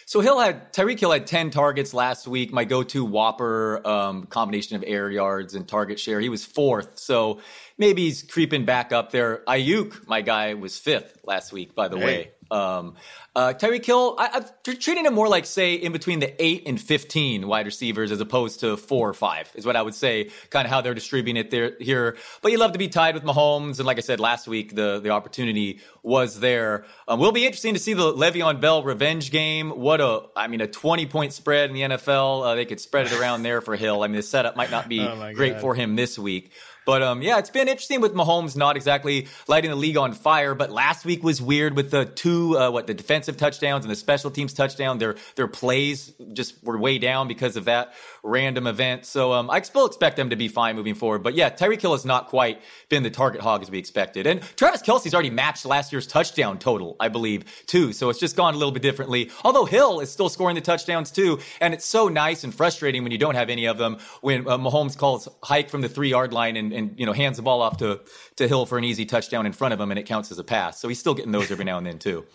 So 0.05 0.21
Hill 0.21 0.39
had 0.39 0.71
Tyreek 0.71 0.99
Hill 0.99 1.11
had 1.11 1.27
ten 1.27 1.49
targets 1.49 1.93
last 1.93 2.27
week. 2.27 2.53
My 2.53 2.63
go-to 2.63 3.05
WOPR 3.05 3.85
um, 3.85 4.23
combination 4.25 4.77
of 4.77 4.83
air 4.87 5.09
yards 5.11 5.53
and 5.53 5.67
target 5.67 5.99
share. 5.99 6.21
He 6.21 6.29
was 6.29 6.45
fourth, 6.45 6.97
so 6.97 7.41
maybe 7.77 8.03
he's 8.03 8.23
creeping 8.23 8.63
back 8.63 8.93
up 8.93 9.11
there. 9.11 9.43
Aiyuk, 9.47 10.07
my 10.07 10.21
guy, 10.21 10.53
was 10.53 10.77
fifth 10.77 11.19
last 11.25 11.51
week. 11.51 11.75
By 11.75 11.89
the 11.89 11.97
hey. 11.97 12.05
way, 12.05 12.31
um, 12.51 12.95
uh, 13.37 13.53
Tyreek 13.53 13.85
Hill, 13.85 14.15
I, 14.17 14.43
am 14.67 14.77
treating 14.77 15.05
him 15.05 15.13
more 15.13 15.27
like, 15.27 15.45
say, 15.45 15.75
in 15.75 15.91
between 15.91 16.19
the 16.19 16.43
8 16.43 16.63
and 16.65 16.81
15 16.81 17.47
wide 17.47 17.67
receivers 17.67 18.11
as 18.11 18.19
opposed 18.19 18.61
to 18.61 18.77
4 18.77 19.09
or 19.09 19.13
5, 19.13 19.51
is 19.53 19.63
what 19.63 19.75
I 19.75 19.83
would 19.83 19.93
say, 19.93 20.31
kind 20.49 20.65
of 20.65 20.71
how 20.71 20.81
they're 20.81 20.95
distributing 20.95 21.37
it 21.37 21.51
there 21.51 21.73
here. 21.79 22.17
But 22.41 22.51
you 22.51 22.57
love 22.57 22.71
to 22.71 22.79
be 22.79 22.87
tied 22.87 23.13
with 23.13 23.23
Mahomes. 23.23 23.77
And 23.77 23.85
like 23.85 23.97
I 23.97 24.01
said 24.01 24.19
last 24.19 24.47
week, 24.47 24.73
the, 24.73 24.99
the 24.99 25.11
opportunity 25.11 25.81
was 26.01 26.39
there. 26.39 26.85
Um, 27.07 27.19
will 27.19 27.31
be 27.31 27.45
interesting 27.45 27.75
to 27.75 27.79
see 27.79 27.93
the 27.93 28.11
Le'Veon 28.11 28.59
Bell 28.59 28.81
revenge 28.81 29.29
game. 29.29 29.69
What 29.69 30.01
a, 30.01 30.23
I 30.35 30.47
mean, 30.47 30.61
a 30.61 30.67
20 30.67 31.05
point 31.05 31.33
spread 31.33 31.69
in 31.69 31.75
the 31.75 31.81
NFL. 31.95 32.43
Uh, 32.43 32.55
they 32.55 32.65
could 32.65 32.79
spread 32.79 33.05
it 33.05 33.13
around 33.13 33.43
there 33.43 33.61
for 33.61 33.75
Hill. 33.75 34.01
I 34.01 34.07
mean, 34.07 34.15
the 34.15 34.23
setup 34.23 34.55
might 34.55 34.71
not 34.71 34.89
be 34.89 34.99
oh 35.07 35.31
great 35.35 35.61
for 35.61 35.75
him 35.75 35.95
this 35.95 36.17
week. 36.17 36.51
But 36.87 37.03
um, 37.03 37.21
yeah, 37.21 37.37
it's 37.37 37.49
been 37.49 37.67
interesting 37.67 37.99
with 37.99 38.13
Mahomes 38.13 38.55
not 38.55 38.77
exactly 38.77 39.27
lighting 39.49 39.71
the 39.71 39.75
league 39.75 39.97
on 39.97 40.13
fire. 40.13 40.55
But 40.55 40.71
last 40.71 41.03
week 41.03 41.21
was 41.21 41.41
weird 41.41 41.75
with 41.75 41.91
the 41.91 42.05
two, 42.05 42.57
uh, 42.57 42.71
what 42.71 42.87
the 42.87 42.93
defensive 42.93 43.35
touchdowns 43.35 43.83
and 43.83 43.91
the 43.91 43.95
special 43.97 44.31
teams 44.31 44.53
touchdown. 44.53 44.97
Their 44.97 45.17
their 45.35 45.49
plays 45.49 46.13
just 46.31 46.63
were 46.63 46.77
way 46.77 46.97
down 46.97 47.27
because 47.27 47.57
of 47.57 47.65
that 47.65 47.93
random 48.27 48.67
event. 48.67 49.05
So 49.05 49.33
um, 49.33 49.49
I 49.49 49.61
still 49.61 49.85
expect 49.85 50.17
them 50.17 50.29
to 50.29 50.35
be 50.35 50.47
fine 50.47 50.75
moving 50.75 50.95
forward. 50.95 51.23
But 51.23 51.33
yeah, 51.33 51.49
Tyreek 51.49 51.81
Hill 51.81 51.93
has 51.93 52.05
not 52.05 52.27
quite 52.27 52.61
been 52.89 53.03
the 53.03 53.09
target 53.09 53.41
hog 53.41 53.61
as 53.61 53.71
we 53.71 53.79
expected. 53.79 54.27
And 54.27 54.41
Travis 54.55 54.81
Kelce's 54.81 55.13
already 55.13 55.29
matched 55.29 55.65
last 55.65 55.91
year's 55.91 56.07
touchdown 56.07 56.59
total, 56.59 56.95
I 56.99 57.07
believe, 57.07 57.45
too. 57.65 57.93
So 57.93 58.09
it's 58.09 58.19
just 58.19 58.35
gone 58.35 58.53
a 58.53 58.57
little 58.57 58.71
bit 58.71 58.81
differently. 58.81 59.31
Although 59.43 59.65
Hill 59.65 59.99
is 59.99 60.11
still 60.11 60.29
scoring 60.29 60.55
the 60.55 60.61
touchdowns 60.61 61.11
too, 61.11 61.39
and 61.61 61.73
it's 61.73 61.85
so 61.85 62.07
nice 62.09 62.43
and 62.43 62.53
frustrating 62.53 63.03
when 63.03 63.11
you 63.11 63.17
don't 63.17 63.35
have 63.35 63.49
any 63.49 63.65
of 63.65 63.77
them. 63.77 63.97
When 64.21 64.47
uh, 64.47 64.57
Mahomes 64.57 64.97
calls 64.97 65.27
hike 65.41 65.69
from 65.69 65.81
the 65.81 65.89
three 65.89 66.09
yard 66.09 66.33
line 66.33 66.57
and 66.57 66.73
and 66.73 66.99
you 66.99 67.05
know 67.05 67.13
hands 67.13 67.37
the 67.37 67.43
ball 67.43 67.61
off 67.61 67.77
to 67.77 68.01
to 68.35 68.47
Hill 68.47 68.65
for 68.65 68.77
an 68.77 68.83
easy 68.83 69.05
touchdown 69.05 69.45
in 69.45 69.53
front 69.53 69.73
of 69.73 69.79
him, 69.79 69.91
and 69.91 69.99
it 69.99 70.05
counts 70.05 70.31
as 70.31 70.39
a 70.39 70.43
pass. 70.43 70.79
So 70.79 70.87
he's 70.87 70.99
still 70.99 71.13
getting 71.13 71.31
those 71.31 71.51
every 71.51 71.65
now 71.65 71.77
and 71.77 71.85
then 71.85 71.99
too. 71.99 72.25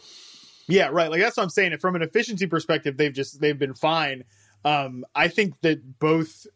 Yeah, 0.68 0.88
right. 0.92 1.10
Like 1.10 1.20
that's 1.20 1.36
what 1.36 1.42
I'm 1.42 1.50
saying. 1.50 1.76
From 1.78 1.96
an 1.96 2.02
efficiency 2.02 2.46
perspective, 2.46 2.96
they've 2.96 3.12
just 3.12 3.40
they've 3.40 3.58
been 3.58 3.74
fine. 3.74 4.24
Um, 4.64 5.04
I 5.14 5.28
think 5.28 5.60
that 5.60 5.98
both 5.98 6.46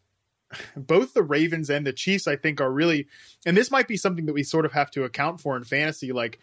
both 0.77 1.15
the 1.15 1.23
Ravens 1.23 1.71
and 1.71 1.87
the 1.87 1.93
Chiefs, 1.93 2.27
I 2.27 2.37
think, 2.37 2.61
are 2.61 2.71
really, 2.71 3.09
and 3.45 3.57
this 3.57 3.71
might 3.71 3.89
be 3.89 3.97
something 3.97 4.27
that 4.27 4.33
we 4.33 4.43
sort 4.43 4.65
of 4.65 4.73
have 4.73 4.91
to 4.93 5.05
account 5.05 5.41
for 5.41 5.57
in 5.57 5.65
fantasy. 5.65 6.13
Like 6.13 6.39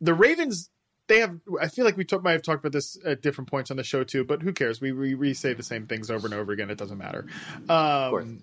the 0.00 0.14
Ravens, 0.14 0.70
they 1.08 1.20
have. 1.20 1.38
I 1.60 1.68
feel 1.68 1.84
like 1.84 1.96
we 1.96 2.04
talk, 2.04 2.22
might 2.22 2.32
have 2.32 2.42
talked 2.42 2.64
about 2.64 2.72
this 2.72 2.98
at 3.04 3.22
different 3.22 3.50
points 3.50 3.70
on 3.70 3.76
the 3.76 3.84
show 3.84 4.04
too, 4.04 4.24
but 4.24 4.42
who 4.42 4.52
cares? 4.52 4.80
We 4.80 4.92
we, 4.92 5.14
we 5.14 5.34
say 5.34 5.54
the 5.54 5.62
same 5.62 5.86
things 5.86 6.10
over 6.10 6.26
and 6.26 6.34
over 6.34 6.52
again. 6.52 6.70
It 6.70 6.78
doesn't 6.78 6.98
matter. 6.98 7.26
Um, 7.68 8.42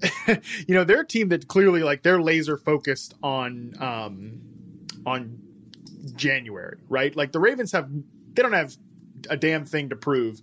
you 0.66 0.74
know, 0.74 0.84
they're 0.84 1.02
a 1.02 1.06
team 1.06 1.28
that 1.28 1.46
clearly 1.46 1.82
like 1.82 2.02
they're 2.02 2.20
laser 2.20 2.56
focused 2.56 3.14
on 3.22 3.74
um 3.78 4.40
on 5.06 5.38
January, 6.16 6.78
right? 6.88 7.14
Like 7.14 7.32
the 7.32 7.40
Ravens 7.40 7.72
have 7.72 7.88
they 8.34 8.42
don't 8.42 8.52
have 8.52 8.76
a 9.30 9.36
damn 9.36 9.64
thing 9.64 9.90
to 9.90 9.96
prove 9.96 10.40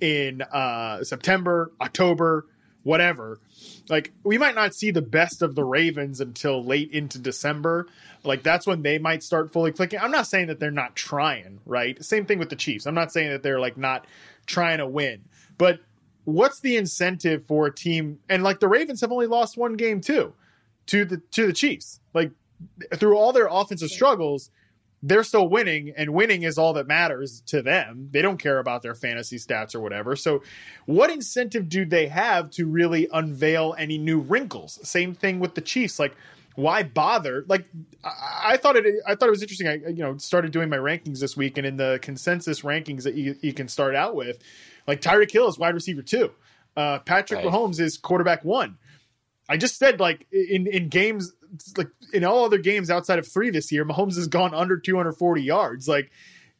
in 0.00 0.42
uh 0.42 1.04
September, 1.04 1.72
October, 1.80 2.46
whatever. 2.82 3.38
Like 3.88 4.12
we 4.24 4.38
might 4.38 4.54
not 4.54 4.74
see 4.74 4.90
the 4.90 5.02
best 5.02 5.42
of 5.42 5.54
the 5.54 5.64
Ravens 5.64 6.20
until 6.20 6.64
late 6.64 6.90
into 6.92 7.18
December. 7.18 7.86
Like 8.24 8.42
that's 8.42 8.66
when 8.66 8.82
they 8.82 8.98
might 8.98 9.22
start 9.22 9.52
fully 9.52 9.72
clicking. 9.72 9.98
I'm 10.00 10.10
not 10.10 10.26
saying 10.26 10.48
that 10.48 10.60
they're 10.60 10.70
not 10.70 10.96
trying, 10.96 11.60
right? 11.66 12.02
Same 12.04 12.26
thing 12.26 12.38
with 12.38 12.50
the 12.50 12.56
Chiefs. 12.56 12.86
I'm 12.86 12.94
not 12.94 13.12
saying 13.12 13.30
that 13.30 13.42
they're 13.42 13.60
like 13.60 13.76
not 13.76 14.06
trying 14.46 14.78
to 14.78 14.86
win. 14.86 15.24
But 15.58 15.80
what's 16.24 16.60
the 16.60 16.76
incentive 16.76 17.44
for 17.44 17.66
a 17.66 17.74
team 17.74 18.18
and 18.28 18.42
like 18.42 18.60
the 18.60 18.68
Ravens 18.68 19.00
have 19.00 19.12
only 19.12 19.26
lost 19.26 19.56
one 19.56 19.74
game 19.74 20.00
too 20.00 20.32
to 20.86 21.04
the 21.04 21.18
to 21.32 21.46
the 21.46 21.52
Chiefs. 21.52 22.00
Like 22.14 22.32
through 22.94 23.16
all 23.16 23.32
their 23.32 23.48
offensive 23.50 23.90
struggles, 23.90 24.50
they're 25.02 25.24
still 25.24 25.48
winning 25.48 25.92
and 25.96 26.12
winning 26.12 26.42
is 26.42 26.58
all 26.58 26.74
that 26.74 26.86
matters 26.86 27.42
to 27.46 27.62
them. 27.62 28.08
They 28.10 28.22
don't 28.22 28.38
care 28.38 28.58
about 28.58 28.82
their 28.82 28.94
fantasy 28.94 29.38
stats 29.38 29.74
or 29.74 29.80
whatever. 29.80 30.14
So 30.14 30.42
what 30.86 31.10
incentive 31.10 31.68
do 31.68 31.84
they 31.84 32.08
have 32.08 32.50
to 32.50 32.66
really 32.66 33.08
unveil 33.12 33.74
any 33.78 33.96
new 33.96 34.20
wrinkles? 34.20 34.78
Same 34.82 35.14
thing 35.14 35.40
with 35.40 35.54
the 35.54 35.62
Chiefs. 35.62 35.98
Like 35.98 36.14
why 36.56 36.82
bother? 36.82 37.44
Like, 37.48 37.64
I, 38.04 38.52
I, 38.52 38.56
thought 38.56 38.76
it. 38.76 38.84
I 39.06 39.14
thought 39.14 39.28
it 39.28 39.30
was 39.30 39.42
interesting. 39.42 39.68
I 39.68 39.74
you 39.88 40.02
know 40.02 40.16
started 40.18 40.52
doing 40.52 40.68
my 40.68 40.76
rankings 40.76 41.20
this 41.20 41.36
week, 41.36 41.58
and 41.58 41.66
in 41.66 41.76
the 41.76 41.98
consensus 42.02 42.60
rankings 42.60 43.04
that 43.04 43.14
you, 43.14 43.36
you 43.40 43.52
can 43.52 43.68
start 43.68 43.94
out 43.94 44.14
with, 44.14 44.38
like 44.86 45.00
Tyreek 45.00 45.30
Hill 45.30 45.48
is 45.48 45.58
wide 45.58 45.74
receiver 45.74 46.02
two, 46.02 46.30
uh, 46.76 46.98
Patrick 47.00 47.44
right. 47.44 47.52
Mahomes 47.52 47.80
is 47.80 47.96
quarterback 47.96 48.44
one. 48.44 48.78
I 49.48 49.56
just 49.56 49.78
said 49.78 50.00
like 50.00 50.26
in 50.32 50.66
in 50.66 50.88
games 50.88 51.32
like 51.76 51.88
in 52.12 52.24
all 52.24 52.44
other 52.44 52.58
games 52.58 52.90
outside 52.90 53.18
of 53.18 53.26
three 53.26 53.50
this 53.50 53.70
year, 53.72 53.84
Mahomes 53.84 54.16
has 54.16 54.28
gone 54.28 54.54
under 54.54 54.78
240 54.78 55.42
yards. 55.42 55.88
Like, 55.88 56.10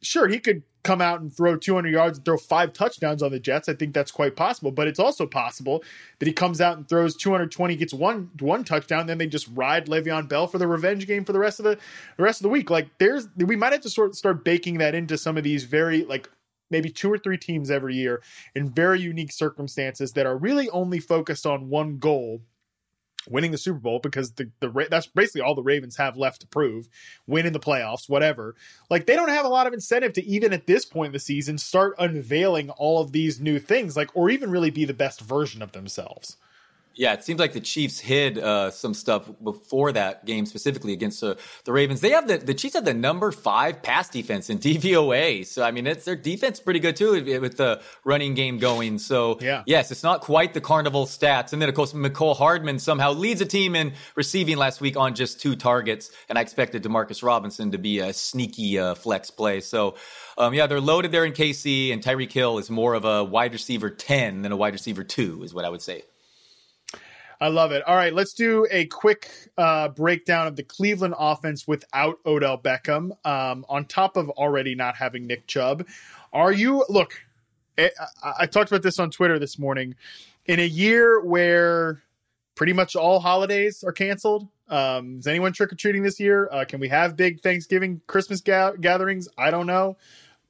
sure, 0.01 0.27
he 0.27 0.39
could 0.39 0.63
come 0.83 1.01
out 1.01 1.21
and 1.21 1.31
throw 1.31 1.55
200 1.55 1.89
yards 1.89 2.17
and 2.17 2.25
throw 2.25 2.37
five 2.37 2.73
touchdowns 2.73 3.21
on 3.21 3.31
the 3.31 3.39
Jets. 3.39 3.69
I 3.69 3.73
think 3.73 3.93
that's 3.93 4.11
quite 4.11 4.35
possible, 4.35 4.71
but 4.71 4.87
it's 4.87 4.99
also 4.99 5.27
possible 5.27 5.83
that 6.19 6.25
he 6.25 6.33
comes 6.33 6.59
out 6.59 6.77
and 6.77 6.87
throws 6.87 7.15
220, 7.15 7.75
gets 7.75 7.93
one 7.93 8.31
one 8.39 8.63
touchdown, 8.63 9.05
then 9.05 9.17
they 9.17 9.27
just 9.27 9.47
ride 9.53 9.87
Le'Veon 9.87 10.27
Bell 10.27 10.47
for 10.47 10.57
the 10.57 10.67
revenge 10.67 11.05
game 11.07 11.23
for 11.23 11.33
the 11.33 11.39
rest 11.39 11.59
of 11.59 11.65
the, 11.65 11.77
the 12.17 12.23
rest 12.23 12.39
of 12.39 12.43
the 12.43 12.49
week. 12.49 12.69
Like 12.69 12.87
there's 12.97 13.27
we 13.37 13.55
might 13.55 13.73
have 13.73 13.81
to 13.81 13.89
sort 13.89 14.09
of 14.09 14.15
start 14.15 14.43
baking 14.43 14.79
that 14.79 14.95
into 14.95 15.17
some 15.17 15.37
of 15.37 15.43
these 15.43 15.63
very 15.65 16.03
like 16.05 16.29
maybe 16.71 16.89
two 16.89 17.11
or 17.11 17.17
three 17.17 17.37
teams 17.37 17.69
every 17.69 17.95
year 17.95 18.23
in 18.55 18.69
very 18.69 18.99
unique 18.99 19.31
circumstances 19.31 20.13
that 20.13 20.25
are 20.25 20.37
really 20.37 20.69
only 20.69 20.99
focused 20.99 21.45
on 21.45 21.69
one 21.69 21.97
goal 21.97 22.41
winning 23.29 23.51
the 23.51 23.57
Super 23.57 23.79
Bowl 23.79 23.99
because 23.99 24.31
the, 24.33 24.49
the 24.59 24.87
that's 24.89 25.07
basically 25.07 25.41
all 25.41 25.55
the 25.55 25.63
Ravens 25.63 25.97
have 25.97 26.17
left 26.17 26.41
to 26.41 26.47
prove, 26.47 26.87
winning 27.27 27.53
the 27.53 27.59
playoffs, 27.59 28.09
whatever. 28.09 28.55
Like 28.89 29.05
they 29.05 29.15
don't 29.15 29.29
have 29.29 29.45
a 29.45 29.49
lot 29.49 29.67
of 29.67 29.73
incentive 29.73 30.13
to 30.13 30.25
even 30.25 30.53
at 30.53 30.67
this 30.67 30.85
point 30.85 31.07
in 31.07 31.13
the 31.13 31.19
season 31.19 31.57
start 31.57 31.95
unveiling 31.99 32.69
all 32.71 33.01
of 33.01 33.11
these 33.11 33.39
new 33.39 33.59
things, 33.59 33.95
like 33.95 34.09
or 34.15 34.29
even 34.29 34.51
really 34.51 34.71
be 34.71 34.85
the 34.85 34.93
best 34.93 35.21
version 35.21 35.61
of 35.61 35.71
themselves. 35.71 36.37
Yeah, 36.93 37.13
it 37.13 37.23
seems 37.23 37.39
like 37.39 37.53
the 37.53 37.61
Chiefs 37.61 37.99
hid 37.99 38.37
uh, 38.37 38.69
some 38.69 38.93
stuff 38.93 39.29
before 39.41 39.93
that 39.93 40.25
game, 40.25 40.45
specifically 40.45 40.91
against 40.91 41.23
uh, 41.23 41.35
the 41.63 41.71
Ravens. 41.71 42.01
They 42.01 42.09
have 42.09 42.27
the 42.27 42.37
the 42.37 42.53
Chiefs 42.53 42.75
have 42.75 42.83
the 42.83 42.93
number 42.93 43.31
five 43.31 43.81
pass 43.81 44.09
defense 44.09 44.49
in 44.49 44.59
DVOA, 44.59 45.45
so 45.45 45.63
I 45.63 45.71
mean, 45.71 45.87
it's 45.87 46.05
their 46.05 46.17
defense 46.17 46.59
pretty 46.59 46.79
good 46.79 46.97
too 46.97 47.39
with 47.39 47.57
the 47.57 47.81
running 48.03 48.33
game 48.33 48.57
going. 48.57 48.99
So 48.99 49.37
yeah. 49.39 49.63
yes, 49.65 49.91
it's 49.91 50.03
not 50.03 50.21
quite 50.21 50.53
the 50.53 50.61
carnival 50.61 51.05
stats. 51.05 51.53
And 51.53 51.61
then 51.61 51.69
of 51.69 51.75
course, 51.75 51.93
Mecole 51.93 52.35
Hardman 52.35 52.79
somehow 52.79 53.13
leads 53.13 53.39
a 53.39 53.45
team 53.45 53.75
in 53.75 53.93
receiving 54.15 54.57
last 54.57 54.81
week 54.81 54.97
on 54.97 55.15
just 55.15 55.39
two 55.39 55.55
targets, 55.55 56.11
and 56.27 56.37
I 56.37 56.41
expected 56.41 56.83
Demarcus 56.83 57.23
Robinson 57.23 57.71
to 57.71 57.77
be 57.77 57.99
a 57.99 58.11
sneaky 58.13 58.79
uh, 58.79 58.95
flex 58.95 59.31
play. 59.31 59.61
So. 59.61 59.95
Um, 60.37 60.53
yeah, 60.53 60.65
they're 60.65 60.79
loaded 60.79 61.11
there 61.11 61.25
in 61.25 61.33
KC, 61.33 61.93
and 61.93 62.01
Tyreek 62.01 62.31
Hill 62.31 62.57
is 62.57 62.69
more 62.69 62.93
of 62.93 63.05
a 63.05 63.23
wide 63.23 63.51
receiver 63.51 63.89
10 63.91 64.41
than 64.41 64.51
a 64.51 64.55
wide 64.55 64.73
receiver 64.73 65.03
2, 65.03 65.43
is 65.43 65.53
what 65.53 65.65
I 65.65 65.69
would 65.69 65.81
say. 65.81 66.03
I 67.41 67.47
love 67.47 67.71
it. 67.71 67.81
All 67.87 67.95
right, 67.95 68.13
let's 68.13 68.33
do 68.33 68.67
a 68.69 68.85
quick 68.85 69.31
uh, 69.57 69.87
breakdown 69.87 70.45
of 70.45 70.55
the 70.55 70.61
Cleveland 70.61 71.15
offense 71.17 71.67
without 71.67 72.19
Odell 72.23 72.59
Beckham. 72.59 73.13
Um, 73.25 73.65
on 73.67 73.85
top 73.85 74.15
of 74.15 74.29
already 74.29 74.75
not 74.75 74.95
having 74.95 75.25
Nick 75.25 75.47
Chubb, 75.47 75.87
are 76.31 76.51
you 76.51 76.85
look? 76.87 77.13
I, 77.79 77.89
I 78.41 78.45
talked 78.45 78.69
about 78.69 78.83
this 78.83 78.99
on 78.99 79.09
Twitter 79.09 79.39
this 79.39 79.57
morning. 79.57 79.95
In 80.45 80.59
a 80.59 80.65
year 80.65 81.19
where 81.19 82.03
pretty 82.53 82.73
much 82.73 82.95
all 82.95 83.19
holidays 83.19 83.83
are 83.83 83.91
canceled, 83.91 84.47
um, 84.67 85.17
is 85.17 85.25
anyone 85.25 85.51
trick 85.51 85.73
or 85.73 85.75
treating 85.75 86.03
this 86.03 86.19
year? 86.19 86.47
Uh, 86.51 86.63
can 86.65 86.79
we 86.79 86.89
have 86.89 87.17
big 87.17 87.41
Thanksgiving, 87.41 88.01
Christmas 88.05 88.41
ga- 88.41 88.75
gatherings? 88.79 89.27
I 89.35 89.49
don't 89.49 89.65
know. 89.65 89.97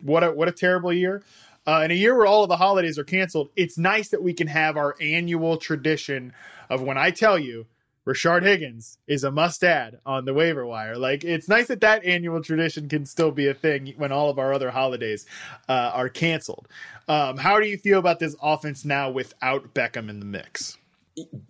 What 0.01 0.25
a 0.25 0.31
what 0.33 0.49
a 0.49 0.51
terrible 0.51 0.91
year. 0.91 1.23
Uh, 1.67 1.81
in 1.85 1.91
a 1.91 1.95
year 1.95 2.17
where 2.17 2.25
all 2.25 2.43
of 2.43 2.49
the 2.49 2.57
holidays 2.57 2.97
are 2.97 3.03
canceled, 3.03 3.49
it's 3.55 3.77
nice 3.77 4.09
that 4.09 4.23
we 4.23 4.33
can 4.33 4.47
have 4.47 4.77
our 4.77 4.95
annual 4.99 5.57
tradition 5.57 6.33
of 6.69 6.81
when 6.81 6.97
I 6.97 7.11
tell 7.11 7.37
you 7.37 7.67
Rashard 8.05 8.41
Higgins 8.43 8.97
is 9.07 9.23
a 9.23 9.31
must 9.31 9.63
add 9.63 9.99
on 10.05 10.25
the 10.25 10.33
waiver 10.33 10.65
wire. 10.65 10.97
Like 10.97 11.23
it's 11.23 11.47
nice 11.47 11.67
that 11.67 11.81
that 11.81 12.03
annual 12.03 12.41
tradition 12.41 12.89
can 12.89 13.05
still 13.05 13.31
be 13.31 13.47
a 13.47 13.53
thing 13.53 13.93
when 13.97 14.11
all 14.11 14.29
of 14.29 14.39
our 14.39 14.53
other 14.53 14.71
holidays 14.71 15.27
uh, 15.69 15.91
are 15.93 16.09
canceled. 16.09 16.67
Um, 17.07 17.37
how 17.37 17.59
do 17.59 17.67
you 17.67 17.77
feel 17.77 17.99
about 17.99 18.19
this 18.19 18.35
offense 18.41 18.83
now 18.83 19.11
without 19.11 19.73
Beckham 19.73 20.09
in 20.09 20.19
the 20.19 20.25
mix? 20.25 20.77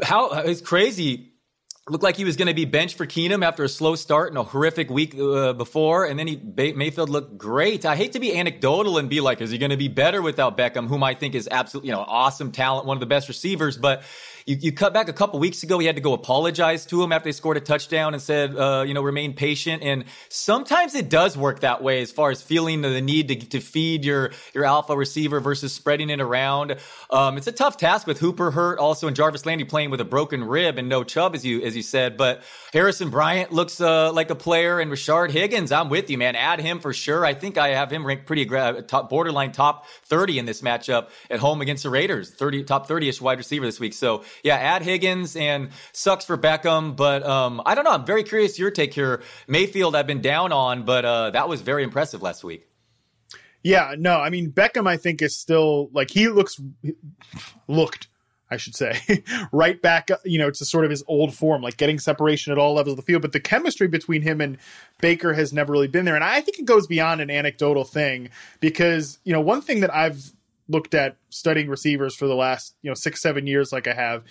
How 0.03 0.31
it's 0.31 0.59
crazy 0.59 1.30
looked 1.89 2.03
like 2.03 2.15
he 2.15 2.25
was 2.25 2.37
going 2.37 2.47
to 2.47 2.53
be 2.53 2.65
benched 2.65 2.95
for 2.95 3.07
Keenum 3.07 3.43
after 3.43 3.63
a 3.63 3.69
slow 3.69 3.95
start 3.95 4.29
and 4.29 4.37
a 4.37 4.43
horrific 4.43 4.89
week 4.89 5.17
uh, 5.17 5.53
before, 5.53 6.05
and 6.05 6.19
then 6.19 6.27
he 6.27 6.39
Mayfield 6.73 7.09
looked 7.09 7.37
great. 7.37 7.85
I 7.85 7.95
hate 7.95 8.13
to 8.13 8.19
be 8.19 8.37
anecdotal 8.37 8.99
and 8.99 9.09
be 9.09 9.19
like, 9.19 9.41
is 9.41 9.49
he 9.49 9.57
going 9.57 9.71
to 9.71 9.77
be 9.77 9.87
better 9.87 10.21
without 10.21 10.57
Beckham, 10.57 10.87
whom 10.87 11.03
I 11.03 11.15
think 11.15 11.33
is 11.33 11.47
absolutely 11.49 11.89
you 11.89 11.95
know 11.95 12.05
awesome 12.07 12.51
talent, 12.51 12.85
one 12.85 12.97
of 12.97 12.99
the 13.01 13.07
best 13.07 13.27
receivers, 13.27 13.77
but 13.77 14.03
you, 14.45 14.57
you 14.59 14.71
cut 14.71 14.93
back 14.93 15.09
a 15.09 15.13
couple 15.13 15.39
weeks 15.39 15.63
ago. 15.63 15.79
He 15.79 15.85
had 15.85 15.95
to 15.95 16.01
go 16.01 16.13
apologize 16.13 16.85
to 16.87 17.01
him 17.01 17.11
after 17.11 17.25
they 17.25 17.31
scored 17.31 17.57
a 17.57 17.61
touchdown 17.61 18.13
and 18.13 18.21
said, 18.21 18.55
uh, 18.55 18.83
you 18.85 18.93
know, 18.93 19.01
remain 19.01 19.33
patient. 19.33 19.83
And 19.83 20.05
sometimes 20.29 20.95
it 20.95 21.09
does 21.09 21.37
work 21.37 21.61
that 21.61 21.83
way 21.83 22.01
as 22.01 22.11
far 22.11 22.31
as 22.31 22.41
feeling 22.41 22.81
the 22.81 23.01
need 23.01 23.27
to, 23.29 23.35
to 23.35 23.59
feed 23.59 24.05
your, 24.05 24.31
your 24.53 24.65
alpha 24.65 24.95
receiver 24.95 25.39
versus 25.39 25.73
spreading 25.73 26.09
it 26.09 26.21
around. 26.21 26.77
Um, 27.09 27.37
it's 27.37 27.47
a 27.47 27.51
tough 27.51 27.77
task 27.77 28.07
with 28.07 28.19
Hooper 28.19 28.51
hurt 28.51 28.79
also 28.79 29.07
and 29.07 29.15
Jarvis 29.15 29.45
Landry 29.45 29.65
playing 29.65 29.89
with 29.91 30.01
a 30.01 30.05
broken 30.05 30.43
rib 30.43 30.77
and 30.77 30.89
no 30.89 31.03
Chubb, 31.03 31.35
as 31.35 31.45
you, 31.45 31.61
as 31.61 31.75
you 31.75 31.83
said. 31.83 32.17
But 32.17 32.41
Harrison 32.73 33.09
Bryant 33.09 33.51
looks 33.51 33.79
uh, 33.81 34.11
like 34.11 34.29
a 34.29 34.35
player 34.35 34.79
and 34.79 34.91
Rashard 34.91 35.31
Higgins, 35.31 35.71
I'm 35.71 35.89
with 35.89 36.09
you, 36.09 36.17
man. 36.17 36.35
Add 36.35 36.59
him 36.59 36.79
for 36.79 36.93
sure. 36.93 37.25
I 37.25 37.33
think 37.33 37.57
I 37.57 37.69
have 37.69 37.91
him 37.91 38.05
ranked 38.05 38.25
pretty 38.25 38.45
top, 38.45 39.09
borderline 39.09 39.51
top 39.51 39.87
30 40.05 40.39
in 40.39 40.45
this 40.45 40.61
matchup 40.61 41.09
at 41.29 41.39
home 41.39 41.61
against 41.61 41.83
the 41.83 41.89
Raiders, 41.89 42.29
30, 42.31 42.63
top 42.63 42.87
30 42.87 43.09
ish 43.09 43.21
wide 43.21 43.37
receiver 43.37 43.65
this 43.65 43.79
week. 43.79 43.93
So 43.93 44.23
yeah, 44.43 44.55
add 44.55 44.81
Higgins 44.83 45.35
and 45.35 45.69
sucks 45.93 46.25
for 46.25 46.37
Beckham. 46.37 46.95
But 46.95 47.23
um, 47.23 47.61
I 47.65 47.75
don't 47.75 47.83
know. 47.83 47.91
I'm 47.91 48.05
very 48.05 48.23
curious 48.23 48.57
your 48.57 48.71
take 48.71 48.93
here. 48.93 49.21
Mayfield, 49.47 49.95
I've 49.95 50.07
been 50.07 50.21
down 50.21 50.51
on, 50.51 50.83
but 50.83 51.05
uh, 51.05 51.31
that 51.31 51.49
was 51.49 51.61
very 51.61 51.83
impressive 51.83 52.21
last 52.21 52.43
week. 52.43 52.67
Yeah, 53.63 53.95
no, 53.97 54.19
I 54.19 54.29
mean 54.29 54.51
Beckham. 54.51 54.87
I 54.87 54.97
think 54.97 55.21
is 55.21 55.37
still 55.37 55.89
like 55.93 56.09
he 56.09 56.29
looks 56.29 56.59
looked. 57.67 58.07
I 58.53 58.57
should 58.57 58.75
say, 58.75 58.99
right 59.53 59.81
back, 59.81 60.09
you 60.25 60.37
know, 60.37 60.51
to 60.51 60.65
sort 60.65 60.83
of 60.83 60.91
his 60.91 61.05
old 61.07 61.33
form, 61.33 61.61
like 61.61 61.77
getting 61.77 61.99
separation 61.99 62.51
at 62.51 62.57
all 62.57 62.73
levels 62.73 62.93
of 62.93 62.97
the 62.97 63.03
field. 63.03 63.21
But 63.21 63.31
the 63.31 63.39
chemistry 63.39 63.87
between 63.87 64.21
him 64.21 64.41
and 64.41 64.57
Baker 64.99 65.33
has 65.33 65.53
never 65.53 65.71
really 65.71 65.87
been 65.87 66.03
there. 66.03 66.15
And 66.15 66.23
I 66.23 66.41
think 66.41 66.59
it 66.59 66.65
goes 66.65 66.85
beyond 66.85 67.21
an 67.21 67.31
anecdotal 67.31 67.85
thing 67.85 68.29
because, 68.59 69.19
you 69.23 69.31
know, 69.31 69.39
one 69.39 69.61
thing 69.61 69.79
that 69.79 69.95
I've 69.95 70.33
looked 70.71 70.93
at 70.93 71.17
studying 71.29 71.67
receivers 71.67 72.15
for 72.15 72.27
the 72.27 72.35
last 72.35 72.75
you 72.81 72.89
know 72.89 72.95
six 72.95 73.21
seven 73.21 73.45
years 73.45 73.71
like 73.71 73.87
i 73.87 73.93
have 73.93 74.23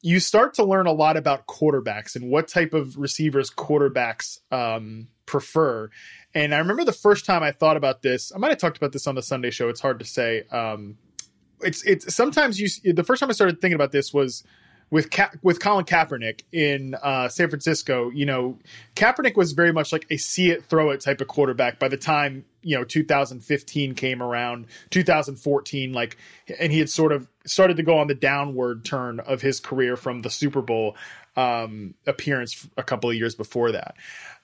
you 0.00 0.20
start 0.20 0.54
to 0.54 0.64
learn 0.64 0.86
a 0.86 0.92
lot 0.92 1.16
about 1.16 1.46
quarterbacks 1.46 2.14
and 2.14 2.30
what 2.30 2.46
type 2.46 2.72
of 2.72 2.96
receivers 2.96 3.50
quarterbacks 3.50 4.38
um, 4.52 5.08
prefer. 5.26 5.90
And 6.34 6.54
i 6.54 6.58
remember 6.58 6.84
the 6.84 6.92
first 6.92 7.24
time 7.24 7.42
i 7.42 7.52
thought 7.52 7.76
about 7.76 8.02
this 8.02 8.32
i 8.34 8.38
might 8.38 8.50
have 8.50 8.58
talked 8.58 8.76
about 8.76 8.92
this 8.92 9.06
on 9.06 9.14
the 9.14 9.22
sunday 9.22 9.50
show 9.50 9.68
it's 9.68 9.80
hard 9.80 9.98
to 9.98 10.04
say 10.04 10.44
um, 10.50 10.98
it's 11.60 11.82
it's 11.84 12.14
sometimes 12.14 12.60
you 12.60 12.92
the 12.92 13.04
first 13.04 13.20
time 13.20 13.30
i 13.30 13.32
started 13.32 13.60
thinking 13.60 13.74
about 13.74 13.92
this 13.92 14.12
was 14.12 14.44
with 14.90 15.10
Ka- 15.10 15.30
with 15.42 15.60
Colin 15.60 15.84
Kaepernick 15.84 16.42
in 16.52 16.94
uh, 17.02 17.28
San 17.28 17.48
Francisco, 17.48 18.10
you 18.10 18.24
know, 18.24 18.58
Kaepernick 18.96 19.36
was 19.36 19.52
very 19.52 19.72
much 19.72 19.92
like 19.92 20.06
a 20.10 20.16
see 20.16 20.50
it, 20.50 20.64
throw 20.64 20.90
it 20.90 21.00
type 21.00 21.20
of 21.20 21.28
quarterback. 21.28 21.78
By 21.78 21.88
the 21.88 21.96
time 21.96 22.44
you 22.62 22.76
know 22.76 22.84
2015 22.84 23.94
came 23.94 24.22
around, 24.22 24.66
2014, 24.90 25.92
like, 25.92 26.16
and 26.58 26.72
he 26.72 26.78
had 26.78 26.88
sort 26.88 27.12
of 27.12 27.28
started 27.46 27.76
to 27.76 27.82
go 27.82 27.98
on 27.98 28.06
the 28.06 28.14
downward 28.14 28.84
turn 28.84 29.20
of 29.20 29.42
his 29.42 29.60
career 29.60 29.96
from 29.96 30.22
the 30.22 30.30
Super 30.30 30.62
Bowl 30.62 30.96
um, 31.36 31.94
appearance 32.06 32.66
a 32.76 32.82
couple 32.82 33.10
of 33.10 33.16
years 33.16 33.34
before 33.34 33.72
that. 33.72 33.94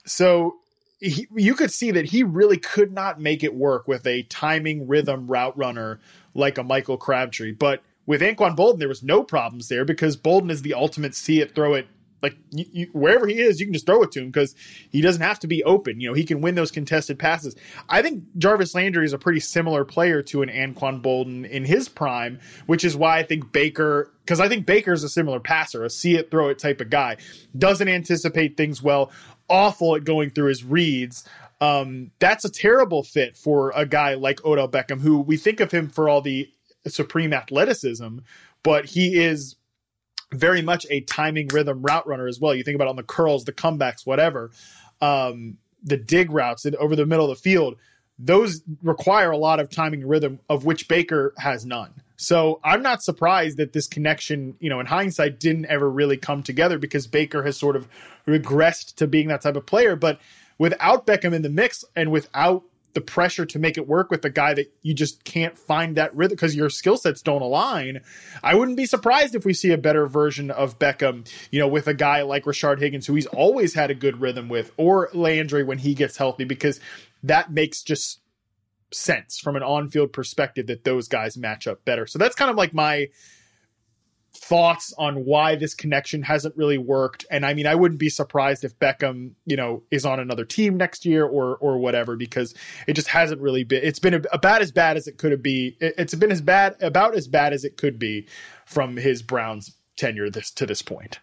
So 0.05 0.55
he, 0.99 1.27
you 1.35 1.55
could 1.55 1.71
see 1.71 1.91
that 1.91 2.05
he 2.05 2.23
really 2.23 2.57
could 2.57 2.91
not 2.91 3.19
make 3.19 3.43
it 3.43 3.53
work 3.53 3.87
with 3.87 4.05
a 4.07 4.23
timing 4.23 4.87
rhythm 4.87 5.27
route 5.27 5.57
runner 5.57 5.99
like 6.33 6.57
a 6.57 6.63
Michael 6.63 6.97
Crabtree, 6.97 7.51
but 7.51 7.81
with 8.05 8.21
Anquan 8.21 8.55
Boldin, 8.55 8.79
there 8.79 8.87
was 8.87 9.03
no 9.03 9.23
problems 9.23 9.67
there 9.67 9.85
because 9.85 10.17
Boldin 10.17 10.51
is 10.51 10.61
the 10.61 10.73
ultimate 10.73 11.15
see 11.15 11.41
it, 11.41 11.55
throw 11.55 11.73
it. 11.73 11.87
Like 12.23 12.37
you, 12.49 12.65
you, 12.71 12.89
wherever 12.91 13.27
he 13.27 13.39
is, 13.39 13.59
you 13.59 13.67
can 13.67 13.73
just 13.73 13.85
throw 13.85 14.01
it 14.01 14.11
to 14.13 14.19
him 14.19 14.27
because 14.27 14.55
he 14.89 15.01
doesn't 15.01 15.21
have 15.21 15.37
to 15.39 15.47
be 15.47 15.63
open. 15.63 15.99
You 15.99 16.07
know, 16.07 16.13
he 16.15 16.23
can 16.23 16.41
win 16.41 16.55
those 16.55 16.71
contested 16.71 17.19
passes. 17.19 17.55
I 17.87 18.01
think 18.01 18.23
Jarvis 18.37 18.73
Landry 18.73 19.05
is 19.05 19.13
a 19.13 19.19
pretty 19.19 19.41
similar 19.41 19.85
player 19.85 20.23
to 20.23 20.41
an 20.41 20.49
Anquan 20.49 21.03
Boldin 21.03 21.47
in 21.47 21.65
his 21.65 21.87
prime, 21.87 22.39
which 22.65 22.83
is 22.83 22.95
why 22.95 23.19
I 23.19 23.23
think 23.23 23.51
Baker, 23.51 24.11
because 24.23 24.39
I 24.39 24.49
think 24.49 24.65
Baker 24.65 24.93
is 24.93 25.03
a 25.03 25.09
similar 25.09 25.39
passer, 25.39 25.83
a 25.83 25.89
see 25.89 26.15
it, 26.15 26.31
throw 26.31 26.49
it 26.49 26.57
type 26.57 26.81
of 26.81 26.89
guy. 26.89 27.17
Doesn't 27.55 27.87
anticipate 27.87 28.57
things 28.57 28.81
well, 28.81 29.11
awful 29.47 29.95
at 29.95 30.03
going 30.03 30.31
through 30.31 30.49
his 30.49 30.63
reads. 30.63 31.25
Um, 31.61 32.11
that's 32.19 32.43
a 32.43 32.49
terrible 32.49 33.03
fit 33.03 33.37
for 33.37 33.71
a 33.75 33.85
guy 33.85 34.15
like 34.15 34.43
Odell 34.43 34.69
Beckham, 34.69 34.99
who 34.99 35.19
we 35.19 35.37
think 35.37 35.59
of 35.59 35.71
him 35.71 35.89
for 35.89 36.09
all 36.09 36.21
the 36.21 36.49
supreme 36.87 37.33
athleticism, 37.33 38.19
but 38.63 38.85
he 38.85 39.15
is 39.15 39.55
very 40.33 40.61
much 40.61 40.85
a 40.89 41.01
timing 41.01 41.47
rhythm 41.47 41.81
route 41.81 42.07
runner 42.07 42.27
as 42.27 42.39
well. 42.39 42.53
You 42.53 42.63
think 42.63 42.75
about 42.75 42.87
on 42.87 42.95
the 42.95 43.03
curls, 43.03 43.45
the 43.45 43.53
comebacks, 43.53 44.05
whatever, 44.05 44.51
um, 45.01 45.57
the 45.83 45.97
dig 45.97 46.31
routes 46.31 46.65
over 46.79 46.95
the 46.95 47.05
middle 47.05 47.29
of 47.29 47.37
the 47.37 47.41
field. 47.41 47.77
Those 48.17 48.61
require 48.81 49.31
a 49.31 49.37
lot 49.37 49.59
of 49.59 49.69
timing 49.69 50.07
rhythm, 50.07 50.39
of 50.49 50.65
which 50.65 50.87
Baker 50.87 51.33
has 51.37 51.65
none. 51.65 51.93
So 52.17 52.61
I'm 52.63 52.81
not 52.81 53.03
surprised 53.03 53.57
that 53.57 53.73
this 53.73 53.87
connection, 53.87 54.55
you 54.59 54.69
know, 54.69 54.79
in 54.79 54.85
hindsight, 54.85 55.39
didn't 55.39 55.65
ever 55.65 55.89
really 55.89 56.15
come 56.17 56.41
together 56.41 56.77
because 56.77 57.07
Baker 57.07 57.43
has 57.43 57.57
sort 57.57 57.75
of 57.75 57.89
regressed 58.25 58.95
to 58.95 59.07
being 59.07 59.27
that 59.27 59.41
type 59.41 59.57
of 59.57 59.65
player. 59.65 59.97
But 59.97 60.21
without 60.57 61.05
Beckham 61.05 61.33
in 61.33 61.41
the 61.41 61.49
mix 61.49 61.83
and 61.95 62.11
without 62.11 62.63
the 62.95 63.01
pressure 63.01 63.45
to 63.45 63.59
make 63.59 63.77
it 63.77 63.87
work 63.87 64.09
with 64.09 64.25
a 64.25 64.29
guy 64.29 64.53
that 64.55 64.73
you 64.81 64.93
just 64.93 65.23
can't 65.23 65.57
find 65.57 65.97
that 65.97 66.15
rhythm 66.15 66.35
because 66.35 66.55
your 66.55 66.69
skill 66.69 66.97
sets 66.97 67.21
don't 67.21 67.43
align. 67.43 68.01
I 68.41 68.55
wouldn't 68.55 68.77
be 68.77 68.87
surprised 68.87 69.35
if 69.35 69.45
we 69.45 69.53
see 69.53 69.71
a 69.71 69.77
better 69.77 70.07
version 70.07 70.49
of 70.49 70.79
Beckham, 70.79 71.29
you 71.51 71.59
know, 71.59 71.67
with 71.67 71.87
a 71.87 71.93
guy 71.93 72.23
like 72.23 72.45
Rashard 72.45 72.79
Higgins, 72.79 73.05
who 73.05 73.13
he's 73.13 73.27
always 73.27 73.75
had 73.75 73.91
a 73.91 73.95
good 73.95 74.21
rhythm 74.21 74.49
with, 74.49 74.71
or 74.77 75.09
Landry 75.13 75.63
when 75.63 75.77
he 75.77 75.93
gets 75.93 76.17
healthy, 76.17 76.45
because 76.45 76.79
that 77.21 77.51
makes 77.51 77.83
just 77.83 78.21
sense 78.91 79.37
from 79.39 79.55
an 79.55 79.63
on-field 79.63 80.13
perspective 80.13 80.67
that 80.67 80.85
those 80.85 81.07
guys 81.07 81.37
match 81.37 81.67
up 81.67 81.83
better. 81.83 82.07
So 82.07 82.17
that's 82.17 82.35
kind 82.35 82.49
of 82.49 82.55
like 82.55 82.73
my 82.73 83.09
thoughts 84.35 84.93
on 84.97 85.25
why 85.25 85.55
this 85.55 85.73
connection 85.73 86.21
hasn't 86.21 86.55
really 86.57 86.77
worked. 86.77 87.25
And 87.31 87.45
I 87.45 87.53
mean, 87.53 87.67
I 87.67 87.75
wouldn't 87.75 87.99
be 87.99 88.09
surprised 88.09 88.63
if 88.63 88.77
Beckham, 88.79 89.31
you 89.45 89.55
know, 89.55 89.83
is 89.91 90.05
on 90.05 90.19
another 90.19 90.45
team 90.45 90.77
next 90.77 91.05
year 91.05 91.25
or 91.25 91.57
or 91.57 91.77
whatever 91.77 92.15
because 92.15 92.53
it 92.87 92.93
just 92.93 93.07
hasn't 93.07 93.41
really 93.41 93.63
been. 93.63 93.81
It's 93.83 93.99
been 93.99 94.25
about 94.31 94.61
as 94.61 94.71
bad 94.71 94.97
as 94.97 95.07
it 95.07 95.17
could 95.17 95.41
be. 95.41 95.77
It's 95.79 96.15
been 96.15 96.31
as 96.31 96.41
bad 96.41 96.75
about 96.81 97.15
as 97.15 97.27
bad 97.27 97.53
as 97.53 97.63
it 97.63 97.77
could 97.77 97.97
be 97.99 98.27
from 98.65 98.97
his 98.97 99.21
Browns 99.21 99.75
tenure 99.97 100.29
this 100.29 100.51
to 100.51 100.65
this 100.65 100.81
point. 100.81 101.19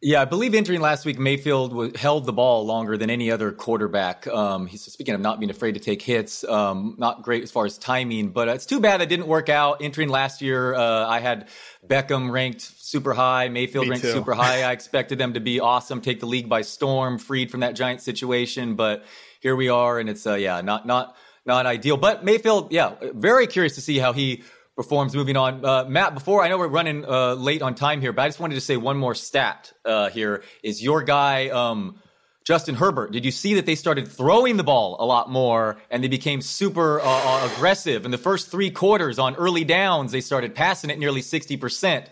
Yeah, 0.00 0.22
I 0.22 0.26
believe 0.26 0.54
entering 0.54 0.80
last 0.80 1.04
week, 1.04 1.18
Mayfield 1.18 1.96
held 1.96 2.24
the 2.24 2.32
ball 2.32 2.64
longer 2.64 2.96
than 2.96 3.10
any 3.10 3.32
other 3.32 3.50
quarterback. 3.50 4.28
Um, 4.28 4.68
he's 4.68 4.84
speaking 4.84 5.12
of 5.12 5.20
not 5.20 5.40
being 5.40 5.50
afraid 5.50 5.72
to 5.72 5.80
take 5.80 6.02
hits, 6.02 6.44
um, 6.44 6.94
not 6.98 7.22
great 7.22 7.42
as 7.42 7.50
far 7.50 7.66
as 7.66 7.78
timing, 7.78 8.28
but 8.28 8.46
it's 8.46 8.64
too 8.64 8.78
bad 8.78 9.00
that 9.00 9.08
didn't 9.08 9.26
work 9.26 9.48
out. 9.48 9.82
Entering 9.82 10.08
last 10.08 10.40
year, 10.40 10.72
uh, 10.72 11.04
I 11.08 11.18
had 11.18 11.48
Beckham 11.84 12.30
ranked 12.30 12.60
super 12.60 13.12
high, 13.12 13.48
Mayfield 13.48 13.86
Me 13.86 13.90
ranked 13.90 14.04
too. 14.04 14.12
super 14.12 14.34
high. 14.34 14.62
I 14.62 14.70
expected 14.70 15.18
them 15.18 15.34
to 15.34 15.40
be 15.40 15.58
awesome, 15.58 16.00
take 16.00 16.20
the 16.20 16.26
league 16.26 16.48
by 16.48 16.62
storm, 16.62 17.18
freed 17.18 17.50
from 17.50 17.60
that 17.60 17.74
giant 17.74 18.00
situation, 18.00 18.76
but 18.76 19.04
here 19.40 19.56
we 19.56 19.68
are, 19.68 19.98
and 19.98 20.08
it's 20.08 20.24
uh, 20.28 20.34
yeah, 20.34 20.60
not 20.60 20.86
not 20.86 21.16
not 21.44 21.66
ideal. 21.66 21.96
But 21.96 22.24
Mayfield, 22.24 22.72
yeah, 22.72 22.94
very 23.14 23.48
curious 23.48 23.74
to 23.74 23.80
see 23.80 23.98
how 23.98 24.12
he 24.12 24.44
performs. 24.78 25.12
Moving 25.12 25.36
on, 25.36 25.64
uh, 25.64 25.86
Matt. 25.88 26.14
Before 26.14 26.40
I 26.40 26.48
know 26.48 26.56
we're 26.56 26.68
running 26.68 27.04
uh, 27.04 27.34
late 27.34 27.62
on 27.62 27.74
time 27.74 28.00
here, 28.00 28.12
but 28.12 28.22
I 28.22 28.28
just 28.28 28.38
wanted 28.38 28.54
to 28.54 28.60
say 28.60 28.76
one 28.76 28.96
more 28.96 29.12
stat 29.12 29.72
uh, 29.84 30.08
here. 30.08 30.44
Is 30.62 30.80
your 30.80 31.02
guy 31.02 31.48
um, 31.48 32.00
Justin 32.44 32.76
Herbert? 32.76 33.10
Did 33.10 33.24
you 33.24 33.32
see 33.32 33.54
that 33.54 33.66
they 33.66 33.74
started 33.74 34.06
throwing 34.06 34.56
the 34.56 34.62
ball 34.62 34.96
a 35.00 35.04
lot 35.04 35.32
more 35.32 35.78
and 35.90 36.04
they 36.04 36.06
became 36.06 36.40
super 36.40 37.00
uh, 37.00 37.04
uh, 37.04 37.50
aggressive 37.52 38.04
in 38.04 38.12
the 38.12 38.18
first 38.18 38.52
three 38.52 38.70
quarters 38.70 39.18
on 39.18 39.34
early 39.34 39.64
downs? 39.64 40.12
They 40.12 40.20
started 40.20 40.54
passing 40.54 40.90
it 40.90 40.98
nearly 41.00 41.22
sixty 41.22 41.56
percent 41.56 42.08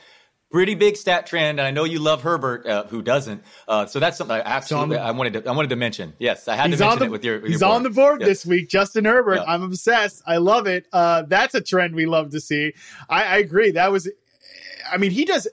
pretty 0.57 0.75
big 0.75 0.97
stat 0.97 1.27
trend. 1.27 1.61
And 1.61 1.67
I 1.67 1.71
know 1.71 1.85
you 1.85 1.99
love 1.99 2.23
Herbert, 2.23 2.67
uh, 2.67 2.87
who 2.87 3.03
doesn't? 3.03 3.43
Uh, 3.69 3.85
so 3.85 4.01
that's 4.01 4.17
something 4.17 4.35
I 4.35 4.41
absolutely 4.41 4.97
I 4.97 5.11
wanted 5.11 5.35
to 5.35 5.51
I 5.51 5.53
wanted 5.53 5.69
to 5.69 5.77
mention. 5.77 6.15
Yes, 6.19 6.49
I 6.49 6.57
had 6.57 6.71
to 6.73 6.79
mention 6.79 6.99
the, 6.99 7.05
it 7.05 7.11
with 7.11 7.25
your. 7.25 7.41
With 7.41 7.51
he's 7.51 7.61
your 7.61 7.71
on 7.71 7.83
the 7.83 7.91
board 7.91 8.21
yes. 8.21 8.29
this 8.29 8.47
week, 8.47 8.71
Justin 8.71 9.05
Herbert. 9.05 9.41
I'm 9.47 9.63
obsessed. 9.63 10.23
I 10.27 10.39
love 10.39 10.67
it. 10.67 10.87
Uh, 10.95 11.25
that's 11.29 11.55
a 11.55 11.61
trend 11.61 11.95
we 11.95 12.07
love 12.07 12.31
to 12.31 12.41
see. 12.41 12.73
I, 13.07 13.25
I 13.25 13.37
agree. 13.37 13.73
That 13.73 13.93
was, 13.93 14.11
I 14.91 14.97
mean, 14.97 15.11
he 15.11 15.27
does. 15.27 15.47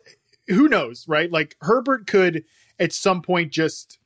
Who 0.47 0.69
knows, 0.69 1.05
right? 1.05 1.29
Like 1.29 1.57
Herbert 1.59 2.07
could 2.07 2.45
at 2.79 2.93
some 2.93 3.21
point 3.21 3.51
just 3.51 3.99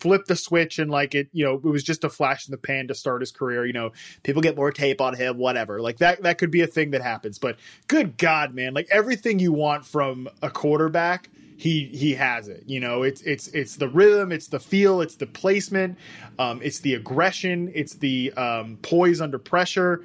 flip 0.00 0.26
the 0.26 0.36
switch 0.36 0.78
and 0.78 0.90
like 0.90 1.14
it, 1.14 1.28
you 1.32 1.44
know, 1.44 1.54
it 1.54 1.64
was 1.64 1.82
just 1.82 2.04
a 2.04 2.08
flash 2.08 2.46
in 2.46 2.52
the 2.52 2.58
pan 2.58 2.88
to 2.88 2.94
start 2.94 3.20
his 3.20 3.32
career. 3.32 3.66
You 3.66 3.72
know, 3.72 3.92
people 4.22 4.42
get 4.42 4.56
more 4.56 4.70
tape 4.70 5.00
on 5.00 5.14
him, 5.14 5.38
whatever. 5.38 5.80
Like 5.80 5.98
that, 5.98 6.22
that 6.22 6.38
could 6.38 6.50
be 6.50 6.62
a 6.62 6.66
thing 6.66 6.90
that 6.92 7.02
happens. 7.02 7.38
But 7.38 7.58
good 7.88 8.16
God, 8.16 8.54
man, 8.54 8.74
like 8.74 8.88
everything 8.90 9.38
you 9.38 9.52
want 9.52 9.84
from 9.84 10.28
a 10.42 10.50
quarterback, 10.50 11.28
he 11.56 11.86
he 11.86 12.14
has 12.14 12.46
it. 12.46 12.62
You 12.66 12.78
know, 12.78 13.02
it's 13.02 13.20
it's 13.22 13.48
it's 13.48 13.76
the 13.76 13.88
rhythm, 13.88 14.30
it's 14.30 14.46
the 14.46 14.60
feel, 14.60 15.00
it's 15.00 15.16
the 15.16 15.26
placement, 15.26 15.98
um, 16.38 16.60
it's 16.62 16.78
the 16.78 16.94
aggression, 16.94 17.72
it's 17.74 17.94
the 17.94 18.32
um, 18.34 18.78
poise 18.82 19.20
under 19.20 19.38
pressure. 19.38 20.04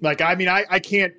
Like, 0.00 0.22
I 0.22 0.34
mean, 0.34 0.48
I 0.48 0.64
I 0.70 0.78
can't 0.78 1.12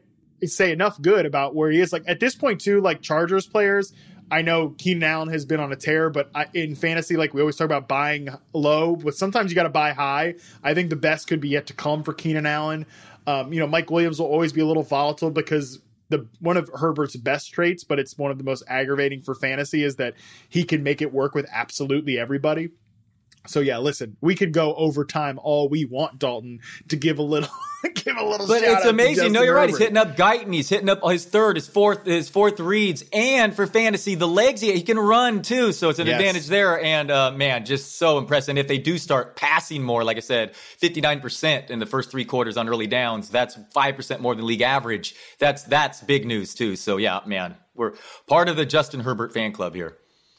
say 0.44 0.72
enough 0.72 1.02
good 1.02 1.26
about 1.26 1.56
where 1.56 1.72
he 1.72 1.80
is. 1.80 1.94
Like 1.94 2.04
at 2.08 2.20
this 2.20 2.36
point, 2.36 2.62
too, 2.62 2.82
like 2.82 3.02
Chargers 3.02 3.48
players 3.48 3.94
I 4.32 4.42
know 4.42 4.70
Keenan 4.70 5.04
Allen 5.04 5.30
has 5.30 5.46
been 5.46 5.60
on 5.60 5.72
a 5.72 5.76
tear, 5.76 6.10
but 6.10 6.30
I, 6.34 6.48
in 6.54 6.76
fantasy, 6.76 7.16
like 7.16 7.34
we 7.34 7.42
always 7.42 7.56
talk 7.56 7.66
about 7.66 7.88
buying 7.88 8.30
low, 8.54 8.96
but 8.96 9.16
sometimes 9.16 9.52
you 9.52 9.56
got 9.56 9.64
to 9.64 9.70
buy 9.70 9.94
high. 9.94 10.36
I 10.64 10.74
think 10.74 10.90
the 10.90 10.96
best 10.96 11.28
could 11.28 11.42
be 11.42 11.50
yet 11.50 11.68
to 11.68 11.74
come 11.74 12.04
for 12.04 12.14
Keenan 12.14 12.46
Allen. 12.46 12.86
Um, 13.28 13.54
you 13.54 13.60
know, 13.60 13.68
Mike 13.68 13.92
Williams 13.92 14.20
will 14.20 14.28
always 14.28 14.52
be 14.52 14.62
a 14.62 14.66
little 14.66 14.84
volatile 14.84 15.30
because 15.30 15.80
the 16.10 16.28
one 16.40 16.58
of 16.58 16.70
Herbert's 16.74 17.16
best 17.16 17.54
traits, 17.54 17.84
but 17.84 18.00
it's 18.00 18.18
one 18.18 18.32
of 18.32 18.38
the 18.38 18.44
most 18.44 18.64
aggravating 18.68 19.22
for 19.22 19.36
fantasy 19.36 19.84
is 19.84 19.96
that 19.98 20.16
he 20.50 20.64
can 20.64 20.82
make 20.82 21.02
it 21.02 21.14
work 21.14 21.36
with 21.36 21.46
absolutely 21.52 22.18
everybody. 22.18 22.70
So 23.48 23.60
yeah, 23.60 23.78
listen, 23.78 24.18
we 24.22 24.36
could 24.36 24.54
go 24.54 24.74
overtime 24.76 25.40
all 25.42 25.70
we 25.70 25.86
want, 25.86 26.20
Dalton, 26.20 26.60
to 26.90 26.96
give 26.96 27.20
a 27.20 27.24
little 27.24 27.50
give 27.94 28.18
a 28.18 28.24
little. 28.24 28.48
But 28.48 28.64
it's 28.64 28.86
amazing. 28.86 29.32
No, 29.32 29.42
you're 29.42 29.54
Herbert. 29.54 29.60
right. 29.60 29.70
He's 29.70 29.78
hitting 29.78 29.98
up 29.98 30.16
Guyton. 30.16 30.54
He's 30.54 30.70
hitting 30.70 30.90
up 30.90 31.02
his 31.04 31.26
third, 31.26 31.56
his 31.56 31.68
fourth, 31.68 32.06
his 32.06 32.30
fourth 32.30 32.60
reads, 32.60 33.04
and 33.14 33.56
for 33.56 33.68
fantasy, 33.68 34.16
the 34.16 34.28
legs 34.28 34.62
he, 34.62 34.72
he 34.74 34.82
can 34.82 34.98
run 34.98 35.42
too. 35.42 35.72
So 35.72 35.90
it's 35.90 36.00
an 36.00 36.08
yes. 36.08 36.20
advantage 36.20 36.48
there. 36.48 36.82
And 36.82 37.12
uh, 37.12 37.32
man, 37.32 37.66
just 37.66 37.98
so 37.98 38.18
impressive. 38.18 38.50
And 38.50 38.60
if 38.60 38.68
they 38.68 38.78
do 38.78 38.98
start 38.98 39.36
passing 39.36 39.84
more, 39.84 40.04
like 40.04 40.18
I 40.18 40.22
said, 40.22 40.56
59 40.56 41.22
percent 41.22 41.70
in 41.70 41.80
the 41.80 41.86
first 41.86 42.12
three 42.12 42.26
quarters 42.26 42.58
on 42.58 42.70
early 42.70 42.88
downs, 42.88 43.30
that's 43.30 43.58
five 43.74 43.96
percent 43.96 44.22
more 44.22 44.36
than 44.36 44.46
league 44.46 44.62
average. 44.62 45.16
That's 45.40 45.64
that's 45.64 46.02
big 46.02 46.26
news 46.26 46.54
too. 46.54 46.76
So 46.76 46.98
yeah, 46.98 47.22
man, 47.26 47.56
we're 47.76 47.94
part 48.28 48.50
of 48.50 48.56
the 48.56 48.66
Justin 48.66 49.02
Herbert 49.02 49.34
fan 49.34 49.52
club 49.52 49.76
here. 49.76 49.98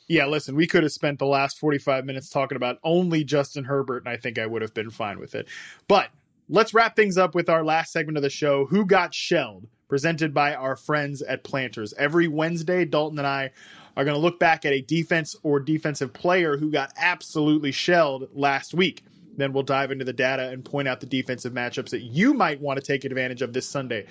Yeah, 0.09 0.27
listen, 0.27 0.55
we 0.55 0.67
could 0.67 0.85
have 0.85 0.93
spent 0.93 1.19
the 1.19 1.27
last 1.27 1.59
45 1.59 2.05
minutes 2.05 2.29
talking 2.29 2.57
about 2.57 2.79
only 2.85 3.25
Justin 3.25 3.65
Herbert, 3.65 4.05
and 4.05 4.09
I 4.09 4.17
think 4.17 4.39
I 4.39 4.47
would 4.47 4.63
have 4.63 4.75
been 4.75 4.91
fine 4.91 5.19
with 5.19 5.35
it. 5.35 5.49
But 5.89 6.11
let's 6.49 6.75
wrap 6.75 6.95
things 6.95 7.19
up 7.19 7.35
with 7.35 7.49
our 7.49 7.65
last 7.65 7.93
segment 7.93 8.17
of 8.17 8.23
the 8.23 8.31
show 8.31 8.67
Who 8.67 8.87
Got 8.87 9.15
Shelled? 9.15 9.67
presented 9.89 10.35
by 10.35 10.55
our 10.55 10.77
friends 10.77 11.23
at 11.23 11.45
Planters. 11.45 11.95
Every 11.95 12.29
Wednesday, 12.29 12.85
Dalton 12.85 13.19
and 13.19 13.27
I 13.27 13.53
are 13.97 14.05
going 14.05 14.17
to 14.17 14.21
look 14.21 14.39
back 14.39 14.65
at 14.65 14.73
a 14.73 14.81
defense 14.81 15.37
or 15.43 15.61
defensive 15.61 16.13
player 16.13 16.57
who 16.57 16.71
got 16.71 16.93
absolutely 16.97 17.73
shelled 17.73 18.29
last 18.35 18.75
week. 18.75 19.05
Then 19.37 19.53
we'll 19.53 19.63
dive 19.63 19.91
into 19.91 20.05
the 20.05 20.13
data 20.13 20.49
and 20.49 20.65
point 20.65 20.89
out 20.89 21.01
the 21.01 21.07
defensive 21.07 21.53
matchups 21.53 21.91
that 21.91 22.03
you 22.03 22.35
might 22.35 22.61
want 22.61 22.79
to 22.79 22.85
take 22.85 23.05
advantage 23.05 23.43
of 23.43 23.53
this 23.53 23.69
Sunday. 23.69 24.07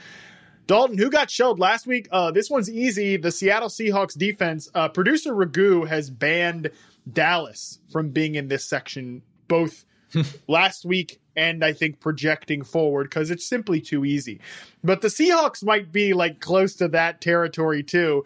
Dalton, 0.68 0.98
who 0.98 1.10
got 1.10 1.30
shelled 1.30 1.60
last 1.60 1.86
week? 1.86 2.08
Uh, 2.12 2.32
this 2.32 2.50
one's 2.50 2.70
easy. 2.70 3.18
The 3.18 3.32
Seattle 3.32 3.70
Seahawks 3.70 4.18
defense. 4.18 4.70
Uh, 4.74 4.90
Producer 4.90 5.34
Ragu 5.34 5.88
has 5.88 6.10
banned 6.10 6.72
Dallas 7.12 7.80
from 7.92 8.10
being 8.10 8.36
in 8.36 8.48
this 8.48 8.66
section 8.66 9.22
both 9.48 9.86
last 10.48 10.86
week 10.86 11.20
and 11.36 11.64
I 11.64 11.74
think 11.74 12.00
projecting 12.00 12.64
forward 12.64 13.10
because 13.10 13.30
it's 13.30 13.48
simply 13.48 13.82
too 13.82 14.06
easy. 14.06 14.40
But 14.84 15.02
the 15.02 15.10
Seahawks 15.10 15.64
might 15.64 15.92
be 15.92 16.14
like 16.14 16.40
close 16.40 16.76
to 16.76 16.88
that 16.90 17.22
territory 17.22 17.84
too. 17.84 18.26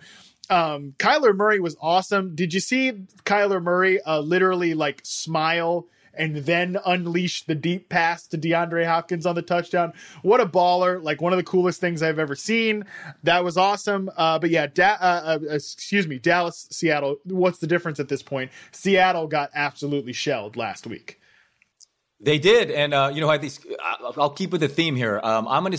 Um, 0.49 0.93
Kyler 0.97 1.35
Murray 1.35 1.59
was 1.59 1.75
awesome. 1.79 2.35
Did 2.35 2.53
you 2.53 2.59
see 2.59 2.91
Kyler 3.23 3.61
Murray 3.61 4.01
uh, 4.01 4.19
literally 4.19 4.73
like 4.73 5.01
smile 5.03 5.87
and 6.13 6.37
then 6.37 6.77
unleash 6.85 7.43
the 7.43 7.55
deep 7.55 7.89
pass 7.89 8.27
to 8.27 8.37
DeAndre 8.37 8.85
Hopkins 8.85 9.25
on 9.25 9.35
the 9.35 9.41
touchdown. 9.41 9.93
What 10.21 10.39
a 10.39 10.45
baller! 10.45 11.01
Like 11.03 11.21
one 11.21 11.33
of 11.33 11.37
the 11.37 11.43
coolest 11.43 11.79
things 11.79 12.01
I've 12.01 12.19
ever 12.19 12.35
seen. 12.35 12.85
That 13.23 13.43
was 13.43 13.57
awesome. 13.57 14.09
Uh, 14.15 14.39
but 14.39 14.49
yeah, 14.49 14.67
da- 14.67 14.97
uh, 14.99 15.39
uh, 15.41 15.53
excuse 15.53 16.07
me, 16.07 16.19
Dallas, 16.19 16.67
Seattle. 16.71 17.17
What's 17.23 17.59
the 17.59 17.67
difference 17.67 17.99
at 17.99 18.09
this 18.09 18.21
point? 18.21 18.51
Seattle 18.71 19.27
got 19.27 19.49
absolutely 19.53 20.13
shelled 20.13 20.55
last 20.55 20.87
week. 20.87 21.19
They 22.21 22.37
did, 22.37 22.69
and 22.69 22.93
uh, 22.93 23.11
you 23.13 23.21
know, 23.21 23.29
I 23.29 23.37
these. 23.37 23.59
I'll 24.17 24.29
keep 24.31 24.51
with 24.51 24.61
the 24.61 24.67
theme 24.67 24.95
here. 24.95 25.19
Um, 25.23 25.47
I'm 25.47 25.63
going 25.63 25.71
to 25.71 25.77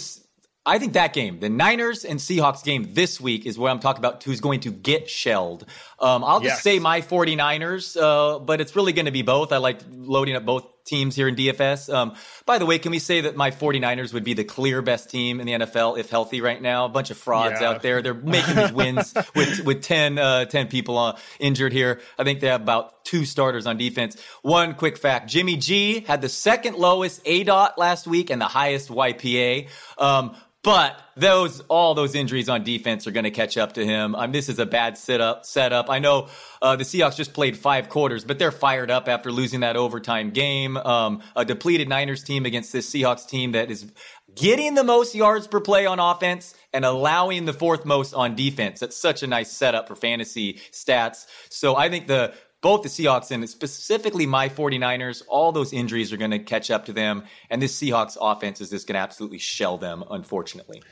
I 0.70 0.78
think 0.78 0.92
that 0.92 1.12
game, 1.12 1.40
the 1.40 1.48
Niners 1.48 2.04
and 2.04 2.20
Seahawks 2.20 2.62
game 2.62 2.94
this 2.94 3.20
week, 3.20 3.44
is 3.44 3.58
where 3.58 3.72
I'm 3.72 3.80
talking 3.80 3.98
about 3.98 4.22
who's 4.22 4.40
going 4.40 4.60
to 4.60 4.70
get 4.70 5.10
shelled. 5.10 5.66
Um, 5.98 6.22
I'll 6.22 6.38
just 6.38 6.58
yes. 6.58 6.62
say 6.62 6.78
my 6.78 7.00
49ers, 7.00 8.00
uh, 8.00 8.38
but 8.38 8.60
it's 8.60 8.76
really 8.76 8.92
going 8.92 9.06
to 9.06 9.10
be 9.10 9.22
both. 9.22 9.50
I 9.50 9.56
like 9.56 9.80
loading 9.90 10.36
up 10.36 10.44
both 10.44 10.84
teams 10.84 11.16
here 11.16 11.26
in 11.26 11.34
DFS. 11.34 11.92
Um, 11.92 12.14
by 12.46 12.58
the 12.58 12.66
way, 12.66 12.78
can 12.78 12.92
we 12.92 13.00
say 13.00 13.22
that 13.22 13.34
my 13.34 13.50
49ers 13.50 14.14
would 14.14 14.22
be 14.22 14.34
the 14.34 14.44
clear 14.44 14.80
best 14.80 15.10
team 15.10 15.40
in 15.40 15.46
the 15.46 15.54
NFL 15.54 15.98
if 15.98 16.08
healthy 16.08 16.40
right 16.40 16.62
now? 16.62 16.84
A 16.84 16.88
bunch 16.88 17.10
of 17.10 17.18
frauds 17.18 17.60
yeah. 17.60 17.68
out 17.68 17.82
there. 17.82 18.00
They're 18.00 18.14
making 18.14 18.54
these 18.54 18.72
wins 18.72 19.12
with, 19.34 19.64
with 19.64 19.82
10, 19.82 20.18
uh, 20.18 20.44
10 20.44 20.68
people 20.68 20.96
uh, 20.98 21.18
injured 21.40 21.72
here. 21.72 22.00
I 22.16 22.22
think 22.22 22.38
they 22.38 22.46
have 22.46 22.62
about 22.62 23.04
two 23.04 23.24
starters 23.24 23.66
on 23.66 23.76
defense. 23.76 24.16
One 24.42 24.74
quick 24.74 24.98
fact. 24.98 25.28
Jimmy 25.28 25.56
G 25.56 26.04
had 26.06 26.22
the 26.22 26.28
second 26.28 26.76
lowest 26.76 27.24
ADOT 27.24 27.76
last 27.76 28.06
week 28.06 28.30
and 28.30 28.40
the 28.40 28.46
highest 28.46 28.88
YPA. 28.88 29.68
Um, 29.98 30.36
But 30.62 31.00
those 31.16 31.60
all 31.68 31.94
those 31.94 32.14
injuries 32.14 32.50
on 32.50 32.64
defense 32.64 33.06
are 33.06 33.10
going 33.12 33.24
to 33.24 33.30
catch 33.30 33.56
up 33.56 33.74
to 33.74 33.84
him. 33.84 34.14
Um, 34.14 34.30
this 34.30 34.50
is 34.50 34.58
a 34.58 34.66
bad 34.66 34.98
setup. 34.98 35.46
Setup. 35.46 35.88
I 35.88 36.00
know 36.00 36.28
uh, 36.60 36.76
the 36.76 36.84
Seahawks 36.84 37.16
just 37.16 37.32
played 37.32 37.56
five 37.56 37.88
quarters, 37.88 38.24
but 38.24 38.38
they're 38.38 38.52
fired 38.52 38.90
up 38.90 39.08
after 39.08 39.32
losing 39.32 39.60
that 39.60 39.76
overtime 39.76 40.30
game. 40.30 40.76
Um, 40.76 41.22
a 41.34 41.46
depleted 41.46 41.88
Niners 41.88 42.22
team 42.22 42.44
against 42.44 42.74
this 42.74 42.90
Seahawks 42.90 43.26
team 43.26 43.52
that 43.52 43.70
is 43.70 43.90
getting 44.34 44.74
the 44.74 44.84
most 44.84 45.14
yards 45.14 45.46
per 45.46 45.60
play 45.60 45.86
on 45.86 45.98
offense 45.98 46.54
and 46.74 46.84
allowing 46.84 47.46
the 47.46 47.54
fourth 47.54 47.86
most 47.86 48.12
on 48.12 48.36
defense. 48.36 48.80
That's 48.80 48.96
such 48.96 49.22
a 49.22 49.26
nice 49.26 49.50
setup 49.50 49.88
for 49.88 49.96
fantasy 49.96 50.60
stats. 50.72 51.26
So 51.48 51.74
I 51.74 51.88
think 51.88 52.06
the 52.06 52.34
both 52.60 52.82
the 52.82 52.88
Seahawks 52.88 53.30
and 53.30 53.48
specifically 53.48 54.26
my 54.26 54.48
49ers, 54.48 55.22
all 55.28 55.52
those 55.52 55.72
injuries 55.72 56.12
are 56.12 56.16
going 56.16 56.30
to 56.30 56.38
catch 56.38 56.70
up 56.70 56.84
to 56.86 56.92
them. 56.92 57.24
And 57.48 57.60
this 57.62 57.78
Seahawks 57.78 58.16
offense 58.20 58.60
is 58.60 58.70
just 58.70 58.86
going 58.86 58.94
to 58.94 59.00
absolutely 59.00 59.38
shell 59.38 59.78
them, 59.78 60.04
unfortunately. 60.10 60.82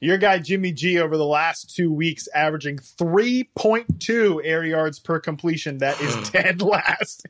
Your 0.00 0.18
guy 0.18 0.38
Jimmy 0.38 0.72
G 0.72 1.00
over 1.00 1.16
the 1.16 1.26
last 1.26 1.74
two 1.74 1.92
weeks 1.92 2.28
averaging 2.32 2.78
3.2 2.78 4.40
air 4.44 4.64
yards 4.64 5.00
per 5.00 5.18
completion. 5.18 5.78
That 5.78 6.00
is 6.00 6.30
dead 6.30 6.62
last 6.62 7.26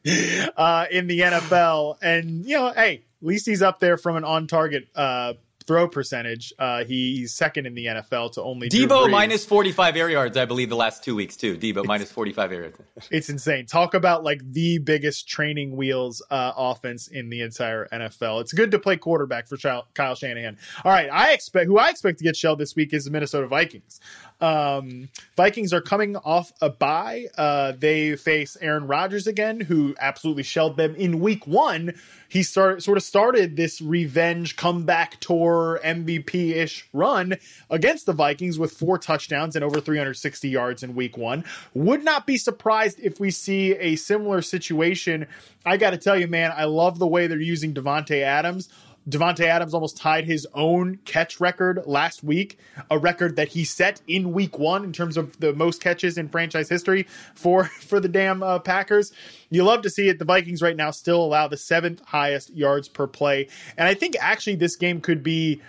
uh, 0.57 0.87
in 0.91 1.07
the 1.07 1.21
NFL. 1.21 1.97
And, 2.03 2.45
you 2.45 2.57
know, 2.57 2.73
hey, 2.73 3.05
at 3.23 3.27
least 3.27 3.47
he's 3.47 3.63
up 3.63 3.81
there 3.81 3.97
from 3.97 4.17
an 4.17 4.25
on 4.25 4.47
target 4.49 4.89
uh, 4.95 5.35
throw 5.69 5.87
percentage. 5.87 6.53
Uh, 6.59 6.83
he's 6.85 7.35
second 7.35 7.67
in 7.67 7.75
the 7.75 7.87
NFL 7.87 8.33
to 8.33 8.43
only 8.43 8.71
Deebo 8.71 9.11
minus 9.11 9.45
45 9.45 9.97
air 9.97 10.09
yards, 10.09 10.37
I 10.37 10.47
believe, 10.47 10.71
the 10.71 10.77
last 10.77 11.05
two 11.05 11.15
weeks 11.15 11.37
too. 11.37 11.57
Deebo 11.59 11.81
it's, 11.81 11.87
minus 11.87 12.11
45 12.11 12.53
air 12.53 12.61
yards. 12.63 12.79
it's 13.11 13.29
insane. 13.29 13.67
Talk 13.67 13.93
about 13.93 14.25
like 14.25 14.41
the 14.51 14.79
biggest 14.79 15.29
training 15.29 15.77
wheels 15.77 16.23
uh, 16.31 16.53
offense 16.57 17.09
in 17.09 17.29
the 17.29 17.43
entire 17.43 17.87
NFL. 17.93 18.41
It's 18.41 18.55
good 18.55 18.71
to 18.71 18.79
play 18.79 18.97
quarterback 18.97 19.47
for 19.47 19.59
Kyle 19.95 20.15
Shanahan. 20.15 20.57
All 20.85 20.91
right, 20.91 21.11
I 21.13 21.35
expect 21.35 21.67
who 21.67 21.79
I 21.79 21.91
expect 21.91 22.19
to 22.19 22.25
get 22.25 22.35
shelled 22.35 22.59
this 22.59 22.75
week 22.75 22.95
is 22.95 23.05
the 23.05 23.11
Minnesota 23.11 23.47
Vikings. 23.47 24.01
Um, 24.41 25.09
Vikings 25.37 25.73
are 25.73 25.81
coming 25.81 26.17
off 26.17 26.53
a 26.63 26.71
bye. 26.71 27.27
Uh, 27.37 27.73
they 27.73 28.17
face 28.17 28.57
Aaron 28.61 28.87
Rodgers 28.87 29.27
again, 29.27 29.61
who 29.61 29.95
absolutely 30.01 30.45
shelled 30.45 30.77
them 30.77 30.95
in 30.95 31.21
week 31.21 31.47
one. 31.47 31.95
He 32.29 32.43
start, 32.43 32.83
sort 32.83 32.99
of 32.99 33.05
started 33.05 33.57
this 33.57 33.81
revenge 33.81 34.57
comeback 34.57 35.19
tour 35.21 35.58
MVP 35.85 36.53
ish 36.57 36.89
run 36.93 37.37
against 37.71 38.07
the 38.07 38.13
Vikings 38.13 38.59
with 38.59 38.73
four 38.73 38.99
touchdowns 38.99 39.57
and 39.57 39.65
over 39.65 39.81
360 39.81 40.49
yards 40.49 40.83
in 40.83 40.95
week 40.95 41.17
one. 41.17 41.45
Would 41.75 42.05
not 42.05 42.27
be 42.27 42.37
surprised 42.37 43.01
if 43.01 43.21
we 43.21 43.31
see 43.31 43.73
a 43.73 43.97
similar 43.97 44.43
situation. 44.43 45.27
I 45.65 45.77
got 45.77 45.91
to 45.91 45.99
tell 45.99 46.19
you, 46.19 46.29
man, 46.29 46.53
I 46.57 46.65
love 46.65 46.99
the 46.99 47.07
way 47.07 47.27
they're 47.27 47.41
using 47.41 47.75
Davante 47.75 48.23
Adams 48.23 48.69
Davante 49.09 49.45
Adams 49.45 49.75
almost 49.75 49.97
tied 49.97 50.25
his 50.25 50.47
own 50.55 50.99
catch 51.05 51.41
record 51.41 51.83
last 51.87 52.23
week, 52.23 52.59
a 52.91 52.99
record 52.99 53.37
that 53.37 53.49
he 53.49 53.65
set 53.65 54.01
in 54.07 54.33
week 54.33 54.59
one 54.59 54.85
in 54.85 54.93
terms 54.93 55.17
of 55.17 55.39
the 55.41 55.53
most 55.55 55.81
catches 55.81 56.19
in 56.19 56.29
franchise 56.29 56.69
history 56.69 57.07
for 57.35 57.65
for 57.81 58.01
the 58.01 58.09
damn 58.09 58.43
uh, 58.43 58.59
Packers. 58.59 59.13
You 59.51 59.65
love 59.65 59.83
to 59.83 59.91
see 59.91 60.09
it. 60.09 60.19
The 60.19 60.25
Vikings 60.25 60.61
right 60.61 60.77
now 60.77 60.91
still 60.91 61.23
allow 61.23 61.49
the 61.49 61.57
seventh 61.57 62.05
highest 62.05 62.55
yards 62.55 62.89
per 62.89 63.07
play, 63.07 63.49
and 63.77 63.89
I 63.89 63.95
think 63.95 64.17
actually 64.21 64.57
this 64.57 64.77
game 64.77 65.01
could 65.01 65.23
be, 65.23 65.63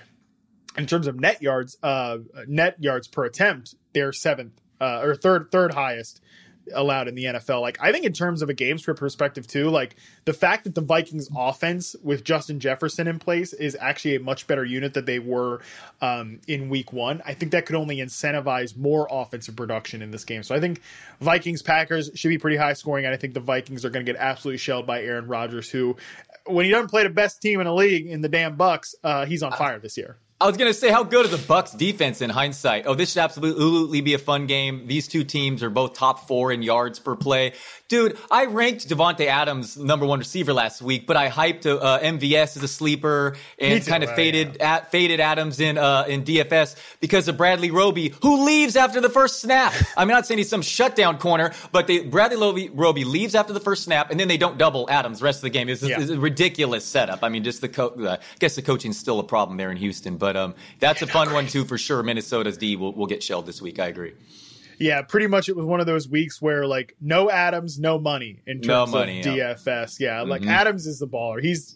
in 0.78 0.86
terms 0.86 1.08
of 1.08 1.20
net 1.20 1.42
yards, 1.42 1.78
uh, 1.82 2.18
net 2.48 2.76
yards 2.80 3.08
per 3.08 3.26
attempt, 3.26 3.76
their 3.94 4.12
seventh 4.12 4.60
uh, 4.82 5.02
or 5.02 5.16
third 5.16 5.52
third 5.52 5.74
highest 5.74 6.22
allowed 6.74 7.08
in 7.08 7.16
the 7.16 7.26
NFL. 7.26 7.62
Like 7.62 7.78
I 7.82 7.92
think 7.92 8.06
in 8.06 8.14
terms 8.14 8.42
of 8.42 8.50
a 8.50 8.54
game 8.54 8.78
script 8.78 9.00
perspective 9.00 9.48
too, 9.48 9.70
like 9.70 9.96
the 10.26 10.34
fact 10.34 10.64
that 10.64 10.76
the 10.76 10.82
Vikings 10.82 11.30
offense 11.36 11.96
with 12.04 12.24
Justin 12.24 12.60
Jefferson 12.60 13.08
in 13.08 13.20
place 13.20 13.54
is 13.54 13.78
actually 13.80 14.16
a 14.16 14.20
much 14.20 14.48
better 14.48 14.64
unit 14.66 14.94
that 14.94 15.06
they 15.06 15.20
were 15.20 15.62
um, 16.02 16.40
in 16.48 16.70
week 16.70 16.94
one. 16.94 17.22
I 17.26 17.34
think 17.34 17.52
that 17.52 17.66
could 17.66 17.76
only 17.76 17.98
incentivize 17.98 18.78
more 18.78 19.08
offensive 19.10 19.56
production 19.56 20.02
in 20.02 20.12
this 20.12 20.26
game. 20.26 20.44
So 20.44 20.56
I 20.56 20.60
think 20.60 20.82
Vikings 21.22 21.62
Packers 21.62 22.12
should 22.16 22.30
be 22.30 22.38
pretty 22.38 22.58
high 22.58 22.74
scoring, 22.74 23.06
and 23.06 23.14
I 23.14 23.18
think 23.18 23.34
the 23.34 23.40
Vikings 23.40 23.86
are 23.86 23.90
going 23.90 24.06
to 24.06 24.12
get 24.12 24.20
absolutely 24.20 24.58
shelled 24.58 24.88
by 24.88 25.02
Aaron 25.02 25.28
Rodgers, 25.28 25.70
who 25.70 25.96
when 26.46 26.66
he 26.66 26.72
doesn't 26.72 26.90
play 26.90 27.04
the 27.04 27.10
best 27.10 27.42
team 27.42 27.60
in 27.60 27.66
the 27.66 27.74
league 27.74 28.08
in 28.08 28.22
the 28.22 28.30
damn 28.30 28.58
Bucs, 28.58 28.96
uh, 29.04 29.26
he's 29.26 29.44
on 29.44 29.52
fire 29.52 29.80
this 29.80 29.98
year. 29.98 30.18
I 30.42 30.48
was 30.48 30.56
to 30.72 30.74
say, 30.74 30.90
how 30.90 31.04
good 31.04 31.26
is 31.26 31.32
the 31.32 31.38
Bucs 31.38 31.78
defense 31.78 32.22
in 32.22 32.30
hindsight? 32.30 32.86
Oh, 32.88 32.96
this 32.96 33.12
should 33.12 33.20
absolutely 33.20 34.00
be 34.00 34.14
a 34.14 34.18
fun 34.18 34.48
game. 34.48 34.88
These 34.88 35.10
two 35.10 35.26
teams 35.26 35.62
are 35.64 35.70
both 35.70 35.96
top 35.96 36.30
four 36.30 36.54
in 36.54 36.64
yards 36.64 36.98
per 36.98 37.18
play. 37.18 37.56
Dude, 37.90 38.20
I 38.30 38.46
ranked 38.46 38.88
Davante 38.88 39.26
Adams 39.26 39.76
number 39.76 40.06
one 40.06 40.20
receiver 40.20 40.54
last 40.54 40.80
week, 40.80 41.08
but 41.08 41.18
I 41.18 41.28
hyped 41.28 41.66
uh, 41.66 42.00
MVS 42.00 42.56
as 42.56 42.62
a 42.62 42.68
sleeper 42.68 43.36
and 43.58 43.84
kind 43.84 44.04
of 44.04 44.14
faded 44.14 44.58
yeah. 44.60 44.76
at, 44.76 44.92
faded 44.92 45.20
Adams 45.20 45.60
in 45.60 45.80
uh, 45.80 46.06
in 46.08 46.24
DFS 46.24 46.76
because 47.00 47.28
of 47.28 47.36
Bradley 47.36 47.72
Roby, 47.72 48.14
who 48.22 48.46
leaves 48.46 48.76
after 48.76 49.02
the 49.02 49.10
first 49.10 49.42
snap. 49.42 49.74
I'm 49.98 50.08
not 50.08 50.28
saying 50.28 50.38
he's 50.38 50.50
some 50.50 50.62
shutdown 50.62 51.18
corner, 51.18 51.52
but 51.72 51.88
they, 51.88 52.02
Bradley 52.02 52.38
Roby, 52.38 52.70
Roby 52.70 53.06
leaves 53.06 53.34
after 53.34 53.54
the 53.54 53.60
first 53.60 53.86
snap, 53.86 54.12
and 54.12 54.20
then 54.20 54.28
they 54.28 54.38
don't 54.38 54.60
double 54.60 54.88
Adams 54.88 55.18
the 55.18 55.26
rest 55.26 55.40
of 55.40 55.44
the 55.44 55.50
game. 55.50 55.68
It's, 55.68 55.82
yeah. 55.82 56.00
it's 56.00 56.12
a 56.12 56.20
ridiculous 56.20 56.86
setup. 56.86 57.24
I 57.24 57.30
mean, 57.30 57.44
just 57.44 57.62
the 57.62 57.70
co- 57.70 57.96
uh, 57.98 58.18
I 58.22 58.24
guess 58.38 58.56
the 58.56 58.62
coaching's 58.62 59.00
still 59.00 59.20
a 59.20 59.24
problem 59.24 59.58
there 59.58 59.72
in 59.72 59.78
Houston, 59.78 60.18
but 60.18 60.38
um, 60.38 60.54
that's 60.78 61.02
a 61.02 61.08
fun 61.08 61.34
one 61.34 61.48
too 61.48 61.66
for 61.66 61.80
sure. 61.80 62.04
Minnesota's 62.04 62.60
D 62.60 62.76
will, 62.76 62.94
will 62.94 63.08
get 63.08 63.24
shelled 63.24 63.48
this 63.48 63.64
week. 63.64 63.80
I 63.80 63.88
agree. 63.88 64.14
Yeah, 64.80 65.02
pretty 65.02 65.28
much 65.28 65.50
it 65.50 65.58
was 65.58 65.66
one 65.66 65.82
of 65.82 65.86
those 65.86 66.08
weeks 66.08 66.42
where 66.42 66.66
like 66.66 66.96
no 67.02 67.30
Adams, 67.30 67.80
no 67.80 68.00
money 68.00 68.42
in 68.48 68.62
terms 68.62 68.68
no 68.68 68.86
money, 69.00 69.20
of 69.20 69.26
DFS. 69.26 70.00
Yeah, 70.00 70.22
like 70.22 70.42
mm-hmm. 70.42 70.50
Adams 70.50 70.88
is 70.88 71.00
the 71.00 71.08
baller. 71.08 71.42
He's 71.42 71.76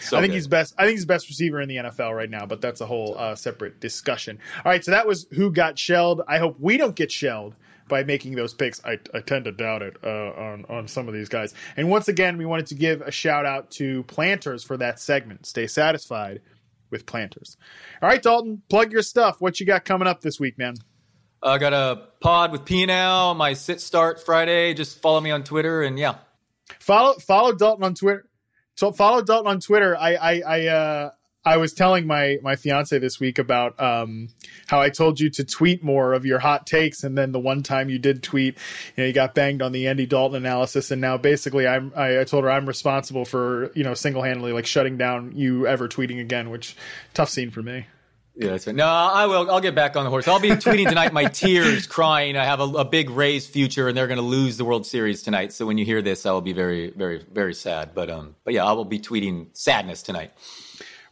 so 0.00 0.16
I 0.16 0.20
think 0.20 0.30
good. 0.30 0.34
he's 0.34 0.46
best. 0.46 0.74
I 0.78 0.84
think 0.84 0.96
he's 0.96 1.04
best 1.04 1.28
receiver 1.28 1.60
in 1.60 1.68
the 1.68 1.76
NFL 1.76 2.14
right 2.14 2.30
now, 2.30 2.46
but 2.46 2.60
that's 2.60 2.80
a 2.80 2.86
whole 2.86 3.16
uh, 3.18 3.34
separate 3.34 3.80
discussion. 3.80 4.38
All 4.64 4.70
right, 4.70 4.84
so 4.84 4.92
that 4.92 5.06
was 5.06 5.26
who 5.32 5.50
got 5.50 5.78
shelled. 5.78 6.22
I 6.28 6.38
hope 6.38 6.56
we 6.60 6.76
don't 6.76 6.94
get 6.94 7.10
shelled 7.10 7.56
by 7.88 8.04
making 8.04 8.36
those 8.36 8.54
picks. 8.54 8.82
I, 8.84 8.98
I 9.12 9.20
tend 9.20 9.46
to 9.46 9.52
doubt 9.52 9.82
it 9.82 9.96
uh, 10.04 10.08
on 10.08 10.64
on 10.68 10.86
some 10.86 11.08
of 11.08 11.14
these 11.14 11.28
guys. 11.28 11.54
And 11.76 11.90
once 11.90 12.06
again, 12.06 12.38
we 12.38 12.46
wanted 12.46 12.66
to 12.66 12.76
give 12.76 13.00
a 13.00 13.10
shout 13.10 13.46
out 13.46 13.72
to 13.72 14.04
Planters 14.04 14.62
for 14.62 14.76
that 14.76 15.00
segment. 15.00 15.46
Stay 15.46 15.66
satisfied 15.66 16.40
with 16.90 17.04
Planters. 17.04 17.56
All 18.00 18.08
right, 18.08 18.22
Dalton, 18.22 18.62
plug 18.68 18.92
your 18.92 19.02
stuff. 19.02 19.40
What 19.40 19.58
you 19.58 19.66
got 19.66 19.84
coming 19.84 20.06
up 20.06 20.20
this 20.20 20.38
week, 20.38 20.56
man? 20.56 20.74
I 21.44 21.58
got 21.58 21.74
a 21.74 22.08
pod 22.20 22.52
with 22.52 22.64
P 22.64 22.86
now. 22.86 23.34
My 23.34 23.52
sit 23.52 23.80
start 23.80 24.24
Friday. 24.24 24.72
Just 24.72 25.02
follow 25.02 25.20
me 25.20 25.30
on 25.30 25.44
Twitter 25.44 25.82
and 25.82 25.98
yeah. 25.98 26.16
Follow 26.80 27.14
follow 27.18 27.52
Dalton 27.52 27.84
on 27.84 27.94
Twitter. 27.94 28.26
So 28.76 28.92
follow 28.92 29.22
Dalton 29.22 29.50
on 29.50 29.60
Twitter. 29.60 29.96
I 29.96 30.14
I 30.14 30.40
I 30.40 30.66
uh 30.66 31.10
I 31.44 31.58
was 31.58 31.74
telling 31.74 32.06
my 32.06 32.38
my 32.42 32.56
fiance 32.56 32.98
this 32.98 33.20
week 33.20 33.38
about 33.38 33.78
um, 33.78 34.30
how 34.66 34.80
I 34.80 34.88
told 34.88 35.20
you 35.20 35.28
to 35.30 35.44
tweet 35.44 35.84
more 35.84 36.14
of 36.14 36.24
your 36.24 36.38
hot 36.38 36.66
takes, 36.66 37.04
and 37.04 37.18
then 37.18 37.32
the 37.32 37.38
one 37.38 37.62
time 37.62 37.90
you 37.90 37.98
did 37.98 38.22
tweet, 38.22 38.56
you 38.96 39.02
know, 39.02 39.06
you 39.06 39.12
got 39.12 39.34
banged 39.34 39.60
on 39.60 39.72
the 39.72 39.86
Andy 39.86 40.06
Dalton 40.06 40.36
analysis, 40.36 40.90
and 40.90 41.02
now 41.02 41.18
basically 41.18 41.66
I'm 41.66 41.92
I, 41.94 42.20
I 42.20 42.24
told 42.24 42.44
her 42.44 42.50
I'm 42.50 42.66
responsible 42.66 43.26
for 43.26 43.70
you 43.74 43.84
know 43.84 43.92
single 43.92 44.22
handedly 44.22 44.52
like 44.52 44.64
shutting 44.64 44.96
down 44.96 45.32
you 45.36 45.66
ever 45.66 45.86
tweeting 45.86 46.20
again, 46.20 46.48
which 46.48 46.76
tough 47.12 47.28
scene 47.28 47.50
for 47.50 47.62
me. 47.62 47.86
Yeah, 48.36 48.50
that's 48.50 48.66
right. 48.66 48.74
No, 48.74 48.86
I 48.86 49.26
will. 49.26 49.48
I'll 49.48 49.60
get 49.60 49.76
back 49.76 49.96
on 49.96 50.02
the 50.02 50.10
horse. 50.10 50.26
I'll 50.26 50.40
be 50.40 50.50
tweeting 50.50 50.88
tonight. 50.88 51.12
My 51.12 51.26
tears, 51.26 51.86
crying. 51.88 52.36
I 52.36 52.44
have 52.44 52.58
a, 52.58 52.64
a 52.64 52.84
big 52.84 53.10
Rays 53.10 53.46
future, 53.46 53.86
and 53.86 53.96
they're 53.96 54.08
going 54.08 54.18
to 54.18 54.22
lose 54.22 54.56
the 54.56 54.64
World 54.64 54.86
Series 54.86 55.22
tonight. 55.22 55.52
So 55.52 55.66
when 55.66 55.78
you 55.78 55.84
hear 55.84 56.02
this, 56.02 56.26
I 56.26 56.32
will 56.32 56.40
be 56.40 56.52
very, 56.52 56.90
very, 56.90 57.24
very 57.32 57.54
sad. 57.54 57.94
But 57.94 58.10
um, 58.10 58.34
but 58.42 58.52
yeah, 58.52 58.64
I 58.64 58.72
will 58.72 58.84
be 58.84 58.98
tweeting 58.98 59.56
sadness 59.56 60.02
tonight. 60.02 60.32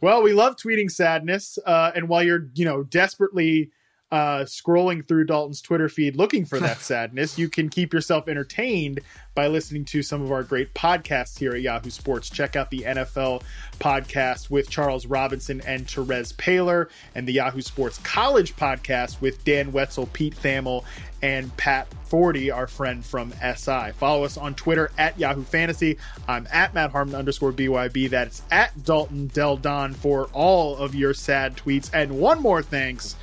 Well, 0.01 0.21
we 0.21 0.33
love 0.33 0.57
tweeting 0.57 0.91
sadness, 0.91 1.57
uh, 1.65 1.91
and 1.95 2.09
while 2.09 2.23
you're 2.23 2.49
you 2.55 2.65
know 2.65 2.83
desperately 2.83 3.71
uh, 4.13 4.45
scrolling 4.45 5.03
through 5.03 5.25
Dalton's 5.25 5.59
Twitter 5.59 5.89
feed 5.89 6.15
looking 6.15 6.45
for 6.45 6.59
that 6.59 6.77
sadness, 6.81 7.39
you 7.39 7.49
can 7.49 7.67
keep 7.67 7.91
yourself 7.91 8.27
entertained 8.27 8.99
by 9.33 9.47
listening 9.47 9.85
to 9.85 10.03
some 10.03 10.21
of 10.21 10.31
our 10.31 10.43
great 10.43 10.71
podcasts 10.75 11.39
here 11.39 11.53
at 11.53 11.61
Yahoo 11.61 11.89
Sports. 11.89 12.29
Check 12.29 12.55
out 12.55 12.69
the 12.69 12.81
NFL 12.81 13.41
podcast 13.79 14.51
with 14.51 14.69
Charles 14.69 15.07
Robinson 15.07 15.61
and 15.61 15.87
Terez 15.87 16.31
Paylor, 16.35 16.89
and 17.15 17.27
the 17.27 17.33
Yahoo 17.33 17.61
Sports 17.61 17.97
College 18.03 18.55
podcast 18.55 19.19
with 19.19 19.43
Dan 19.45 19.71
Wetzel, 19.71 20.05
Pete 20.13 20.35
Thamel, 20.35 20.83
and 21.23 21.55
Pat 21.57 21.87
Forde, 22.07 22.53
our 22.53 22.67
friend 22.67 23.03
from 23.03 23.33
SI. 23.41 23.93
Follow 23.93 24.25
us 24.25 24.37
on 24.37 24.53
Twitter 24.53 24.91
at 24.95 25.17
Yahoo 25.17 25.43
Fantasy. 25.43 25.97
I'm 26.27 26.47
at 26.51 26.75
Matt 26.75 26.91
Harmon 26.91 27.15
underscore 27.15 27.51
BYB. 27.51 28.11
That's 28.11 28.43
at 28.51 28.83
Dalton 28.83 29.25
Del 29.27 29.57
Don 29.57 29.95
for 29.95 30.25
all 30.33 30.77
of 30.77 30.93
your 30.93 31.15
sad 31.15 31.57
tweets. 31.57 31.89
And 31.91 32.19
one 32.19 32.43
more 32.43 32.61
thanks 32.61 33.15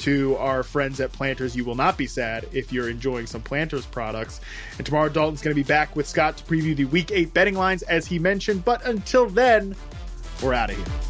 to 0.00 0.36
our 0.36 0.62
friends 0.62 1.00
at 1.00 1.12
Planters. 1.12 1.54
You 1.54 1.64
will 1.64 1.74
not 1.74 1.96
be 1.96 2.06
sad 2.06 2.46
if 2.52 2.72
you're 2.72 2.88
enjoying 2.88 3.26
some 3.26 3.42
Planters 3.42 3.86
products. 3.86 4.40
And 4.78 4.86
tomorrow, 4.86 5.08
Dalton's 5.08 5.42
going 5.42 5.54
to 5.54 5.62
be 5.62 5.66
back 5.66 5.94
with 5.96 6.06
Scott 6.06 6.36
to 6.38 6.44
preview 6.44 6.74
the 6.74 6.86
Week 6.86 7.10
8 7.10 7.32
betting 7.32 7.54
lines, 7.54 7.82
as 7.82 8.06
he 8.06 8.18
mentioned. 8.18 8.64
But 8.64 8.84
until 8.86 9.28
then, 9.28 9.76
we're 10.42 10.54
out 10.54 10.70
of 10.70 10.76
here. 10.76 11.09